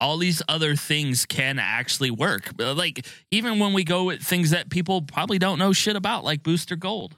all 0.00 0.18
these 0.18 0.42
other 0.48 0.76
things 0.76 1.26
can 1.26 1.58
actually 1.58 2.10
work? 2.10 2.52
Uh, 2.60 2.74
like 2.74 3.06
even 3.30 3.58
when 3.58 3.72
we 3.72 3.84
go 3.84 4.04
with 4.04 4.22
things 4.22 4.50
that 4.50 4.70
people 4.70 5.02
probably 5.02 5.38
don't 5.38 5.58
know 5.58 5.72
shit 5.72 5.96
about, 5.96 6.24
like 6.24 6.42
Booster 6.42 6.76
Gold. 6.76 7.16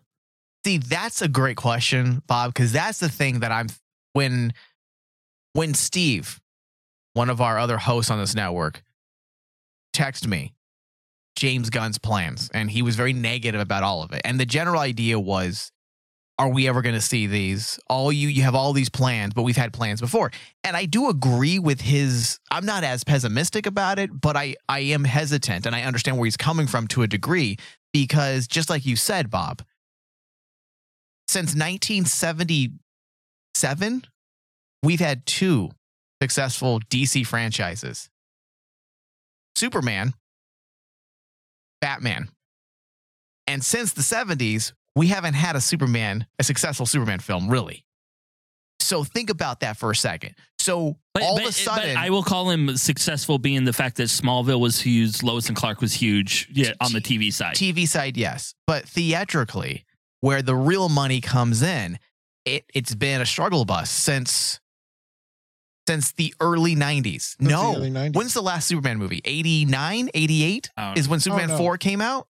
See, 0.64 0.78
that's 0.78 1.22
a 1.22 1.28
great 1.28 1.56
question, 1.56 2.22
Bob, 2.26 2.52
because 2.52 2.72
that's 2.72 2.98
the 3.00 3.08
thing 3.08 3.40
that 3.40 3.52
I'm 3.52 3.68
when 4.12 4.52
when 5.52 5.74
Steve, 5.74 6.40
one 7.14 7.30
of 7.30 7.40
our 7.40 7.58
other 7.58 7.78
hosts 7.78 8.10
on 8.10 8.18
this 8.18 8.34
network, 8.34 8.82
texted 9.94 10.26
me 10.26 10.54
James 11.36 11.70
Gunn's 11.70 11.98
plans, 11.98 12.50
and 12.52 12.70
he 12.70 12.82
was 12.82 12.96
very 12.96 13.12
negative 13.12 13.60
about 13.60 13.82
all 13.82 14.02
of 14.02 14.12
it. 14.12 14.20
And 14.24 14.38
the 14.38 14.46
general 14.46 14.80
idea 14.80 15.18
was, 15.18 15.72
are 16.40 16.48
we 16.48 16.66
ever 16.68 16.80
going 16.80 16.94
to 16.94 17.02
see 17.02 17.26
these? 17.26 17.78
All 17.86 18.10
you 18.10 18.28
you 18.28 18.44
have 18.44 18.54
all 18.54 18.72
these 18.72 18.88
plans, 18.88 19.34
but 19.34 19.42
we've 19.42 19.58
had 19.58 19.74
plans 19.74 20.00
before. 20.00 20.30
And 20.64 20.74
I 20.74 20.86
do 20.86 21.10
agree 21.10 21.58
with 21.58 21.82
his 21.82 22.38
I'm 22.50 22.64
not 22.64 22.82
as 22.82 23.04
pessimistic 23.04 23.66
about 23.66 23.98
it, 23.98 24.18
but 24.18 24.38
I 24.38 24.54
I 24.66 24.78
am 24.80 25.04
hesitant 25.04 25.66
and 25.66 25.76
I 25.76 25.82
understand 25.82 26.16
where 26.16 26.24
he's 26.24 26.38
coming 26.38 26.66
from 26.66 26.88
to 26.88 27.02
a 27.02 27.06
degree 27.06 27.58
because 27.92 28.48
just 28.48 28.70
like 28.70 28.86
you 28.86 28.96
said, 28.96 29.28
Bob, 29.28 29.60
since 31.28 31.54
1977, 31.54 34.06
we've 34.82 34.98
had 34.98 35.26
two 35.26 35.68
successful 36.22 36.80
DC 36.88 37.26
franchises 37.26 38.08
Superman, 39.54 40.14
Batman. 41.82 42.30
And 43.46 43.62
since 43.62 43.92
the 43.92 44.00
70s, 44.00 44.72
we 44.96 45.08
haven't 45.08 45.34
had 45.34 45.56
a 45.56 45.60
Superman, 45.60 46.26
a 46.38 46.44
successful 46.44 46.86
Superman 46.86 47.20
film, 47.20 47.48
really. 47.48 47.84
So 48.80 49.04
think 49.04 49.30
about 49.30 49.60
that 49.60 49.76
for 49.76 49.90
a 49.90 49.96
second. 49.96 50.34
So 50.58 50.96
But, 51.14 51.22
all 51.22 51.36
but- 51.36 51.44
of 51.44 51.50
a 51.50 51.52
sudden, 51.52 51.94
but 51.94 52.00
I 52.00 52.10
will 52.10 52.22
call 52.22 52.50
him 52.50 52.76
successful, 52.76 53.38
being 53.38 53.64
the 53.64 53.72
fact 53.72 53.96
that 53.96 54.04
Smallville 54.04 54.60
was 54.60 54.80
huge, 54.80 55.22
Lois 55.22 55.48
and 55.48 55.56
Clark 55.56 55.80
was 55.80 55.92
huge, 55.92 56.48
yeah, 56.52 56.72
on 56.80 56.92
the 56.92 57.00
TV 57.00 57.32
side. 57.32 57.54
TV 57.54 57.86
side, 57.86 58.16
yes, 58.16 58.54
but 58.66 58.88
theatrically, 58.88 59.84
where 60.20 60.42
the 60.42 60.56
real 60.56 60.88
money 60.88 61.20
comes 61.20 61.62
in, 61.62 61.98
it 62.44 62.64
it's 62.74 62.94
been 62.94 63.20
a 63.20 63.26
struggle 63.26 63.64
bus 63.64 63.90
since 63.90 64.60
since 65.88 66.12
the 66.12 66.32
early 66.40 66.76
90s. 66.76 67.36
the 67.38 67.48
no. 67.48 67.74
early 67.74 67.90
90s. 67.90 68.14
When's 68.14 68.34
the 68.34 68.42
last 68.42 68.68
Superman 68.68 68.98
movie? 68.98 69.20
89, 69.24 70.10
88 70.14 70.70
is 70.96 71.08
when 71.08 71.18
Superman 71.20 71.50
oh, 71.50 71.54
no. 71.54 71.58
4 71.58 71.78
came 71.78 72.00
out? 72.00 72.28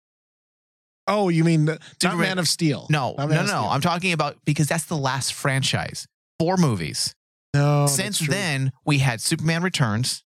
Oh, 1.07 1.29
you 1.29 1.43
mean 1.45 1.65
the, 1.65 1.73
not 1.73 1.83
Superman- 2.01 2.21
Man 2.29 2.39
of 2.39 2.49
Steel? 2.49 2.87
No, 2.91 3.15
no, 3.19 3.27
no. 3.27 3.45
Steel. 3.47 3.69
I'm 3.71 3.81
talking 3.81 4.13
about 4.13 4.37
because 4.45 4.69
that's 4.69 4.85
the 4.85 4.97
last 4.97 5.35
franchise. 5.35 6.07
Four 6.39 6.57
movies. 6.57 7.15
no. 7.55 7.87
Since 7.87 8.21
then, 8.21 8.73
we 8.85 8.99
had 8.99 9.21
Superman 9.21 9.63
Returns, 9.63 10.25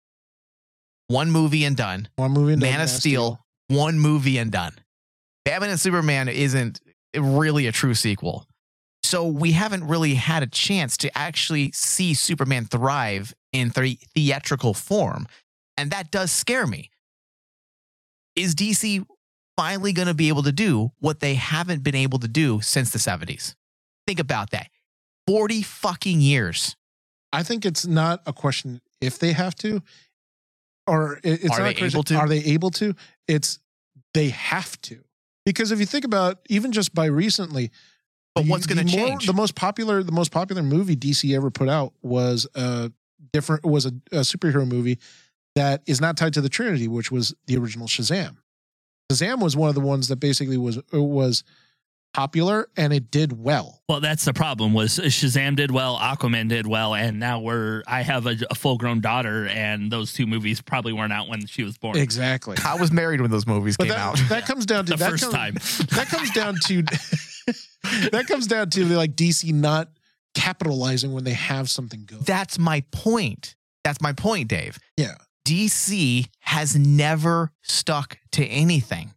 one 1.08 1.30
movie 1.30 1.64
and 1.64 1.76
done. 1.76 2.08
one 2.16 2.32
movie, 2.32 2.52
and 2.54 2.62
Man 2.62 2.80
of 2.80 2.88
Steel, 2.88 3.40
one 3.68 3.98
movie 3.98 4.38
and 4.38 4.50
done. 4.50 4.72
Batman 5.44 5.70
and 5.70 5.80
Superman 5.80 6.28
isn't 6.28 6.80
really 7.16 7.66
a 7.66 7.72
true 7.72 7.94
sequel. 7.94 8.46
So 9.02 9.26
we 9.26 9.52
haven't 9.52 9.84
really 9.86 10.14
had 10.14 10.42
a 10.42 10.46
chance 10.46 10.96
to 10.98 11.16
actually 11.16 11.70
see 11.72 12.14
Superman 12.14 12.64
thrive 12.64 13.34
in 13.52 13.68
the- 13.68 13.98
theatrical 14.14 14.72
form. 14.74 15.26
And 15.76 15.90
that 15.90 16.10
does 16.10 16.32
scare 16.32 16.66
me. 16.66 16.90
Is 18.34 18.54
DC 18.54 19.04
finally 19.56 19.92
going 19.92 20.08
to 20.08 20.14
be 20.14 20.28
able 20.28 20.42
to 20.44 20.52
do 20.52 20.92
what 21.00 21.20
they 21.20 21.34
haven't 21.34 21.82
been 21.82 21.94
able 21.94 22.18
to 22.20 22.28
do 22.28 22.60
since 22.60 22.90
the 22.90 22.98
70s? 22.98 23.54
Think 24.06 24.18
about 24.20 24.50
that. 24.50 24.68
40 25.26 25.62
fucking 25.62 26.20
years. 26.20 26.76
I 27.32 27.42
think 27.42 27.64
it's 27.64 27.86
not 27.86 28.22
a 28.26 28.32
question 28.32 28.80
if 29.00 29.18
they 29.18 29.32
have 29.32 29.54
to, 29.56 29.82
or 30.86 31.18
it's 31.24 31.44
Are 31.44 31.48
not 31.58 31.64
they 31.64 31.70
a 31.70 31.74
question, 31.74 31.96
able 31.96 32.02
to? 32.04 32.16
Are 32.16 32.28
they 32.28 32.38
able 32.44 32.70
to? 32.72 32.94
It's 33.26 33.58
they 34.12 34.28
have 34.28 34.80
to 34.82 35.00
because 35.44 35.72
if 35.72 35.80
you 35.80 35.86
think 35.86 36.04
about 36.04 36.38
even 36.48 36.70
just 36.72 36.94
by 36.94 37.06
recently, 37.06 37.70
But 38.34 38.44
the- 38.44 38.50
what's 38.50 38.66
going 38.66 38.86
to 38.86 38.96
more- 38.96 39.06
change? 39.08 39.26
The 39.26 39.32
most 39.32 39.54
popular, 39.56 40.02
the 40.02 40.12
most 40.12 40.30
popular 40.30 40.62
movie 40.62 40.94
DC 40.96 41.34
ever 41.34 41.50
put 41.50 41.68
out 41.68 41.92
was 42.02 42.46
a 42.54 42.92
different 43.32 43.64
was 43.64 43.86
a, 43.86 43.92
a 44.12 44.20
superhero 44.20 44.66
movie 44.68 44.98
that 45.56 45.82
is 45.86 46.00
not 46.00 46.16
tied 46.16 46.34
to 46.34 46.40
the 46.40 46.48
Trinity, 46.48 46.86
which 46.86 47.10
was 47.10 47.34
the 47.46 47.56
original 47.56 47.86
Shazam. 47.88 48.36
Shazam 49.12 49.40
was 49.42 49.56
one 49.56 49.68
of 49.68 49.74
the 49.74 49.80
ones 49.80 50.08
that 50.08 50.16
basically 50.16 50.56
was 50.56 50.78
was 50.92 51.44
popular 52.14 52.68
and 52.76 52.92
it 52.92 53.10
did 53.10 53.32
well. 53.32 53.82
Well, 53.88 54.00
that's 54.00 54.24
the 54.24 54.32
problem. 54.32 54.72
Was 54.72 54.98
Shazam 54.98 55.56
did 55.56 55.70
well, 55.70 55.98
Aquaman 55.98 56.48
did 56.48 56.66
well, 56.66 56.94
and 56.94 57.18
now 57.18 57.40
we're. 57.40 57.82
I 57.86 58.02
have 58.02 58.26
a, 58.26 58.36
a 58.50 58.54
full 58.54 58.78
grown 58.78 59.00
daughter, 59.00 59.46
and 59.48 59.90
those 59.90 60.12
two 60.12 60.26
movies 60.26 60.60
probably 60.60 60.92
weren't 60.92 61.12
out 61.12 61.28
when 61.28 61.46
she 61.46 61.64
was 61.64 61.76
born. 61.76 61.96
Exactly. 61.98 62.56
I 62.64 62.76
was 62.76 62.92
married 62.92 63.20
when 63.20 63.30
those 63.30 63.46
movies 63.46 63.76
But 63.76 63.84
came 63.88 63.96
that, 63.96 63.98
out. 63.98 64.18
that 64.28 64.46
comes 64.46 64.64
down 64.64 64.86
to 64.86 64.92
The 64.92 64.96
that 64.98 65.10
first 65.10 65.24
comes- 65.24 65.34
time. 65.34 65.54
that 65.90 66.06
comes 66.08 66.30
down 66.30 66.54
to 66.66 66.82
that 68.10 68.24
comes 68.26 68.46
down 68.46 68.70
to 68.70 68.84
like 68.86 69.14
DC 69.14 69.52
not 69.52 69.88
capitalizing 70.34 71.12
when 71.12 71.24
they 71.24 71.32
have 71.34 71.68
something 71.68 72.04
good. 72.06 72.24
That's 72.24 72.58
my 72.58 72.82
point. 72.90 73.54
That's 73.84 74.00
my 74.00 74.12
point, 74.14 74.48
Dave. 74.48 74.78
Yeah. 74.96 75.14
DC 75.46 76.28
has 76.40 76.76
never 76.76 77.50
stuck 77.62 78.18
to 78.32 78.44
anything 78.44 79.12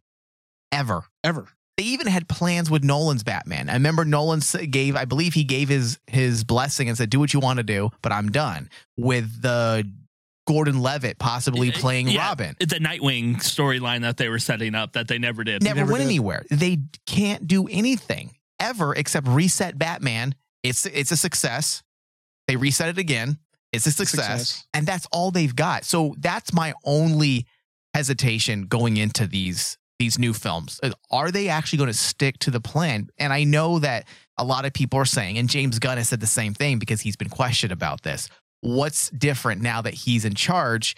ever. 0.72 1.04
ever. 1.24 1.48
They 1.76 1.84
even 1.84 2.08
had 2.08 2.28
plans 2.28 2.70
with 2.70 2.82
Nolan's 2.82 3.22
Batman. 3.22 3.70
I 3.70 3.74
remember 3.74 4.04
Nolan 4.04 4.40
gave, 4.70 4.96
I 4.96 5.04
believe 5.04 5.34
he 5.34 5.44
gave 5.44 5.68
his 5.68 5.98
his 6.08 6.42
blessing 6.42 6.88
and 6.88 6.98
said, 6.98 7.08
"Do 7.08 7.20
what 7.20 7.32
you 7.32 7.38
want 7.38 7.58
to 7.58 7.62
do, 7.62 7.90
but 8.02 8.10
I'm 8.10 8.30
done." 8.30 8.68
With 8.96 9.42
the 9.42 9.88
Gordon 10.48 10.80
Levitt 10.80 11.18
possibly 11.18 11.70
playing 11.70 12.08
Yeah, 12.08 12.26
Robin, 12.28 12.56
The 12.58 12.66
Nightwing 12.66 13.36
storyline 13.36 14.00
that 14.00 14.16
they 14.16 14.28
were 14.28 14.38
setting 14.40 14.74
up 14.74 14.94
that 14.94 15.06
they 15.06 15.18
never 15.18 15.44
did. 15.44 15.62
never, 15.62 15.80
never 15.80 15.92
went 15.92 16.02
did. 16.02 16.08
anywhere. 16.08 16.42
They 16.50 16.78
can't 17.06 17.46
do 17.46 17.68
anything 17.68 18.34
ever 18.58 18.94
except 18.94 19.28
reset 19.28 19.78
Batman. 19.78 20.34
It's 20.64 20.84
it's 20.84 21.12
a 21.12 21.16
success. 21.16 21.84
They 22.48 22.56
reset 22.56 22.88
it 22.88 22.98
again. 22.98 23.38
It's 23.72 23.86
a 23.86 23.92
success, 23.92 24.24
Success. 24.48 24.66
and 24.72 24.86
that's 24.86 25.06
all 25.12 25.30
they've 25.30 25.54
got. 25.54 25.84
So 25.84 26.14
that's 26.18 26.52
my 26.52 26.72
only 26.84 27.46
hesitation 27.94 28.62
going 28.66 28.96
into 28.96 29.26
these 29.26 29.76
these 29.98 30.16
new 30.18 30.32
films. 30.32 30.78
Uh, 30.82 30.90
Are 31.10 31.30
they 31.32 31.48
actually 31.48 31.78
going 31.78 31.88
to 31.90 31.92
stick 31.96 32.38
to 32.40 32.52
the 32.52 32.60
plan? 32.60 33.08
And 33.18 33.32
I 33.32 33.42
know 33.44 33.80
that 33.80 34.06
a 34.38 34.44
lot 34.44 34.64
of 34.64 34.72
people 34.72 34.98
are 35.00 35.04
saying, 35.04 35.38
and 35.38 35.48
James 35.50 35.80
Gunn 35.80 35.98
has 35.98 36.08
said 36.08 36.20
the 36.20 36.26
same 36.26 36.54
thing 36.54 36.78
because 36.78 37.00
he's 37.00 37.16
been 37.16 37.28
questioned 37.28 37.72
about 37.72 38.02
this. 38.02 38.28
What's 38.60 39.10
different 39.10 39.60
now 39.60 39.82
that 39.82 39.94
he's 39.94 40.24
in 40.24 40.34
charge? 40.34 40.94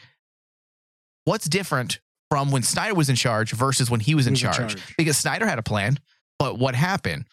What's 1.25 1.49
different 1.49 2.01
from 2.31 2.51
when 2.51 2.63
Snyder 2.63 2.95
was 2.95 3.09
in 3.09 3.17
charge 3.17 3.53
versus 3.53 3.91
when 3.91 4.01
he 4.01 4.15
was 4.15 4.27
in, 4.27 4.35
Who's 4.35 4.43
in 4.45 4.53
charge? 4.53 4.75
charge? 4.75 4.97
Because 4.99 5.17
Snyder 5.17 5.47
had 5.47 5.59
a 5.59 5.63
plan, 5.63 5.99
but 6.39 6.59
what 6.59 6.75
happened? 6.75 7.25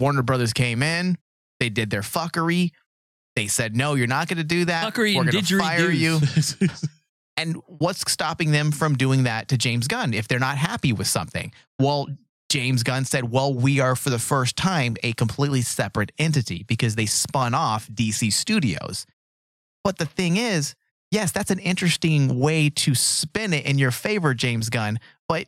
Warner 0.00 0.22
Brothers 0.22 0.52
came 0.52 0.82
in, 0.82 1.18
they 1.60 1.68
did 1.68 1.90
their 1.90 2.02
fuckery. 2.02 2.70
They 3.38 3.46
said, 3.46 3.76
"No, 3.76 3.94
you're 3.94 4.08
not 4.08 4.26
going 4.26 4.38
to 4.38 4.44
do 4.44 4.64
that. 4.64 4.96
We're 4.96 5.06
and 5.06 5.30
going 5.30 5.44
to 5.44 5.58
fire 5.58 5.90
you." 5.90 6.20
And 7.38 7.54
what's 7.68 8.10
stopping 8.10 8.50
them 8.50 8.72
from 8.72 8.96
doing 8.96 9.22
that 9.22 9.46
to 9.50 9.56
James 9.56 9.86
Gunn 9.86 10.12
if 10.12 10.26
they're 10.26 10.40
not 10.40 10.58
happy 10.58 10.92
with 10.92 11.06
something? 11.06 11.52
Well, 11.78 12.08
James 12.50 12.82
Gunn 12.82 13.04
said, 13.04 13.30
well, 13.30 13.54
we 13.54 13.78
are 13.78 13.94
for 13.94 14.10
the 14.10 14.18
first 14.18 14.56
time 14.56 14.96
a 15.04 15.12
completely 15.12 15.62
separate 15.62 16.10
entity 16.18 16.64
because 16.66 16.96
they 16.96 17.06
spun 17.06 17.54
off 17.54 17.86
DC 17.90 18.32
Studios. 18.32 19.06
But 19.84 19.98
the 19.98 20.04
thing 20.04 20.36
is, 20.36 20.74
yes, 21.12 21.30
that's 21.30 21.52
an 21.52 21.60
interesting 21.60 22.40
way 22.40 22.70
to 22.70 22.96
spin 22.96 23.52
it 23.52 23.66
in 23.66 23.78
your 23.78 23.92
favor, 23.92 24.34
James 24.34 24.68
Gunn, 24.68 24.98
but 25.28 25.46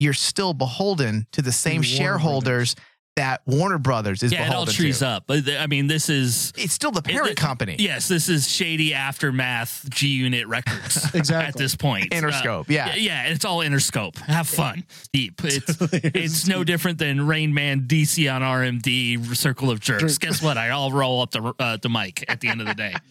you're 0.00 0.14
still 0.14 0.54
beholden 0.54 1.28
to 1.30 1.40
the 1.40 1.52
same 1.52 1.82
shareholders 1.82 2.74
that 3.18 3.42
Warner 3.46 3.78
Brothers 3.78 4.22
is 4.22 4.32
yeah, 4.32 4.48
it 4.48 4.54
all 4.54 4.64
trees 4.66 5.00
to. 5.00 5.08
up. 5.08 5.24
But 5.26 5.44
th- 5.44 5.58
I 5.60 5.66
mean, 5.66 5.86
this 5.86 6.08
is 6.08 6.52
It's 6.56 6.72
still 6.72 6.90
the 6.90 7.02
parent 7.02 7.32
it- 7.32 7.36
company. 7.36 7.76
yes, 7.78 8.08
this 8.08 8.28
is 8.28 8.48
shady 8.50 8.94
aftermath 8.94 9.88
G 9.90 10.08
Unit 10.08 10.46
Records 10.46 10.96
Exactly. 11.14 11.48
at 11.48 11.56
this 11.56 11.76
point. 11.76 12.10
Interscope, 12.10 12.60
Uh, 12.62 12.64
yeah. 12.72 12.94
yeah, 12.94 13.24
it's 13.24 13.44
all 13.44 13.58
Interscope. 13.58 14.16
Have 14.18 14.48
fun, 14.48 14.84
deep. 15.12 15.40
It's 15.44 15.76
it's 15.92 16.46
no 16.48 16.64
different 16.64 16.98
than 16.98 17.26
Rain 17.26 17.52
Man, 17.52 17.82
DC 17.82 18.32
on 18.34 18.42
RMD, 18.42 19.36
Circle 19.36 19.70
of 19.70 19.80
Jerks. 19.80 20.02
Jerk. 20.18 20.20
Guess 20.20 20.42
what? 20.42 20.56
I 20.56 20.70
all 20.70 20.90
roll 20.92 21.20
up 21.22 21.30
the 21.30 21.54
uh, 21.58 21.76
the 21.76 21.88
mic 21.88 22.24
at 22.28 22.40
the 22.40 22.48
end 22.48 22.60
of 22.60 22.66
the 22.66 22.74
day. 22.74 22.94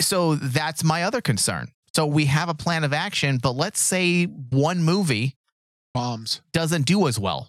So 0.00 0.34
that's 0.34 0.84
my 0.84 1.04
other 1.04 1.20
concern. 1.20 1.68
So 1.94 2.04
we 2.06 2.26
have 2.26 2.50
a 2.50 2.54
plan 2.54 2.84
of 2.84 2.92
action, 2.92 3.38
but 3.38 3.52
let's 3.56 3.80
say 3.80 4.24
one 4.24 4.82
movie 4.82 5.36
Bombs. 5.94 6.42
doesn't 6.52 6.82
do 6.84 7.08
as 7.08 7.18
well. 7.18 7.48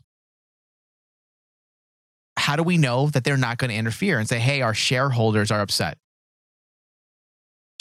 How 2.37 2.55
do 2.55 2.63
we 2.63 2.77
know 2.77 3.07
that 3.09 3.23
they're 3.23 3.35
not 3.37 3.57
going 3.57 3.69
to 3.71 3.75
interfere 3.75 4.19
and 4.19 4.29
say, 4.29 4.39
hey, 4.39 4.61
our 4.61 4.73
shareholders 4.73 5.51
are 5.51 5.59
upset? 5.61 5.97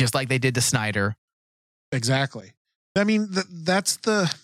Just 0.00 0.14
like 0.14 0.28
they 0.28 0.38
did 0.38 0.54
to 0.56 0.60
Snyder. 0.60 1.14
Exactly. 1.92 2.52
I 2.96 3.04
mean, 3.04 3.28
th- 3.32 3.46
that's 3.50 3.96
the 3.98 4.34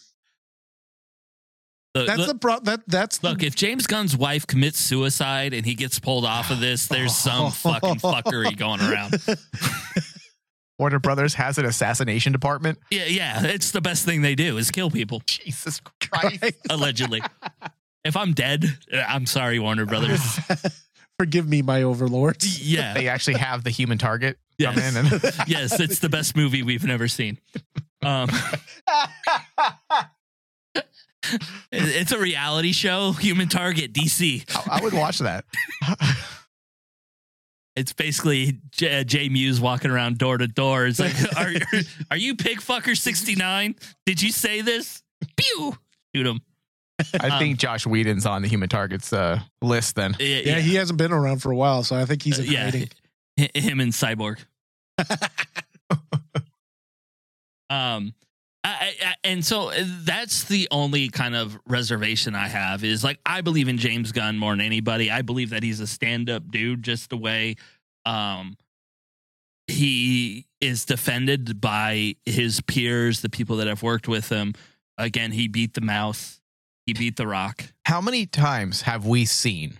The- 1.95 2.05
that's 2.05 2.21
the- 2.21 2.27
the 2.33 2.35
pro- 2.39 2.61
that 2.61 2.81
that's 2.87 3.19
the, 3.19 3.31
Look, 3.31 3.43
if 3.43 3.55
James 3.55 3.87
Gunn's 3.87 4.17
wife 4.17 4.47
commits 4.47 4.79
suicide 4.79 5.53
and 5.55 5.65
he 5.67 5.75
gets 5.75 5.99
pulled 5.99 6.25
off 6.25 6.51
of 6.51 6.61
this, 6.61 6.87
there's 6.87 7.15
some 7.17 7.51
fucking 7.53 7.97
fuckery 7.97 8.57
going 8.57 8.81
around. 8.81 9.15
Warner 10.79 10.99
Brothers 10.99 11.35
has 11.35 11.59
an 11.59 11.65
assassination 11.67 12.33
department. 12.33 12.79
Yeah, 12.91 13.05
yeah, 13.05 13.45
it's 13.47 13.71
the 13.73 13.81
best 13.81 14.05
thing 14.05 14.23
they 14.23 14.35
do 14.35 14.57
is 14.59 14.71
kill 14.71 14.91
people, 14.91 15.23
Jesus 15.27 15.81
Christ. 16.01 16.45
allegedly. 16.71 17.23
if 18.05 18.17
I'm 18.17 18.33
dead, 18.33 18.65
uh, 18.93 18.97
I'm 19.07 19.27
sorry, 19.27 19.59
Warner 19.59 19.87
Brothers. 19.87 20.21
Forgive 21.19 21.49
me, 21.49 21.63
my 21.63 21.83
overlords. 21.83 22.61
Yeah, 22.63 22.95
they 22.95 23.09
actually 23.09 23.39
have 23.39 23.63
the 23.65 23.71
human 23.71 23.99
target 23.99 24.39
come 24.61 24.75
Yes. 24.77 24.97
in 24.97 25.07
and 25.07 25.23
yes, 25.47 25.79
it's 25.81 25.99
the 26.01 26.09
best 26.09 26.37
movie 26.37 26.63
we've 26.63 26.85
never 26.85 27.07
seen. 27.09 27.39
Um, 28.03 28.29
it's 31.71 32.13
a 32.13 32.19
reality 32.19 32.73
show, 32.73 33.13
Human 33.13 33.49
Target, 33.49 33.93
DC. 33.93 34.45
I 34.69 34.79
I 34.79 34.83
would 34.83 34.93
watch 34.93 35.19
that. 35.21 35.45
It's 37.77 37.93
basically 37.93 38.59
J- 38.73 39.01
uh, 39.01 39.05
Jay 39.05 39.29
Muse 39.29 39.61
walking 39.61 39.91
around 39.91 40.19
door 40.19 40.37
to 40.37 40.47
door. 40.47 40.87
It's 40.87 40.99
like, 40.99 41.15
are, 41.37 41.51
are 42.11 42.17
you 42.19 42.37
pig 42.37 42.59
fucker 42.61 42.95
69? 42.97 43.77
Did 44.05 44.21
you 44.21 44.31
say 44.31 44.61
this? 44.61 45.03
Pew! 45.37 45.79
Shoot 46.15 46.27
him. 46.27 46.41
I 47.21 47.29
Um, 47.31 47.39
think 47.39 47.59
Joss 47.59 47.87
Whedon's 47.87 48.27
on 48.27 48.43
the 48.43 48.49
human 48.49 48.69
targets 48.69 49.13
uh, 49.13 49.41
list 49.61 49.97
then. 49.97 50.17
Yeah, 50.19 50.39
Yeah, 50.45 50.59
he 50.61 50.75
hasn't 50.75 50.99
been 50.99 51.13
around 51.13 51.41
for 51.43 51.51
a 51.51 51.57
while, 51.57 51.83
so 51.85 51.97
I 51.97 52.05
think 52.05 52.23
he's 52.23 52.39
Uh, 52.39 52.43
yeah, 52.43 52.65
hiding. 52.65 52.89
h- 53.39 53.51
him 53.57 53.81
and 53.81 53.93
Cyborg. 53.93 54.39
um, 57.71 58.15
I, 58.65 58.95
I, 59.05 59.15
and 59.25 59.45
so 59.45 59.71
uh, 59.71 59.85
that's 60.05 60.45
the 60.45 60.69
only 60.71 61.09
kind 61.09 61.35
of 61.35 61.59
reservation 61.67 62.35
I 62.37 62.47
have 62.49 62.85
is 62.85 63.03
like 63.03 63.19
I 63.27 63.41
believe 63.41 63.69
in 63.69 63.77
James 63.79 64.13
Gunn 64.13 64.39
more 64.39 64.53
than 64.53 64.61
anybody. 64.61 65.11
I 65.11 65.23
believe 65.23 65.51
that 65.51 65.63
he's 65.65 65.81
a 65.81 65.87
stand-up 65.87 66.51
dude, 66.51 66.83
just 66.83 67.11
the 67.11 67.17
way 67.17 67.57
um 68.07 68.57
he 69.69 70.47
is 70.61 70.85
defended 70.85 71.61
by 71.61 72.17
his 72.27 72.61
peers, 72.61 73.21
the 73.23 73.31
people 73.31 73.57
that 73.57 73.67
have 73.69 73.83
worked 73.83 74.07
with 74.09 74.29
him. 74.29 74.55
Again, 74.99 75.33
he 75.33 75.49
beat 75.49 75.75
the 75.75 75.81
mouse. 75.81 76.41
He 76.87 76.93
beat 76.95 77.17
the 77.17 77.27
rock. 77.27 77.65
How 77.87 78.01
many 78.01 78.27
times 78.27 78.83
have 78.83 79.07
we 79.07 79.25
seen 79.25 79.79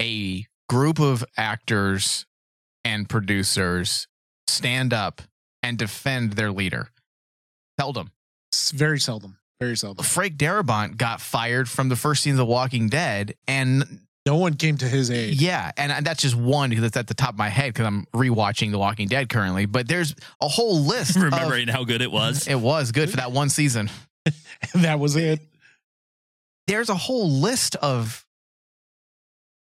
a 0.00 0.46
group 0.68 0.98
of 0.98 1.24
actors 1.36 2.24
and 2.84 3.08
producers 3.08 4.08
stand 4.48 4.92
up 4.94 5.22
and 5.62 5.76
defend 5.76 6.32
their 6.34 6.50
leader? 6.50 6.88
Seldom. 7.78 8.10
It's 8.50 8.70
very 8.70 8.98
seldom. 8.98 9.36
Very 9.60 9.76
seldom. 9.76 10.04
Frank 10.04 10.36
Darabont 10.36 10.96
got 10.96 11.20
fired 11.20 11.68
from 11.68 11.88
the 11.90 11.96
first 11.96 12.22
scene 12.22 12.32
of 12.32 12.38
The 12.38 12.46
Walking 12.46 12.88
Dead, 12.88 13.34
and 13.46 14.00
No 14.24 14.36
one 14.36 14.54
came 14.54 14.78
to 14.78 14.86
his 14.86 15.10
aid. 15.10 15.34
yeah, 15.40 15.70
and 15.76 16.04
that's 16.06 16.22
just 16.22 16.34
one 16.34 16.70
that's 16.80 16.96
at 16.96 17.06
the 17.06 17.14
top 17.14 17.30
of 17.30 17.38
my 17.38 17.50
head 17.50 17.74
because 17.74 17.86
I'm 17.86 18.06
rewatching 18.14 18.70
The 18.70 18.78
Walking 18.78 19.08
Dead 19.08 19.28
currently. 19.28 19.66
But 19.66 19.86
there's 19.86 20.14
a 20.40 20.48
whole 20.48 20.80
list. 20.80 21.16
of- 21.16 21.22
Remembering 21.24 21.68
how 21.68 21.84
good 21.84 22.00
it 22.00 22.10
was. 22.10 22.48
it 22.48 22.58
was 22.58 22.92
good 22.92 23.10
for 23.10 23.18
that 23.18 23.32
one 23.32 23.50
season. 23.50 23.90
that 24.74 24.98
was 24.98 25.16
it. 25.16 25.40
There's 26.66 26.88
a 26.88 26.94
whole 26.94 27.28
list 27.30 27.76
of 27.76 28.24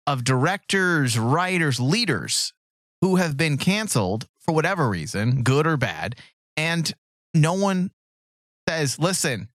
of 0.06 0.24
directors, 0.24 1.18
writers, 1.18 1.78
leaders 1.78 2.52
who 3.00 3.16
have 3.16 3.36
been 3.36 3.56
canceled 3.58 4.26
for 4.40 4.52
whatever 4.52 4.88
reason, 4.88 5.42
good 5.42 5.66
or 5.66 5.76
bad, 5.76 6.16
and 6.56 6.92
no 7.34 7.52
one 7.54 7.90
says, 8.68 8.98
"Listen, 8.98 9.48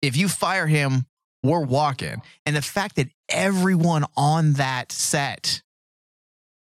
if 0.00 0.16
you 0.16 0.28
fire 0.28 0.66
him, 0.66 1.06
we're 1.42 1.60
walking." 1.64 2.22
And 2.46 2.56
the 2.56 2.62
fact 2.62 2.96
that 2.96 3.08
everyone 3.28 4.04
on 4.16 4.54
that 4.54 4.90
set 4.92 5.62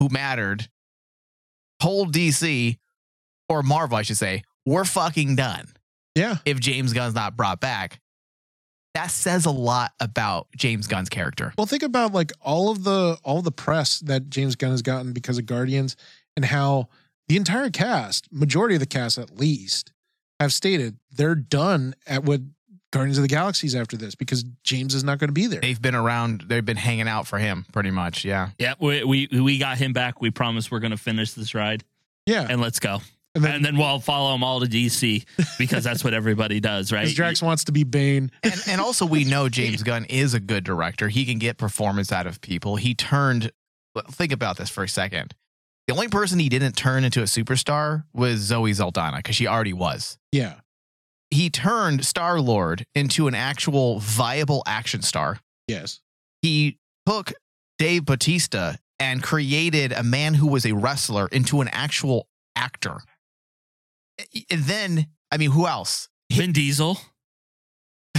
who 0.00 0.08
mattered 0.08 0.68
told 1.80 2.12
DC 2.12 2.78
or 3.48 3.62
Marvel, 3.62 3.96
I 3.96 4.02
should 4.02 4.16
say, 4.16 4.42
we're 4.66 4.84
fucking 4.84 5.36
done 5.36 5.72
Yeah. 6.14 6.36
if 6.44 6.58
James 6.60 6.92
Gunn's 6.92 7.14
not 7.14 7.36
brought 7.36 7.60
back. 7.60 8.00
That 8.94 9.10
says 9.10 9.46
a 9.46 9.50
lot 9.50 9.92
about 10.00 10.48
James 10.56 10.86
Gunn's 10.86 11.08
character. 11.08 11.52
Well, 11.56 11.66
think 11.66 11.82
about 11.82 12.12
like 12.12 12.32
all 12.40 12.70
of 12.70 12.84
the 12.84 13.18
all 13.22 13.38
of 13.38 13.44
the 13.44 13.52
press 13.52 14.00
that 14.00 14.28
James 14.30 14.56
Gunn 14.56 14.70
has 14.72 14.82
gotten 14.82 15.12
because 15.12 15.38
of 15.38 15.46
Guardians 15.46 15.94
and 16.36 16.44
how 16.44 16.88
the 17.28 17.36
entire 17.36 17.70
cast, 17.70 18.26
majority 18.32 18.74
of 18.74 18.80
the 18.80 18.86
cast 18.86 19.18
at 19.18 19.38
least, 19.38 19.92
have 20.40 20.52
stated 20.52 20.96
they're 21.12 21.34
done 21.34 21.94
at 22.06 22.24
what 22.24 22.40
Guardians 22.90 23.18
of 23.18 23.22
the 23.22 23.28
Galaxies 23.28 23.74
after 23.76 23.96
this 23.98 24.14
because 24.14 24.44
James 24.64 24.94
is 24.94 25.04
not 25.04 25.18
going 25.18 25.28
to 25.28 25.32
be 25.34 25.46
there. 25.46 25.60
They've 25.60 25.80
been 25.80 25.94
around, 25.94 26.44
they've 26.48 26.64
been 26.64 26.78
hanging 26.78 27.06
out 27.06 27.26
for 27.26 27.38
him 27.38 27.66
pretty 27.72 27.90
much. 27.90 28.24
Yeah. 28.24 28.50
Yeah, 28.58 28.74
we, 28.80 29.04
we 29.04 29.28
we 29.30 29.58
got 29.58 29.76
him 29.76 29.92
back. 29.92 30.20
We 30.22 30.30
promise 30.30 30.70
we're 30.70 30.78
going 30.80 30.92
to 30.92 30.96
finish 30.96 31.32
this 31.34 31.54
ride 31.54 31.84
Yeah. 32.26 32.46
and 32.48 32.60
let's 32.62 32.80
go. 32.80 33.00
And 33.44 33.54
And 33.56 33.64
then 33.64 33.76
we'll 33.76 34.00
follow 34.00 34.32
them 34.32 34.42
all 34.44 34.60
to 34.60 34.66
DC 34.66 35.24
because 35.58 35.84
that's 35.84 36.04
what 36.04 36.14
everybody 36.14 36.60
does, 36.60 36.92
right? 36.92 37.02
because 37.02 37.14
Drax 37.14 37.42
wants 37.42 37.64
to 37.64 37.72
be 37.72 37.84
Bane. 37.84 38.30
And, 38.42 38.54
and 38.66 38.80
also, 38.80 39.06
we 39.06 39.24
know 39.24 39.48
James 39.48 39.82
Gunn 39.82 40.04
is 40.06 40.34
a 40.34 40.40
good 40.40 40.64
director. 40.64 41.08
He 41.08 41.24
can 41.24 41.38
get 41.38 41.56
performance 41.58 42.12
out 42.12 42.26
of 42.26 42.40
people. 42.40 42.76
He 42.76 42.94
turned, 42.94 43.50
think 44.10 44.32
about 44.32 44.56
this 44.56 44.70
for 44.70 44.84
a 44.84 44.88
second. 44.88 45.34
The 45.86 45.94
only 45.94 46.08
person 46.08 46.38
he 46.38 46.48
didn't 46.48 46.72
turn 46.76 47.02
into 47.04 47.20
a 47.20 47.24
superstar 47.24 48.04
was 48.12 48.40
Zoe 48.40 48.74
Saldana 48.74 49.18
because 49.18 49.36
she 49.36 49.46
already 49.46 49.72
was. 49.72 50.18
Yeah. 50.32 50.56
He 51.30 51.48
turned 51.50 52.04
Star 52.04 52.40
Lord 52.40 52.84
into 52.94 53.26
an 53.28 53.34
actual 53.34 53.98
viable 54.00 54.62
action 54.66 55.02
star. 55.02 55.40
Yes. 55.66 56.00
he 56.42 56.78
took 57.06 57.32
Dave 57.78 58.04
Batista 58.06 58.74
and 58.98 59.22
created 59.22 59.92
a 59.92 60.02
man 60.02 60.34
who 60.34 60.46
was 60.46 60.66
a 60.66 60.72
wrestler 60.72 61.28
into 61.28 61.60
an 61.60 61.68
actual 61.68 62.26
actor. 62.56 62.98
And 64.50 64.62
then, 64.64 65.06
I 65.30 65.36
mean, 65.36 65.50
who 65.50 65.66
else? 65.66 66.08
Vin 66.32 66.52
Diesel. 66.52 66.98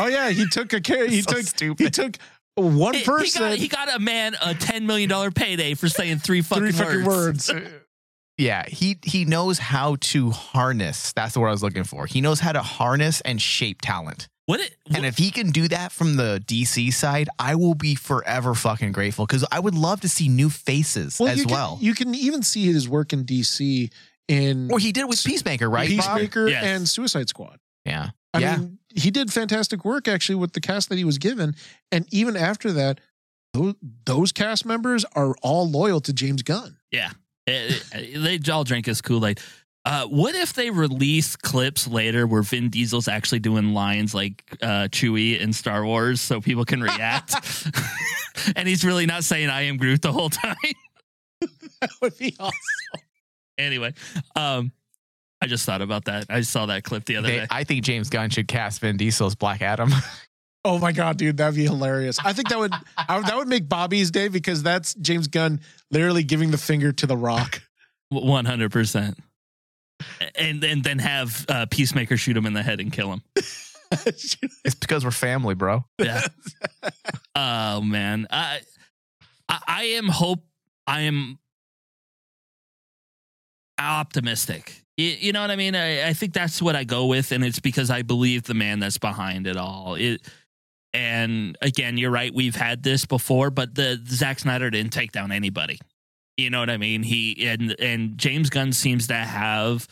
Oh 0.00 0.06
yeah, 0.06 0.30
he 0.30 0.46
took 0.46 0.72
a 0.72 0.80
care. 0.80 1.08
He 1.08 1.22
So 1.22 1.32
took 1.32 1.42
stupid. 1.42 1.82
he 1.84 1.90
took 1.90 2.16
one 2.54 2.94
He- 2.94 3.02
person. 3.02 3.42
He 3.42 3.48
got, 3.48 3.58
he 3.58 3.68
got 3.88 3.96
a 3.96 3.98
man 3.98 4.36
a 4.40 4.54
ten 4.54 4.86
million 4.86 5.08
dollar 5.08 5.32
payday 5.32 5.74
for 5.74 5.88
saying 5.88 6.18
three 6.18 6.40
fucking, 6.40 6.62
three 6.66 6.72
fucking 6.72 7.04
words. 7.04 7.52
words. 7.52 7.68
yeah, 8.38 8.64
he 8.68 8.98
he 9.02 9.24
knows 9.24 9.58
how 9.58 9.96
to 10.02 10.30
harness. 10.30 11.12
That's 11.14 11.36
what 11.36 11.48
I 11.48 11.50
was 11.50 11.64
looking 11.64 11.82
for. 11.82 12.06
He 12.06 12.20
knows 12.20 12.38
how 12.38 12.52
to 12.52 12.62
harness 12.62 13.20
and 13.22 13.42
shape 13.42 13.80
talent. 13.82 14.28
What 14.46 14.60
it? 14.60 14.76
And 14.94 15.04
if 15.04 15.18
he 15.18 15.32
can 15.32 15.50
do 15.50 15.66
that 15.66 15.90
from 15.90 16.14
the 16.14 16.40
DC 16.46 16.92
side, 16.92 17.28
I 17.40 17.56
will 17.56 17.74
be 17.74 17.96
forever 17.96 18.54
fucking 18.54 18.92
grateful 18.92 19.26
because 19.26 19.44
I 19.50 19.58
would 19.58 19.74
love 19.74 20.00
to 20.02 20.08
see 20.08 20.28
new 20.28 20.48
faces 20.48 21.20
as 21.20 21.38
you 21.40 21.46
can, 21.46 21.52
well. 21.52 21.78
You 21.80 21.92
can 21.92 22.14
even 22.14 22.44
see 22.44 22.66
his 22.72 22.88
work 22.88 23.12
in 23.12 23.24
DC 23.24 23.92
in 24.28 24.70
or 24.70 24.78
he 24.78 24.92
did 24.92 25.02
it 25.02 25.08
with 25.08 25.22
Peacemaker, 25.24 25.68
right? 25.68 25.88
Bob? 25.88 25.96
Peacemaker 25.96 26.48
Yes. 26.48 26.64
and 26.64 26.88
Suicide 26.88 27.28
Squad. 27.28 27.58
Yeah. 27.84 28.10
I 28.34 28.38
yeah. 28.38 28.56
mean, 28.58 28.78
he 28.94 29.10
did 29.10 29.32
fantastic 29.32 29.84
work 29.84 30.06
actually 30.06 30.36
with 30.36 30.52
the 30.52 30.60
cast 30.60 30.90
that 30.90 30.98
he 30.98 31.04
was 31.04 31.18
given, 31.18 31.56
and 31.90 32.06
even 32.12 32.36
after 32.36 32.72
that, 32.72 33.00
those, 33.54 33.74
those 34.04 34.32
cast 34.32 34.66
members 34.66 35.04
are 35.14 35.34
all 35.42 35.68
loyal 35.68 36.00
to 36.02 36.12
James 36.12 36.42
Gunn. 36.42 36.76
Yeah, 36.92 37.10
Eh, 37.48 37.78
eh, 37.92 38.18
they 38.18 38.52
all 38.52 38.64
drink 38.64 38.86
his 38.86 39.00
Kool 39.00 39.26
Aid. 39.26 39.40
Uh, 39.84 40.04
what 40.06 40.34
if 40.34 40.52
they 40.52 40.68
release 40.68 41.34
clips 41.34 41.88
later 41.88 42.26
where 42.26 42.42
Vin 42.42 42.68
Diesel's 42.68 43.08
actually 43.08 43.38
doing 43.38 43.72
lines 43.72 44.14
like 44.14 44.44
uh, 44.60 44.88
Chewie 44.90 45.40
in 45.40 45.54
Star 45.54 45.84
Wars 45.84 46.20
so 46.20 46.40
people 46.42 46.66
can 46.66 46.82
react? 46.82 47.34
and 48.56 48.68
he's 48.68 48.84
really 48.84 49.06
not 49.06 49.24
saying 49.24 49.48
I 49.48 49.62
am 49.62 49.78
Groot 49.78 50.02
the 50.02 50.12
whole 50.12 50.28
time. 50.28 50.56
that 51.80 51.90
would 52.02 52.18
be 52.18 52.36
awesome. 52.38 52.52
Anyway, 53.58 53.92
um, 54.36 54.72
I 55.40 55.46
just 55.46 55.64
thought 55.66 55.82
about 55.82 56.06
that. 56.06 56.26
I 56.28 56.40
saw 56.40 56.66
that 56.66 56.84
clip 56.84 57.04
the 57.04 57.16
other 57.16 57.28
They- 57.28 57.38
day. 57.40 57.46
I 57.50 57.64
think 57.64 57.84
James 57.84 58.08
Gunn 58.10 58.30
should 58.30 58.48
cast 58.48 58.80
Vin 58.80 58.96
Diesel 58.96 59.26
as 59.26 59.34
Black 59.34 59.62
Adam. 59.62 59.90
Oh 60.64 60.76
my 60.78 60.92
god, 60.92 61.16
dude, 61.16 61.36
that'd 61.36 61.54
be 61.54 61.62
hilarious. 61.62 62.18
I 62.22 62.32
think 62.32 62.48
that 62.48 62.58
would 62.58 62.72
I, 62.96 63.20
that 63.20 63.36
would 63.36 63.48
make 63.48 63.68
Bobby's 63.68 64.10
day 64.10 64.28
because 64.28 64.62
that's 64.62 64.92
James 64.94 65.28
Gunn 65.28 65.60
literally 65.90 66.24
giving 66.24 66.50
the 66.50 66.58
finger 66.58 66.92
to 66.92 67.06
the 67.06 67.16
Rock. 67.16 67.62
One 68.10 68.44
hundred 68.44 68.72
percent. 68.72 69.18
And 70.34 70.62
and 70.64 70.82
then 70.82 70.98
have 70.98 71.46
uh, 71.48 71.66
Peacemaker 71.70 72.16
shoot 72.16 72.36
him 72.36 72.44
in 72.44 72.52
the 72.52 72.62
head 72.62 72.80
and 72.80 72.92
kill 72.92 73.12
him. 73.12 73.22
it's 73.92 74.74
because 74.80 75.04
we're 75.04 75.10
family, 75.10 75.54
bro. 75.54 75.84
Yeah. 75.98 76.26
oh 77.34 77.80
man, 77.80 78.26
I, 78.28 78.60
I 79.48 79.60
I 79.66 79.82
am 79.84 80.08
hope 80.08 80.40
I 80.86 81.02
am 81.02 81.38
optimistic. 83.78 84.82
You, 84.96 85.06
you 85.06 85.32
know 85.32 85.40
what 85.40 85.50
I 85.50 85.56
mean? 85.56 85.74
I, 85.74 86.08
I 86.08 86.12
think 86.12 86.32
that's 86.32 86.60
what 86.60 86.74
I 86.76 86.84
go 86.84 87.06
with, 87.06 87.32
and 87.32 87.44
it's 87.44 87.60
because 87.60 87.90
I 87.90 88.02
believe 88.02 88.44
the 88.44 88.54
man 88.54 88.78
that's 88.80 88.98
behind 88.98 89.46
it 89.46 89.56
all. 89.56 89.94
It. 89.94 90.22
And 90.94 91.56
again, 91.60 91.98
you're 91.98 92.10
right. 92.10 92.34
We've 92.34 92.56
had 92.56 92.82
this 92.82 93.04
before, 93.06 93.50
but 93.50 93.74
the 93.74 94.00
Zack 94.08 94.38
Snyder 94.40 94.70
didn't 94.70 94.92
take 94.92 95.12
down 95.12 95.30
anybody. 95.30 95.78
You 96.36 96.50
know 96.50 96.60
what 96.60 96.70
I 96.70 96.78
mean? 96.78 97.02
He 97.02 97.46
and 97.46 97.74
and 97.78 98.16
James 98.16 98.48
Gunn 98.48 98.72
seems 98.72 99.08
to 99.08 99.14
have 99.14 99.86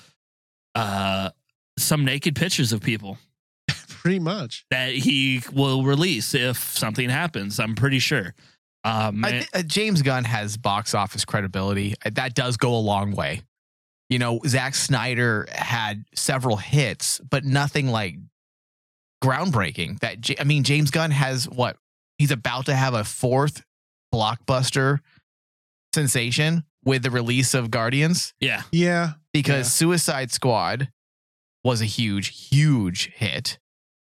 uh 0.74 1.30
some 1.78 2.04
naked 2.04 2.34
pictures 2.36 2.72
of 2.72 2.80
people 2.80 3.18
Pretty 3.88 4.18
much. 4.20 4.64
that 4.70 4.92
he 4.92 5.42
will 5.52 5.82
release 5.82 6.34
if 6.34 6.56
something 6.56 7.10
happens. 7.10 7.60
I'm 7.60 7.74
pretty 7.74 7.98
sure. 7.98 8.34
Um, 8.84 9.24
I 9.24 9.40
thi- 9.40 9.58
uh, 9.58 9.62
James 9.62 10.00
Gunn 10.02 10.24
has 10.24 10.56
box 10.56 10.94
office 10.94 11.24
credibility. 11.24 11.94
That 12.10 12.34
does 12.34 12.56
go 12.56 12.74
a 12.74 12.78
long 12.78 13.12
way. 13.12 13.42
You 14.08 14.18
know, 14.20 14.40
Zack 14.46 14.74
Snyder 14.76 15.46
had 15.50 16.04
several 16.14 16.56
hits, 16.56 17.20
but 17.28 17.44
nothing 17.44 17.88
like 17.88 18.16
groundbreaking. 19.22 20.00
That 20.00 20.20
J- 20.20 20.36
I 20.38 20.44
mean, 20.44 20.62
James 20.62 20.90
Gunn 20.90 21.10
has 21.10 21.48
what? 21.48 21.76
He's 22.18 22.30
about 22.30 22.66
to 22.66 22.74
have 22.74 22.94
a 22.94 23.04
fourth 23.04 23.62
blockbuster 24.14 25.00
sensation 25.94 26.64
with 26.84 27.02
the 27.02 27.10
release 27.10 27.52
of 27.54 27.70
Guardians 27.70 28.32
yeah, 28.40 28.62
Yeah. 28.70 29.12
because 29.32 29.66
Yeah. 29.66 29.70
Suicide 29.70 30.30
Squad 30.30 30.88
was 31.64 31.80
a 31.80 31.84
huge, 31.86 32.48
huge 32.48 33.10
hit 33.14 33.58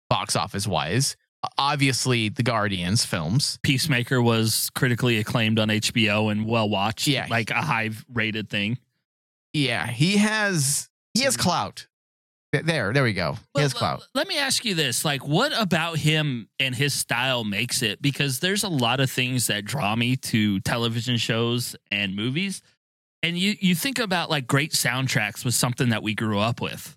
box 0.10 0.36
office 0.36 0.66
wise. 0.68 1.16
Obviously, 1.58 2.30
the 2.30 2.42
Guardians 2.44 3.06
films. 3.06 3.60
Peacemaker 3.64 4.22
was 4.22 4.70
critically 4.74 5.18
acclaimed 5.18 5.60
on 5.60 5.68
HBO 5.70 6.32
and 6.32 6.46
well 6.48 6.68
watched. 6.70 7.06
Yeah. 7.08 7.28
like 7.30 7.52
a 7.52 7.62
high 7.62 7.92
rated 8.12 8.50
thing. 8.50 8.80
Yeah, 9.54 9.88
he 9.88 10.18
has 10.18 10.90
he 11.14 11.24
has 11.24 11.38
clout. 11.38 11.88
There, 12.52 12.94
there 12.94 13.04
we 13.04 13.14
go. 13.14 13.38
He 13.56 13.62
has 13.62 13.74
clout. 13.74 14.08
Let 14.14 14.28
me 14.28 14.38
ask 14.38 14.64
you 14.64 14.76
this: 14.76 15.04
like, 15.04 15.28
what 15.28 15.60
about 15.60 15.98
him 15.98 16.50
and 16.60 16.76
his 16.76 16.94
style 16.94 17.44
makes 17.44 17.82
it? 17.82 18.02
Because 18.02 18.40
there's 18.40 18.64
a 18.64 18.70
lot 18.70 19.00
of 19.00 19.10
things 19.10 19.48
that 19.48 19.66
draw 19.66 19.96
me 19.96 20.16
to 20.18 20.60
television 20.60 21.18
shows 21.18 21.76
and 21.92 22.16
movies, 22.16 22.62
and 23.24 23.38
you 23.38 23.56
you 23.60 23.74
think 23.74 23.98
about 23.98 24.30
like 24.30 24.46
great 24.46 24.72
soundtracks 24.72 25.44
was 25.44 25.56
something 25.56 25.90
that 25.90 26.04
we 26.04 26.14
grew 26.14 26.38
up 26.38 26.62
with, 26.62 26.96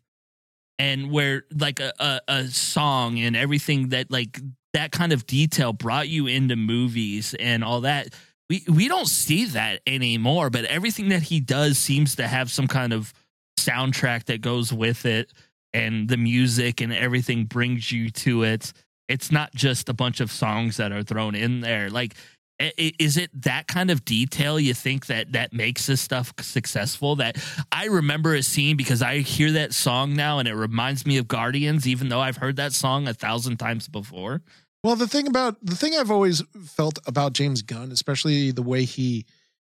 and 0.79 1.11
where 1.11 1.45
like 1.59 1.81
a, 1.81 1.93
a, 1.99 2.21
a 2.29 2.45
song 2.49 3.19
and 3.19 3.35
everything 3.35 3.91
that 3.91 4.11
like 4.11 4.39
that 4.75 4.93
kind 4.93 5.13
of 5.13 5.27
detail 5.27 5.73
brought 5.73 6.09
you 6.09 6.27
into 6.27 6.55
movies 6.55 7.35
and 7.41 7.65
all 7.65 7.81
that. 7.83 8.09
We 8.49 8.65
we 8.69 8.89
don't 8.89 9.09
see 9.09 9.47
that 9.47 9.81
anymore, 9.87 10.51
but 10.51 10.65
everything 10.67 11.09
that 11.09 11.23
he 11.23 11.41
does 11.41 11.79
seems 11.79 12.17
to 12.17 12.29
have 12.29 12.51
some 12.51 12.69
kind 12.69 12.93
of 12.93 13.13
soundtrack 13.59 14.27
that 14.27 14.41
goes 14.41 14.73
with 14.73 15.05
it 15.05 15.33
and 15.73 16.09
the 16.09 16.17
music 16.17 16.81
and 16.81 16.93
everything 16.93 17.45
brings 17.45 17.91
you 17.91 18.11
to 18.11 18.45
it. 18.45 18.73
It's 19.09 19.31
not 19.31 19.55
just 19.55 19.89
a 19.89 19.95
bunch 19.95 20.21
of 20.21 20.31
songs 20.31 20.77
that 20.79 20.93
are 20.93 21.03
thrown 21.03 21.35
in 21.35 21.61
there. 21.61 21.91
Like, 21.91 22.15
is 22.59 23.17
it 23.17 23.31
that 23.43 23.67
kind 23.67 23.91
of 23.91 24.05
detail 24.05 24.59
you 24.59 24.73
think 24.75 25.07
that 25.07 25.33
that 25.33 25.53
makes 25.53 25.87
this 25.87 26.01
stuff 26.01 26.33
successful? 26.41 27.17
That 27.17 27.37
I 27.71 27.87
remember 27.87 28.35
a 28.35 28.43
scene 28.43 28.77
because 28.77 29.03
I 29.03 29.19
hear 29.19 29.53
that 29.53 29.75
song 29.75 30.15
now 30.15 30.39
and 30.39 30.49
it 30.49 30.55
reminds 30.55 31.05
me 31.05 31.19
of 31.19 31.29
Guardians, 31.29 31.87
even 31.87 32.09
though 32.09 32.21
I've 32.21 32.39
heard 32.39 32.57
that 32.57 32.73
song 32.73 33.09
a 33.09 33.15
thousand 33.15 33.59
times 33.59 33.89
before. 33.89 34.41
Well, 34.87 34.95
the 34.95 35.09
thing 35.09 35.26
about 35.26 35.57
the 35.61 35.74
thing 35.74 35.97
I've 35.97 36.12
always 36.12 36.45
felt 36.64 37.01
about 37.09 37.32
James 37.32 37.61
Gunn, 37.61 37.91
especially 37.91 38.53
the 38.53 38.62
way 38.62 38.84
he 38.84 39.26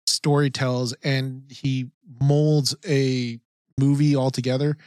story 0.06 0.48
tells 0.48 0.94
and 1.04 1.44
he 1.50 1.90
molds 2.22 2.74
a 2.88 3.38
movie 3.78 4.16
altogether, 4.16 4.78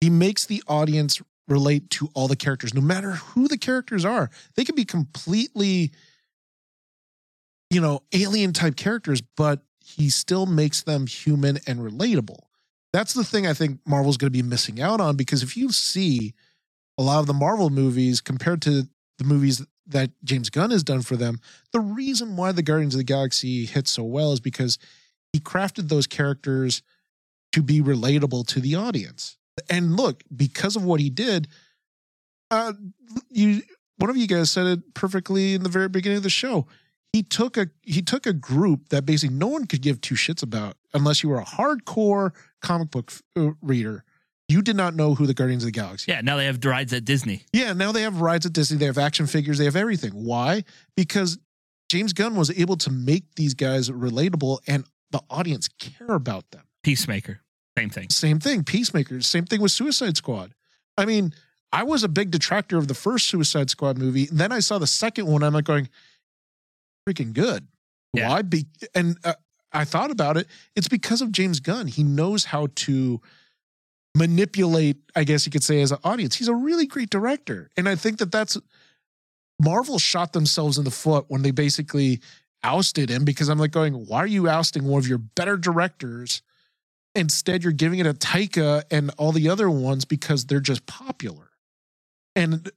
he 0.00 0.10
makes 0.10 0.46
the 0.46 0.64
audience 0.66 1.22
relate 1.46 1.90
to 1.90 2.10
all 2.14 2.26
the 2.26 2.34
characters, 2.34 2.74
no 2.74 2.80
matter 2.80 3.12
who 3.12 3.46
the 3.46 3.56
characters 3.56 4.04
are. 4.04 4.30
They 4.56 4.64
can 4.64 4.74
be 4.74 4.84
completely, 4.84 5.92
you 7.70 7.80
know, 7.80 8.00
alien 8.12 8.52
type 8.54 8.74
characters, 8.74 9.20
but 9.20 9.62
he 9.84 10.10
still 10.10 10.46
makes 10.46 10.82
them 10.82 11.06
human 11.06 11.60
and 11.68 11.78
relatable. 11.78 12.40
That's 12.92 13.14
the 13.14 13.22
thing 13.22 13.46
I 13.46 13.54
think 13.54 13.78
Marvel's 13.86 14.16
going 14.16 14.32
to 14.32 14.36
be 14.36 14.42
missing 14.42 14.80
out 14.80 15.00
on 15.00 15.14
because 15.14 15.44
if 15.44 15.56
you 15.56 15.70
see 15.70 16.34
a 16.98 17.02
lot 17.04 17.20
of 17.20 17.28
the 17.28 17.32
Marvel 17.32 17.70
movies 17.70 18.20
compared 18.20 18.60
to 18.62 18.88
the 19.18 19.24
movies 19.24 19.64
that 19.86 20.10
James 20.24 20.50
Gunn 20.50 20.70
has 20.70 20.82
done 20.82 21.02
for 21.02 21.16
them, 21.16 21.40
the 21.72 21.80
reason 21.80 22.36
why 22.36 22.52
the 22.52 22.62
Guardians 22.62 22.94
of 22.94 22.98
the 22.98 23.04
Galaxy 23.04 23.66
hit 23.66 23.88
so 23.88 24.02
well 24.04 24.32
is 24.32 24.40
because 24.40 24.78
he 25.32 25.40
crafted 25.40 25.88
those 25.88 26.06
characters 26.06 26.82
to 27.52 27.62
be 27.62 27.80
relatable 27.80 28.46
to 28.48 28.60
the 28.60 28.74
audience. 28.74 29.36
And 29.68 29.96
look, 29.96 30.22
because 30.34 30.76
of 30.76 30.84
what 30.84 31.00
he 31.00 31.10
did, 31.10 31.48
uh, 32.50 32.72
you 33.30 33.62
one 33.96 34.10
of 34.10 34.16
you 34.16 34.28
guys 34.28 34.50
said 34.50 34.66
it 34.66 34.94
perfectly 34.94 35.54
in 35.54 35.64
the 35.64 35.68
very 35.68 35.88
beginning 35.88 36.18
of 36.18 36.22
the 36.22 36.30
show. 36.30 36.66
He 37.12 37.22
took 37.22 37.56
a 37.56 37.68
he 37.82 38.00
took 38.00 38.26
a 38.26 38.32
group 38.32 38.90
that 38.90 39.04
basically 39.04 39.36
no 39.36 39.48
one 39.48 39.66
could 39.66 39.82
give 39.82 40.00
two 40.00 40.14
shits 40.14 40.42
about 40.42 40.76
unless 40.94 41.22
you 41.22 41.28
were 41.28 41.40
a 41.40 41.44
hardcore 41.44 42.32
comic 42.62 42.90
book 42.90 43.12
uh, 43.36 43.50
reader. 43.60 44.04
You 44.48 44.62
did 44.62 44.76
not 44.76 44.94
know 44.94 45.14
who 45.14 45.26
the 45.26 45.34
Guardians 45.34 45.62
of 45.62 45.66
the 45.68 45.72
Galaxy 45.72 46.10
Yeah, 46.10 46.22
now 46.22 46.36
they 46.36 46.46
have 46.46 46.64
rides 46.64 46.92
at 46.92 47.04
Disney. 47.04 47.42
yeah, 47.52 47.72
now 47.74 47.92
they 47.92 48.02
have 48.02 48.20
rides 48.20 48.46
at 48.46 48.52
Disney. 48.54 48.78
They 48.78 48.86
have 48.86 48.96
action 48.98 49.26
figures. 49.26 49.58
They 49.58 49.66
have 49.66 49.76
everything. 49.76 50.12
Why? 50.12 50.64
Because 50.96 51.38
James 51.90 52.12
Gunn 52.12 52.34
was 52.34 52.50
able 52.58 52.76
to 52.78 52.90
make 52.90 53.34
these 53.36 53.54
guys 53.54 53.90
relatable 53.90 54.58
and 54.66 54.84
the 55.10 55.20
audience 55.30 55.68
care 55.78 56.08
about 56.14 56.50
them. 56.50 56.62
Peacemaker, 56.82 57.40
same 57.76 57.90
thing. 57.90 58.08
Same 58.10 58.38
thing. 58.38 58.64
Peacemaker. 58.64 59.20
Same 59.20 59.44
thing 59.44 59.60
with 59.60 59.72
Suicide 59.72 60.16
Squad. 60.16 60.52
I 60.96 61.04
mean, 61.04 61.34
I 61.72 61.82
was 61.82 62.02
a 62.02 62.08
big 62.08 62.30
detractor 62.30 62.78
of 62.78 62.88
the 62.88 62.94
first 62.94 63.26
Suicide 63.26 63.68
Squad 63.70 63.98
movie. 63.98 64.28
And 64.28 64.38
then 64.38 64.52
I 64.52 64.60
saw 64.60 64.78
the 64.78 64.86
second 64.86 65.26
one. 65.26 65.42
I'm 65.42 65.52
like 65.52 65.64
going, 65.64 65.88
freaking 67.08 67.32
good. 67.32 67.66
Yeah. 68.14 68.28
Why? 68.28 68.42
Be- 68.42 68.66
and 68.94 69.16
uh, 69.24 69.34
I 69.72 69.84
thought 69.84 70.10
about 70.10 70.36
it. 70.38 70.46
It's 70.74 70.88
because 70.88 71.20
of 71.20 71.32
James 71.32 71.60
Gunn. 71.60 71.86
He 71.86 72.02
knows 72.02 72.46
how 72.46 72.68
to 72.74 73.20
manipulate, 74.14 74.96
I 75.14 75.24
guess 75.24 75.46
you 75.46 75.52
could 75.52 75.64
say, 75.64 75.80
as 75.80 75.92
an 75.92 75.98
audience. 76.04 76.36
He's 76.36 76.48
a 76.48 76.54
really 76.54 76.86
great 76.86 77.10
director. 77.10 77.70
And 77.76 77.88
I 77.88 77.94
think 77.94 78.18
that 78.18 78.32
that's 78.32 78.58
Marvel 79.60 79.98
shot 79.98 80.32
themselves 80.32 80.78
in 80.78 80.84
the 80.84 80.90
foot 80.90 81.26
when 81.28 81.42
they 81.42 81.50
basically 81.50 82.20
ousted 82.62 83.10
him 83.10 83.24
because 83.24 83.48
I'm 83.48 83.58
like 83.58 83.70
going, 83.70 83.94
why 83.94 84.18
are 84.18 84.26
you 84.26 84.48
ousting 84.48 84.84
one 84.84 84.98
of 84.98 85.08
your 85.08 85.18
better 85.18 85.56
directors? 85.56 86.42
Instead, 87.14 87.62
you're 87.62 87.72
giving 87.72 87.98
it 87.98 88.06
a 88.06 88.14
Taika 88.14 88.84
and 88.90 89.10
all 89.18 89.32
the 89.32 89.48
other 89.48 89.70
ones 89.70 90.04
because 90.04 90.46
they're 90.46 90.60
just 90.60 90.86
popular. 90.86 91.50
And 92.36 92.70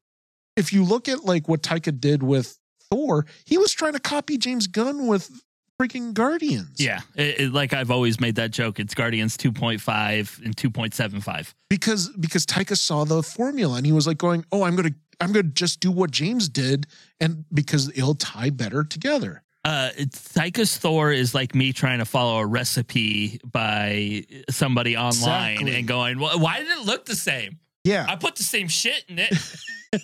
if 0.55 0.73
you 0.73 0.83
look 0.83 1.07
at 1.07 1.25
like 1.25 1.47
what 1.47 1.61
Taika 1.61 1.99
did 1.99 2.23
with 2.23 2.57
Thor, 2.89 3.25
he 3.45 3.57
was 3.57 3.71
trying 3.71 3.93
to 3.93 3.99
copy 3.99 4.37
James 4.37 4.67
Gunn 4.67 5.07
with 5.07 5.41
freaking 5.81 6.13
Guardians. 6.13 6.79
Yeah, 6.79 6.99
it, 7.15 7.39
it- 7.39 7.53
like 7.53 7.73
I've 7.73 7.91
always 7.91 8.19
made 8.19 8.35
that 8.35 8.51
joke. 8.51 8.79
It's 8.79 8.93
Guardians 8.93 9.37
2.5 9.37 10.45
and 10.45 10.55
2.75. 10.55 11.53
because 11.69 12.09
because 12.19 12.45
Taika 12.45 12.77
saw 12.77 13.03
the 13.05 13.23
formula 13.23 13.77
and 13.77 13.85
he 13.85 13.91
was 13.91 14.05
like 14.07 14.17
going, 14.17 14.45
"Oh, 14.51 14.63
I'm 14.63 14.75
gonna 14.75 14.91
I'm 15.19 15.31
gonna 15.31 15.43
just 15.43 15.79
do 15.79 15.91
what 15.91 16.11
James 16.11 16.49
did, 16.49 16.87
and 17.19 17.45
because 17.53 17.89
it'll 17.89 18.15
tie 18.15 18.49
better 18.49 18.83
together." 18.83 19.43
Uh, 19.63 19.91
Taika's 19.97 20.75
Thor 20.75 21.11
is 21.11 21.35
like 21.35 21.53
me 21.53 21.71
trying 21.71 21.99
to 21.99 22.05
follow 22.05 22.39
a 22.39 22.45
recipe 22.45 23.39
by 23.45 24.25
somebody 24.49 24.97
online 24.97 25.51
Exactly. 25.51 25.75
and 25.75 25.87
going, 25.87 26.19
well, 26.19 26.39
why 26.39 26.57
did 26.57 26.69
it 26.69 26.83
look 26.83 27.05
the 27.05 27.13
same? 27.15 27.59
Yeah, 27.83 28.07
I 28.09 28.15
put 28.15 28.35
the 28.37 28.43
same 28.43 28.67
shit 28.67 29.05
in 29.07 29.19
it. 29.19 29.31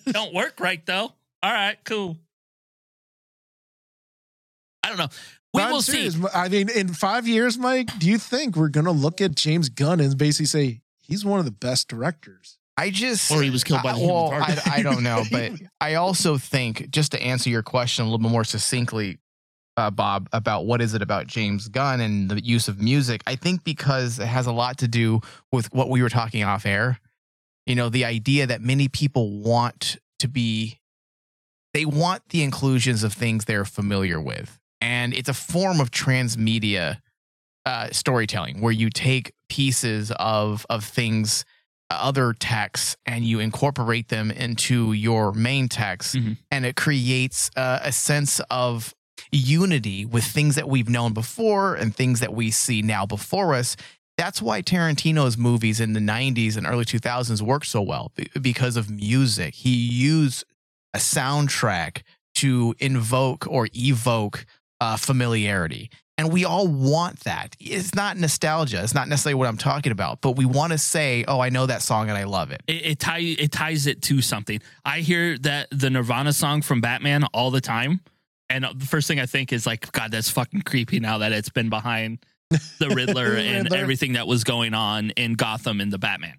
Don't 0.12 0.32
work 0.34 0.60
right 0.60 0.86
though. 0.86 1.12
All 1.42 1.52
right, 1.52 1.76
cool. 1.86 2.18
I 4.84 4.90
don't 4.90 4.98
know. 5.00 5.08
We 5.54 5.62
I'm 5.62 5.72
will 5.72 5.82
serious. 5.82 6.16
see. 6.16 6.24
I 6.34 6.50
mean, 6.50 6.70
in 6.70 6.90
five 6.90 7.28
years, 7.28 7.58
Mike, 7.58 7.90
do 8.00 8.08
you 8.08 8.18
think 8.18 8.56
we're 8.56 8.70
gonna 8.70 8.92
look 8.92 9.22
at 9.22 9.36
James 9.36 9.70
Gunn 9.70 10.00
and 10.00 10.18
basically 10.18 10.46
say 10.46 10.82
he's 11.00 11.26
one 11.26 11.40
of 11.40 11.46
the 11.46 11.52
best 11.52 11.88
directors. 11.88 12.58
I 12.80 12.92
just 12.92 13.32
Or 13.32 13.42
he 13.42 13.50
was 13.50 13.64
killed 13.64 13.82
by 13.82 13.94
the 13.94 13.98
I, 13.98 14.02
human 14.02 14.16
well, 14.16 14.32
I. 14.34 14.62
I 14.72 14.82
don't 14.84 15.02
know, 15.02 15.24
but 15.32 15.54
I 15.82 15.96
also 15.96 16.38
think 16.38 16.92
just 16.92 17.12
to 17.14 17.22
answer 17.22 17.50
your 17.50 17.64
question 17.64 18.04
a 18.04 18.06
little 18.06 18.20
bit 18.20 18.30
more 18.30 18.44
succinctly, 18.44 19.18
uh, 19.78 19.90
Bob, 19.90 20.30
about 20.32 20.66
what 20.66 20.82
is 20.82 20.94
it 20.94 21.02
about 21.02 21.26
James 21.26 21.70
Gunn 21.70 22.02
and 22.02 22.30
the 22.30 22.44
use 22.44 22.68
of 22.68 22.80
music? 22.80 23.24
I 23.26 23.36
think 23.36 23.64
because 23.64 24.20
it 24.20 24.28
has 24.28 24.46
a 24.46 24.52
lot 24.52 24.78
to 24.80 24.88
do 24.88 25.22
with 25.52 25.74
what 25.74 25.90
we 25.90 26.04
were 26.04 26.10
talking 26.10 26.44
off 26.44 26.66
air. 26.68 27.00
You 27.66 27.76
know, 27.76 27.90
the 27.90 28.06
idea 28.06 28.46
that 28.48 28.62
many 28.62 28.88
people 28.88 29.40
want 29.40 29.98
to 30.20 30.28
be, 30.28 30.80
they 31.74 31.86
want 31.86 32.30
the 32.30 32.44
inclusions 32.44 33.04
of 33.04 33.14
things 33.14 33.46
they're 33.46 33.66
familiar 33.66 34.22
with, 34.22 34.60
and 34.82 35.14
it's 35.14 35.30
a 35.30 35.34
form 35.34 35.80
of 35.80 35.92
transmedia 35.92 37.00
uh, 37.66 37.90
storytelling 37.92 38.62
where 38.62 38.72
you 38.72 38.90
take 38.90 39.34
pieces 39.50 40.12
of 40.20 40.66
of 40.70 40.84
things 40.86 41.44
other 41.90 42.34
texts 42.34 42.98
and 43.06 43.24
you 43.24 43.40
incorporate 43.40 44.10
them 44.10 44.30
into 44.30 44.92
your 44.94 45.32
main 45.32 45.70
text. 45.70 46.16
Mhm. 46.16 46.38
and 46.52 46.66
it 46.66 46.76
creates 46.76 47.50
uh, 47.56 47.80
a 47.82 47.92
sense 47.94 48.42
of 48.50 48.94
unity 49.32 50.06
with 50.06 50.24
things 50.26 50.56
that 50.56 50.68
we've 50.70 50.90
known 50.90 51.14
before 51.14 51.76
and 51.76 51.96
things 51.96 52.20
that 52.20 52.34
we 52.34 52.52
see 52.52 52.82
now 52.82 53.06
before 53.06 53.54
us. 53.56 53.76
That's 54.18 54.42
why 54.42 54.62
Tarantino's 54.62 55.38
movies 55.38 55.80
in 55.80 55.94
the 55.94 56.00
90s 56.00 56.58
and 56.58 56.66
early 56.68 56.86
2000s 56.86 57.42
worked 57.42 57.68
so 57.68 57.82
well 57.82 58.12
because 58.42 58.76
of 58.76 58.90
music. 58.90 59.54
He 59.56 59.74
used 59.76 60.44
a 60.94 60.98
soundtrack 61.00 62.02
to 62.36 62.76
invoke 62.80 63.46
or 63.48 63.68
evoke 63.74 64.46
uh, 64.82 64.98
familiarity 64.98 65.90
and 66.18 66.32
we 66.32 66.46
all 66.46 66.68
want 66.68 67.20
that. 67.22 67.56
It's 67.60 67.94
not 67.94 68.18
nostalgia. 68.18 68.82
It's 68.82 68.96
not 68.96 69.08
necessarily 69.08 69.36
what 69.36 69.48
I'm 69.48 69.58
talking 69.58 69.92
about, 69.92 70.20
but 70.22 70.32
we 70.32 70.46
want 70.46 70.72
to 70.72 70.78
say, 70.78 71.24
"Oh, 71.28 71.40
I 71.40 71.50
know 71.50 71.68
that 71.68 71.82
song 71.82 72.10
and 72.10 72.18
I 72.18 72.24
love 72.24 72.52
it." 72.52 72.64
it, 72.68 72.86
it 72.86 73.00
tie 73.00 73.20
it 73.20 73.52
ties 73.52 73.86
it 73.86 74.02
to 74.04 74.22
something. 74.22 74.60
I 74.84 75.00
hear 75.02 75.38
that 75.40 75.68
the 75.72 75.90
Nirvana 75.90 76.34
song 76.34 76.64
from 76.64 76.82
Batman 76.82 77.24
all 77.34 77.52
the 77.52 77.62
time, 77.62 78.02
and 78.50 78.66
the 78.76 78.86
first 78.86 79.08
thing 79.08 79.20
I 79.20 79.28
think 79.28 79.54
is 79.54 79.68
like, 79.68 79.92
God, 79.92 80.12
that's 80.12 80.30
fucking 80.30 80.62
creepy. 80.62 81.00
Now 81.00 81.20
that 81.20 81.32
it's 81.34 81.50
been 81.50 81.70
behind 81.70 82.20
the 82.50 82.90
Riddler 82.90 83.36
The 83.36 83.42
and 83.44 83.74
everything 83.74 84.14
that 84.14 84.28
was 84.28 84.44
going 84.44 84.74
on 84.74 85.12
in 85.12 85.34
Gotham 85.34 85.80
in 85.82 85.90
the 85.90 86.00
Batman. 86.00 86.36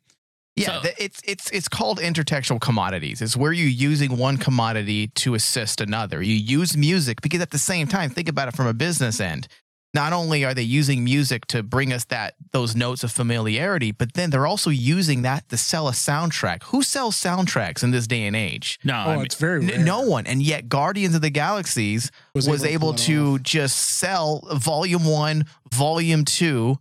Yeah, 0.59 0.66
So- 0.76 0.82
th- 0.82 0.94
it's 0.98 1.20
it's 1.24 1.50
it's 1.50 1.68
called 1.68 1.98
intertextual 2.00 2.61
commodities. 2.61 3.22
It's 3.22 3.36
where 3.36 3.52
you're 3.52 3.68
using 3.68 4.16
one 4.16 4.36
commodity 4.38 5.09
to 5.09 5.34
assist 5.34 5.80
another. 5.80 6.20
You 6.22 6.34
use 6.34 6.76
music 6.76 7.20
because 7.22 7.40
at 7.40 7.50
the 7.50 7.59
same 7.59 7.86
time, 7.86 8.11
think 8.11 8.28
about 8.28 8.48
it 8.48 8.56
from 8.56 8.66
a 8.66 8.74
business 8.74 9.20
end. 9.20 9.48
Not 9.94 10.12
only 10.12 10.44
are 10.44 10.52
they 10.52 10.62
using 10.62 11.02
music 11.02 11.46
to 11.46 11.62
bring 11.62 11.94
us 11.94 12.04
that 12.06 12.34
those 12.52 12.76
notes 12.76 13.02
of 13.04 13.11
familiarity, 13.11 13.90
but 13.90 14.12
then 14.12 14.28
they're 14.28 14.46
also 14.46 14.68
using 14.68 15.22
that 15.22 15.48
to 15.48 15.56
sell 15.56 15.88
a 15.88 15.92
soundtrack. 15.92 16.62
Who 16.64 16.82
sells 16.82 17.16
soundtracks 17.16 17.82
in 17.82 17.90
this 17.90 18.06
day 18.06 18.26
and 18.26 18.36
age? 18.36 18.78
No, 18.84 18.92
Oh, 18.94 19.11
I 19.12 19.16
mean, 19.16 19.24
it's 19.24 19.34
very 19.36 19.61
rare. 19.61 19.76
N- 19.78 19.84
no 19.86 20.02
one. 20.02 20.26
And 20.26 20.42
yet 20.42 20.68
Guardians 20.68 21.14
of 21.14 21.22
the 21.22 21.30
Galaxies 21.30 22.11
was, 22.34 22.46
able, 22.64 22.88
pull 22.88 23.00
it 23.00 23.06
to 23.06 23.38
just 23.38 23.78
sell 23.78 24.46
volume 24.52 25.06
one, 25.06 25.46
volume 25.72 26.26
two, 26.26 26.78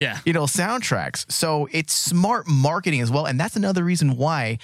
yeah. 0.00 0.18
you 0.24 0.32
know, 0.32 0.44
soundtracks. 0.44 1.30
So 1.30 1.68
it's 1.72 1.92
smart 1.92 2.46
marketing 2.46 3.00
as 3.00 3.10
well. 3.10 3.26
And 3.26 3.38
that's 3.38 3.56
another 3.56 3.84
reason 3.84 4.16
why 4.16 4.58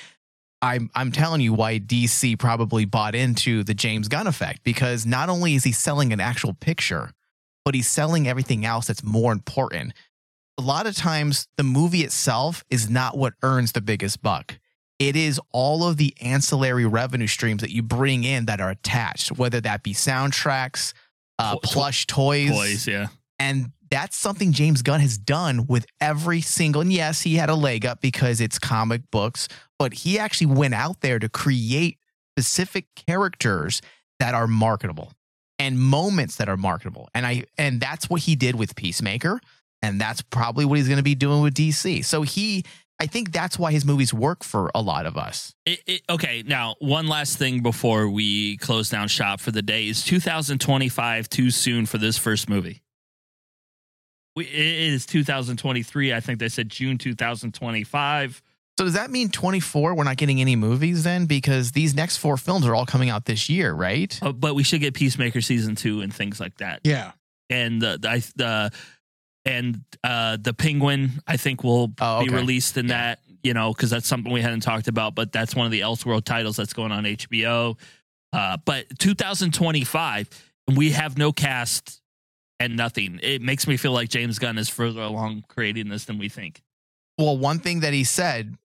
I'm 0.63 0.91
I'm 0.95 1.13
telling 1.13 1.41
you 1.41 1.53
why 1.53 1.79
DC 1.79 2.39
probably 2.39 2.85
bought 2.85 3.15
into 3.15 3.65
the 3.65 3.75
James 3.75 4.09
Gunn 4.09 4.27
effect. 4.27 4.65
Because 4.65 5.05
not 5.05 5.29
only 5.29 5.55
is 5.55 5.65
he 5.65 5.73
selling 5.73 6.13
an 6.13 6.21
actual 6.21 6.55
picture, 6.55 7.11
but 7.65 7.75
he's 7.75 7.89
selling 7.89 8.29
everything 8.29 8.65
else 8.65 8.87
that's 8.87 9.03
more 9.03 9.33
important. 9.33 9.93
A 10.57 10.63
lot 10.63 10.87
of 10.87 10.95
times 10.95 11.49
the 11.57 11.65
movie 11.65 12.03
itself 12.03 12.65
is 12.71 12.89
not 12.89 13.17
what 13.17 13.35
earns 13.43 13.73
the 13.73 13.81
biggest 13.81 14.23
buck. 14.23 14.59
It 15.01 15.17
is 15.17 15.41
all 15.51 15.87
of 15.87 15.97
the 15.97 16.15
ancillary 16.21 16.87
revenue 16.87 17.27
streams 17.27 17.63
that 17.63 17.71
you 17.71 17.83
bring 17.83 18.23
in 18.23 18.47
that 18.47 18.61
are 18.61 18.71
attached, 18.71 19.33
whether 19.33 19.61
that 19.61 19.83
be 19.83 19.93
soundtracks, 19.93 20.93
uh, 21.41 21.57
plush 21.59 22.07
toys, 22.07 22.51
Boys, 22.51 22.87
yeah. 22.87 23.09
And 23.45 23.73
that's 23.91 24.17
something 24.17 24.53
James 24.53 24.81
Gunn 24.81 25.01
has 25.01 25.19
done 25.19 25.67
with 25.67 25.85
every 26.01 26.41
single. 26.41 26.81
And 26.81 26.91
yes, 26.91 27.21
he 27.21 27.37
had 27.37 27.51
a 27.51 27.55
leg 27.55 27.85
up 27.85 28.01
because 28.01 28.41
it's 28.41 28.59
comic 28.59 29.03
books, 29.11 29.49
but 29.79 29.93
he 29.93 30.19
actually 30.19 30.47
went 30.47 30.73
out 30.73 31.03
there 31.03 31.19
to 31.19 31.29
create 31.29 31.99
specific 32.33 32.87
characters 33.07 33.83
that 34.19 34.35
are 34.35 34.47
marketable 34.47 35.13
and 35.59 35.79
moments 35.79 36.37
that 36.37 36.49
are 36.49 36.57
marketable. 36.57 37.11
And 37.15 37.27
I 37.27 37.45
and 37.59 37.81
that's 37.81 38.09
what 38.09 38.23
he 38.23 38.35
did 38.35 38.55
with 38.55 38.75
Peacemaker, 38.77 39.41
and 39.83 40.01
that's 40.01 40.23
probably 40.23 40.65
what 40.65 40.79
he's 40.79 40.89
going 40.89 40.97
to 40.97 41.05
be 41.05 41.15
doing 41.15 41.43
with 41.43 41.55
DC. 41.55 42.03
So 42.05 42.23
he 42.23 42.65
I 42.99 43.07
think 43.07 43.33
that's 43.33 43.59
why 43.59 43.73
his 43.73 43.85
movies 43.85 44.15
work 44.15 44.43
for 44.43 44.71
a 44.75 44.81
lot 44.81 45.05
of 45.05 45.19
us. 45.19 45.53
It, 45.67 45.81
it, 45.87 46.03
okay, 46.09 46.43
now 46.47 46.77
one 46.79 47.09
last 47.09 47.37
thing 47.37 47.63
before 47.63 48.09
we 48.09 48.57
close 48.57 48.89
down 48.89 49.09
shop 49.09 49.41
for 49.41 49.51
the 49.51 49.63
day 49.63 49.89
is 49.89 50.03
2025 50.05 51.29
too 51.29 51.51
soon 51.51 51.87
for 51.87 51.99
this 51.99 52.17
first 52.17 52.49
movie. 52.49 52.84
We, 54.37 54.45
it 54.47 54.93
is 54.93 55.07
2023. 55.07 56.13
I 56.13 56.21
think 56.21 56.39
they 56.39 56.49
said 56.49 56.69
June 56.69 56.99
2025. 56.99 58.43
So 58.77 58.85
does 58.85 58.95
that 58.95 59.11
mean 59.11 59.29
24 59.29 59.95
we're 59.95 60.03
not 60.03 60.17
getting 60.17 60.41
any 60.41 60.57
movies 60.57 61.05
then 61.05 61.27
because 61.27 61.71
these 61.73 61.95
next 61.95 62.17
four 62.17 62.37
films 62.37 62.67
are 62.67 62.75
all 62.75 62.87
coming 62.87 63.09
out 63.09 63.25
this 63.25 63.49
year, 63.49 63.73
right? 63.73 64.19
Uh, 64.21 64.33
but 64.33 64.55
we 64.57 64.65
should 64.65 64.81
get 64.81 64.95
Peacemaker 64.95 65.41
season 65.41 65.77
two 65.77 66.01
and 66.01 66.13
things 66.13 66.41
like 66.41 66.57
that. 66.59 66.81
Yeah. 66.83 67.13
And 67.51 67.81
the 67.81 67.99
the, 68.01 68.33
the 68.35 68.73
and 69.45 69.83
uh, 70.03 70.39
the 70.41 70.53
Penguin 70.55 71.13
I 71.27 71.37
think 71.37 71.63
will 71.63 71.93
Oh, 72.01 72.25
be 72.25 72.31
released 72.31 72.77
in 72.77 72.89
Yeah. 72.89 72.97
that. 72.99 73.19
You 73.45 73.53
know, 73.53 73.75
because 73.75 73.91
that's 73.91 74.09
something 74.09 74.33
we 74.33 74.41
hadn't 74.41 74.61
talked 74.61 74.89
about. 74.89 75.15
But 75.15 75.31
that's 75.31 75.55
one 75.55 75.67
of 75.67 75.71
the 75.73 75.81
Elseworld 75.81 76.25
titles 76.25 76.57
that's 76.57 76.73
going 76.73 76.93
on 76.93 77.05
HBO. 77.05 77.79
Uh, 78.33 78.57
but 78.65 78.87
2025, 78.99 80.29
we 80.75 80.93
have 80.93 81.19
no 81.19 81.31
cast 81.31 82.01
and 82.65 82.77
nothing. 82.77 83.21
It 83.23 83.43
makes 83.43 83.67
me 83.67 83.77
feel 83.77 83.93
like 83.93 84.09
James 84.09 84.39
Gunn 84.39 84.59
is 84.59 84.69
further 84.69 85.03
along 85.03 85.45
creating 85.49 85.89
this 85.89 86.07
than 86.07 86.19
we 86.19 86.29
think. 86.29 86.63
Well, 87.19 87.37
one 87.37 87.59
thing 87.59 87.81
that 87.81 87.93
he 87.93 88.05
said, 88.05 88.57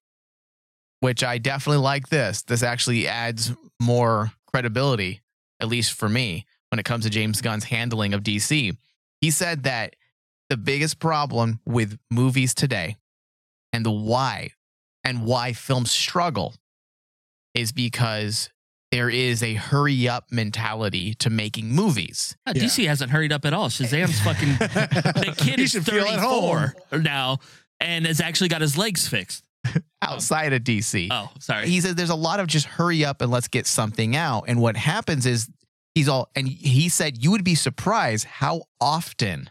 which 1.02 1.24
I 1.24 1.38
definitely 1.38 1.84
like 1.84 2.10
this, 2.10 2.42
this 2.42 2.64
actually 2.64 3.08
adds 3.08 3.54
more 3.80 4.32
credibility, 4.52 5.22
at 5.60 5.68
least 5.68 5.94
for 5.94 6.10
me, 6.10 6.46
when 6.70 6.80
it 6.80 6.86
comes 6.86 7.04
to 7.04 7.10
James 7.10 7.42
Gunn's 7.42 7.66
handling 7.66 8.14
of 8.14 8.24
DC. 8.24 8.76
He 9.22 9.32
said 9.32 9.64
that 9.64 9.96
the 10.50 10.58
biggest 10.58 11.00
problem 11.00 11.60
with 11.66 12.00
movies 12.10 12.54
today 12.54 12.96
and 13.74 13.86
the 13.86 13.92
why 13.92 14.52
and 15.04 15.26
why 15.26 15.54
films 15.54 15.92
struggle 15.92 16.56
is 17.54 17.72
because 17.72 18.50
there 18.92 19.10
is 19.10 19.44
a 19.44 19.54
hurry 19.54 20.08
up 20.10 20.32
mentality 20.32 21.14
to 21.16 21.30
making 21.30 21.70
movies. 21.70 22.36
Uh, 22.46 22.54
Yeah. 22.56 22.64
DC 22.64 22.88
hasn't 22.88 23.12
hurried 23.12 23.32
up 23.32 23.46
at 23.46 23.54
all. 23.54 23.70
Shazam's 23.70 24.20
fucking 24.22 24.50
the 24.58 25.34
kid 25.38 25.60
is 25.60 25.72
should 25.72 25.86
feel 25.86 26.04
34 26.06 26.76
now 27.02 27.38
and 27.80 28.06
has 28.06 28.20
actually 28.20 28.50
got 28.50 28.62
his 28.62 28.78
legs 28.78 29.08
fixed. 29.08 29.44
outside 30.02 30.54
of 30.54 30.64
DC. 30.64 31.10
Oh, 31.12 31.30
sorry. 31.40 31.68
he 31.68 31.82
says 31.82 31.94
there's 31.96 32.10
a 32.10 32.16
lot 32.16 32.40
of 32.40 32.48
just 32.48 32.66
hurry 32.66 33.04
up 33.04 33.22
and 33.22 33.30
let's 33.30 33.50
get 33.50 33.68
something 33.68 34.16
out. 34.16 34.46
And 34.48 34.62
what 34.62 34.78
happens 34.78 35.26
is 35.26 35.50
he's 35.94 36.08
all, 36.08 36.30
and 36.36 36.48
he 36.48 36.88
said 36.88 37.22
you 37.22 37.32
would 37.32 37.44
be 37.44 37.56
surprised 37.56 38.26
how 38.26 38.62
often 38.80 39.50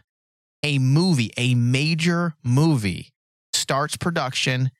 a 0.63 0.79
movie, 0.79 1.31
a 1.37 1.53
major 1.55 2.33
movie, 2.43 3.13
starts 3.53 3.95
production 3.97 4.71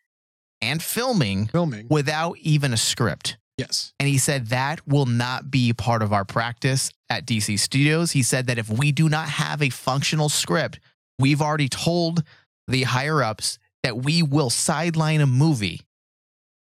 and 0.62 0.82
filming 0.82 1.46
Filming. 1.48 1.86
without 1.90 2.38
even 2.40 2.74
a 2.74 2.78
script. 2.78 3.38
Yes. 3.60 3.94
And 4.00 4.08
he 4.08 4.18
said 4.18 4.48
that 4.48 4.88
will 4.88 5.06
not 5.06 5.52
be 5.52 5.74
part 5.74 6.02
of 6.02 6.14
our 6.14 6.26
practice 6.26 6.92
at 7.10 7.26
DC 7.26 7.60
Studios. 7.60 8.12
He 8.12 8.24
said 8.24 8.48
that 8.48 8.58
if 8.58 8.70
we 8.70 8.92
do 8.92 9.10
not 9.10 9.28
have 9.30 9.62
a 9.62 9.70
functional 9.70 10.30
script, 10.30 10.80
we've 11.18 11.42
already 11.42 11.70
told 11.70 12.24
the 12.68 12.84
higher 12.84 13.22
ups 13.22 13.60
that 13.84 13.98
we 13.98 14.24
will 14.24 14.50
sideline 14.50 15.22
a 15.22 15.28
movie 15.28 15.82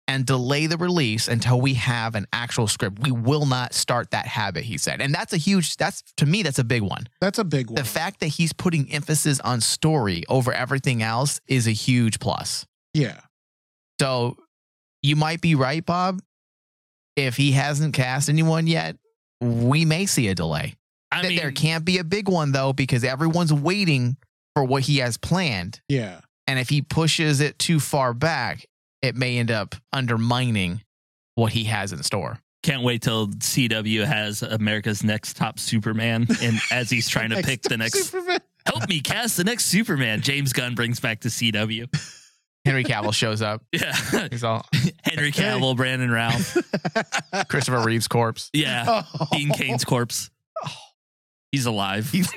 and 0.08 0.26
delay 0.26 0.66
the 0.68 0.78
release 0.78 1.28
until 1.28 1.62
we 1.62 1.76
have 1.76 2.16
an 2.16 2.26
actual 2.34 2.68
script. 2.68 3.00
We 3.00 3.12
will 3.12 3.46
not 3.46 3.74
start 3.74 4.12
that 4.12 4.26
habit, 4.26 4.64
he 4.64 4.78
said. 4.78 5.00
And 5.02 5.14
that's 5.14 5.32
a 5.32 5.38
huge, 5.38 5.78
that's 5.78 6.04
to 6.18 6.26
me, 6.26 6.44
that's 6.44 6.60
a 6.60 6.64
big 6.64 6.82
one. 6.82 7.08
That's 7.22 7.40
a 7.40 7.44
big 7.44 7.70
one. 7.70 7.76
The 7.76 7.86
fact 7.86 8.20
that 8.20 8.28
he's 8.28 8.52
putting 8.52 8.92
emphasis 8.92 9.40
on 9.40 9.62
story 9.62 10.24
over 10.28 10.52
everything 10.52 11.02
else 11.02 11.40
is 11.48 11.68
a 11.68 11.72
huge 11.72 12.20
plus. 12.20 12.66
yeah. 12.94 13.22
So 14.00 14.36
you 15.04 15.16
might 15.16 15.42
be 15.42 15.54
right, 15.54 15.86
Bob. 15.86 16.22
If 17.16 17.38
he 17.38 17.52
hasn't 17.52 17.94
cast 17.94 18.30
anyone 18.30 18.68
yet, 18.68 18.96
we 19.42 19.86
may 19.86 20.06
see 20.06 20.28
a 20.30 20.36
delay. 20.36 20.76
I 21.12 21.22
Th- 21.22 21.30
mean, 21.34 21.40
there 21.40 21.52
can't 21.52 21.84
be 21.84 21.98
a 21.98 22.04
big 22.04 22.30
one 22.30 22.52
though, 22.52 22.74
because 22.74 23.04
everyone's 23.04 23.52
waiting 23.54 24.16
for 24.56 24.64
what 24.64 24.84
he 24.84 24.98
has 25.00 25.18
planned. 25.18 25.82
Yeah. 25.90 26.22
And 26.48 26.58
if 26.60 26.70
he 26.70 26.82
pushes 26.82 27.42
it 27.42 27.58
too 27.60 27.80
far 27.80 28.14
back, 28.14 28.66
it 29.02 29.16
may 29.16 29.38
end 29.38 29.52
up 29.52 29.76
undermining 29.94 30.82
what 31.36 31.52
he 31.54 31.66
has 31.66 31.92
in 31.94 32.04
store. 32.04 32.40
can't 32.64 32.84
wait 32.84 33.02
till 33.02 33.28
CW 33.28 34.06
has 34.06 34.42
America's 34.44 35.04
next 35.04 35.36
top 35.38 35.60
Superman, 35.60 36.28
and 36.42 36.60
as 36.72 36.90
he's 36.90 37.08
trying 37.10 37.30
to 37.32 37.42
pick 37.42 37.62
the 37.64 37.78
next, 37.78 38.06
Superman. 38.06 38.40
help 38.66 38.88
me 38.90 39.00
cast 39.02 39.38
the 39.38 39.44
next 39.44 39.66
Superman. 39.66 40.22
James 40.22 40.54
Gunn 40.54 40.76
brings 40.76 41.00
back 41.00 41.22
to 41.22 41.28
CW. 41.30 41.88
Henry 42.66 42.84
Cavill 42.84 43.14
shows 43.14 43.42
up. 43.42 43.64
Yeah. 43.74 44.28
He's 44.30 44.44
all 44.44 44.66
Henry 45.04 45.32
Cavill, 45.32 45.76
Brandon 45.76 46.12
Routh. 46.12 46.58
Christopher 47.50 47.80
Reeve's 47.84 48.08
corpse. 48.08 48.50
Yeah. 48.54 49.04
Oh. 49.20 49.28
Dean 49.32 49.50
Cain's 49.52 49.84
corpse. 49.84 50.30
He's 51.52 51.66
alive. 51.66 52.10
He's 52.12 52.32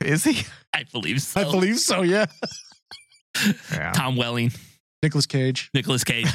is 0.00 0.24
he? 0.24 0.46
I 0.72 0.84
believe 0.92 1.20
so. 1.20 1.40
I 1.40 1.44
believe 1.44 1.78
so. 1.78 2.02
Yeah. 2.02 2.26
Yeah. 3.70 3.92
Tom 3.92 4.16
Welling, 4.16 4.52
Nicolas 5.02 5.26
Cage. 5.26 5.68
Nicolas 5.74 6.04
Cage. 6.04 6.28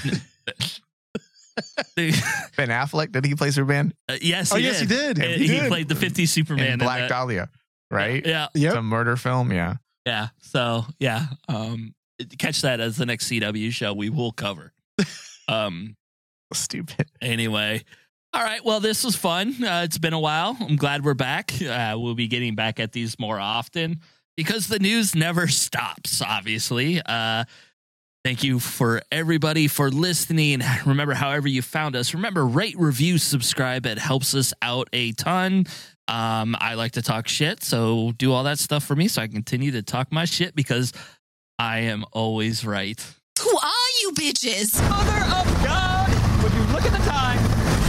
Ben 1.95 2.11
Affleck 2.69 3.11
did 3.11 3.25
he 3.25 3.33
play 3.35 3.49
Superman 3.51 3.93
Uh, 4.07 4.17
yes, 4.21 4.51
Oh 4.53 4.57
he 4.57 4.65
yes, 4.65 4.79
did. 4.81 4.89
he 4.89 4.95
did. 4.95 5.17
And 5.19 5.41
He 5.41 5.47
He, 5.47 5.59
did. 5.59 5.67
played 5.69 5.87
the 5.87 5.95
50s 5.95 6.27
Superman. 6.27 6.65
in 6.67 6.73
in 6.73 6.79
Black 6.79 6.99
that. 7.01 7.09
Dahlia, 7.09 7.49
right? 7.89 8.23
Yeah. 8.25 8.47
Yep. 8.53 8.71
It's 8.73 8.77
a 8.77 8.81
murder 8.83 9.15
film. 9.15 9.51
Yeah. 9.51 9.75
Yeah. 10.05 10.27
So, 10.41 10.85
yeah. 10.99 11.25
Um, 11.47 11.93
catch 12.37 12.61
that 12.61 12.79
as 12.79 12.97
the 12.97 13.05
next 13.05 13.29
CW 13.29 13.71
show 13.71 13.93
we 13.93 14.09
will 14.09 14.31
cover. 14.31 14.73
um, 15.47 15.95
Stupid. 16.53 17.09
anyway. 17.21 17.83
All 18.33 18.43
right. 18.43 18.63
Well, 18.63 18.79
this 18.79 19.03
was 19.03 19.15
fun. 19.15 19.63
Uh, 19.63 19.81
it's 19.83 19.97
been 19.97 20.13
a 20.13 20.19
while. 20.19 20.57
I'm 20.59 20.75
glad 20.75 21.03
we're 21.03 21.13
back. 21.13 21.53
Uh, 21.61 21.95
we'll 21.97 22.15
be 22.15 22.27
getting 22.27 22.55
back 22.55 22.79
at 22.79 22.91
these 22.91 23.17
more 23.19 23.39
often 23.39 24.01
because 24.35 24.67
the 24.67 24.79
news 24.79 25.15
never 25.15 25.47
stops, 25.47 26.21
obviously. 26.21 27.01
Uh, 27.03 27.45
thank 28.23 28.43
you 28.43 28.59
for 28.59 29.01
everybody 29.11 29.67
for 29.67 29.89
listening. 29.89 30.61
Remember, 30.85 31.13
however 31.13 31.47
you 31.47 31.61
found 31.61 31.95
us, 31.95 32.13
remember, 32.13 32.45
rate, 32.45 32.77
review, 32.77 33.17
subscribe. 33.17 33.85
It 33.85 33.97
helps 33.97 34.35
us 34.35 34.53
out 34.61 34.89
a 34.93 35.13
ton. 35.13 35.65
Um, 36.07 36.55
I 36.59 36.75
like 36.75 36.93
to 36.93 37.01
talk 37.01 37.27
shit, 37.27 37.63
so 37.63 38.13
do 38.17 38.31
all 38.31 38.43
that 38.43 38.59
stuff 38.59 38.85
for 38.85 38.95
me 38.95 39.07
so 39.09 39.21
I 39.21 39.27
continue 39.27 39.71
to 39.71 39.81
talk 39.81 40.11
my 40.11 40.23
shit 40.25 40.55
because 40.55 40.93
I 41.59 41.79
am 41.79 42.05
always 42.11 42.63
right. 42.63 43.03
Who 43.39 43.49
are 43.49 43.89
you 44.03 44.11
bitches? 44.11 44.79
Mother 44.91 45.25
of 45.25 45.63
God! 45.63 46.07
Would 46.43 46.53
you 46.53 46.61
look 46.71 46.85
at 46.85 46.91
the 46.91 47.03
time? 47.09 47.39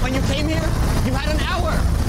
When 0.02 0.14
you 0.14 0.22
came 0.22 0.48
here, 0.48 0.64
you 1.04 1.12
had 1.12 1.28
an 1.28 1.40
hour. 1.40 2.07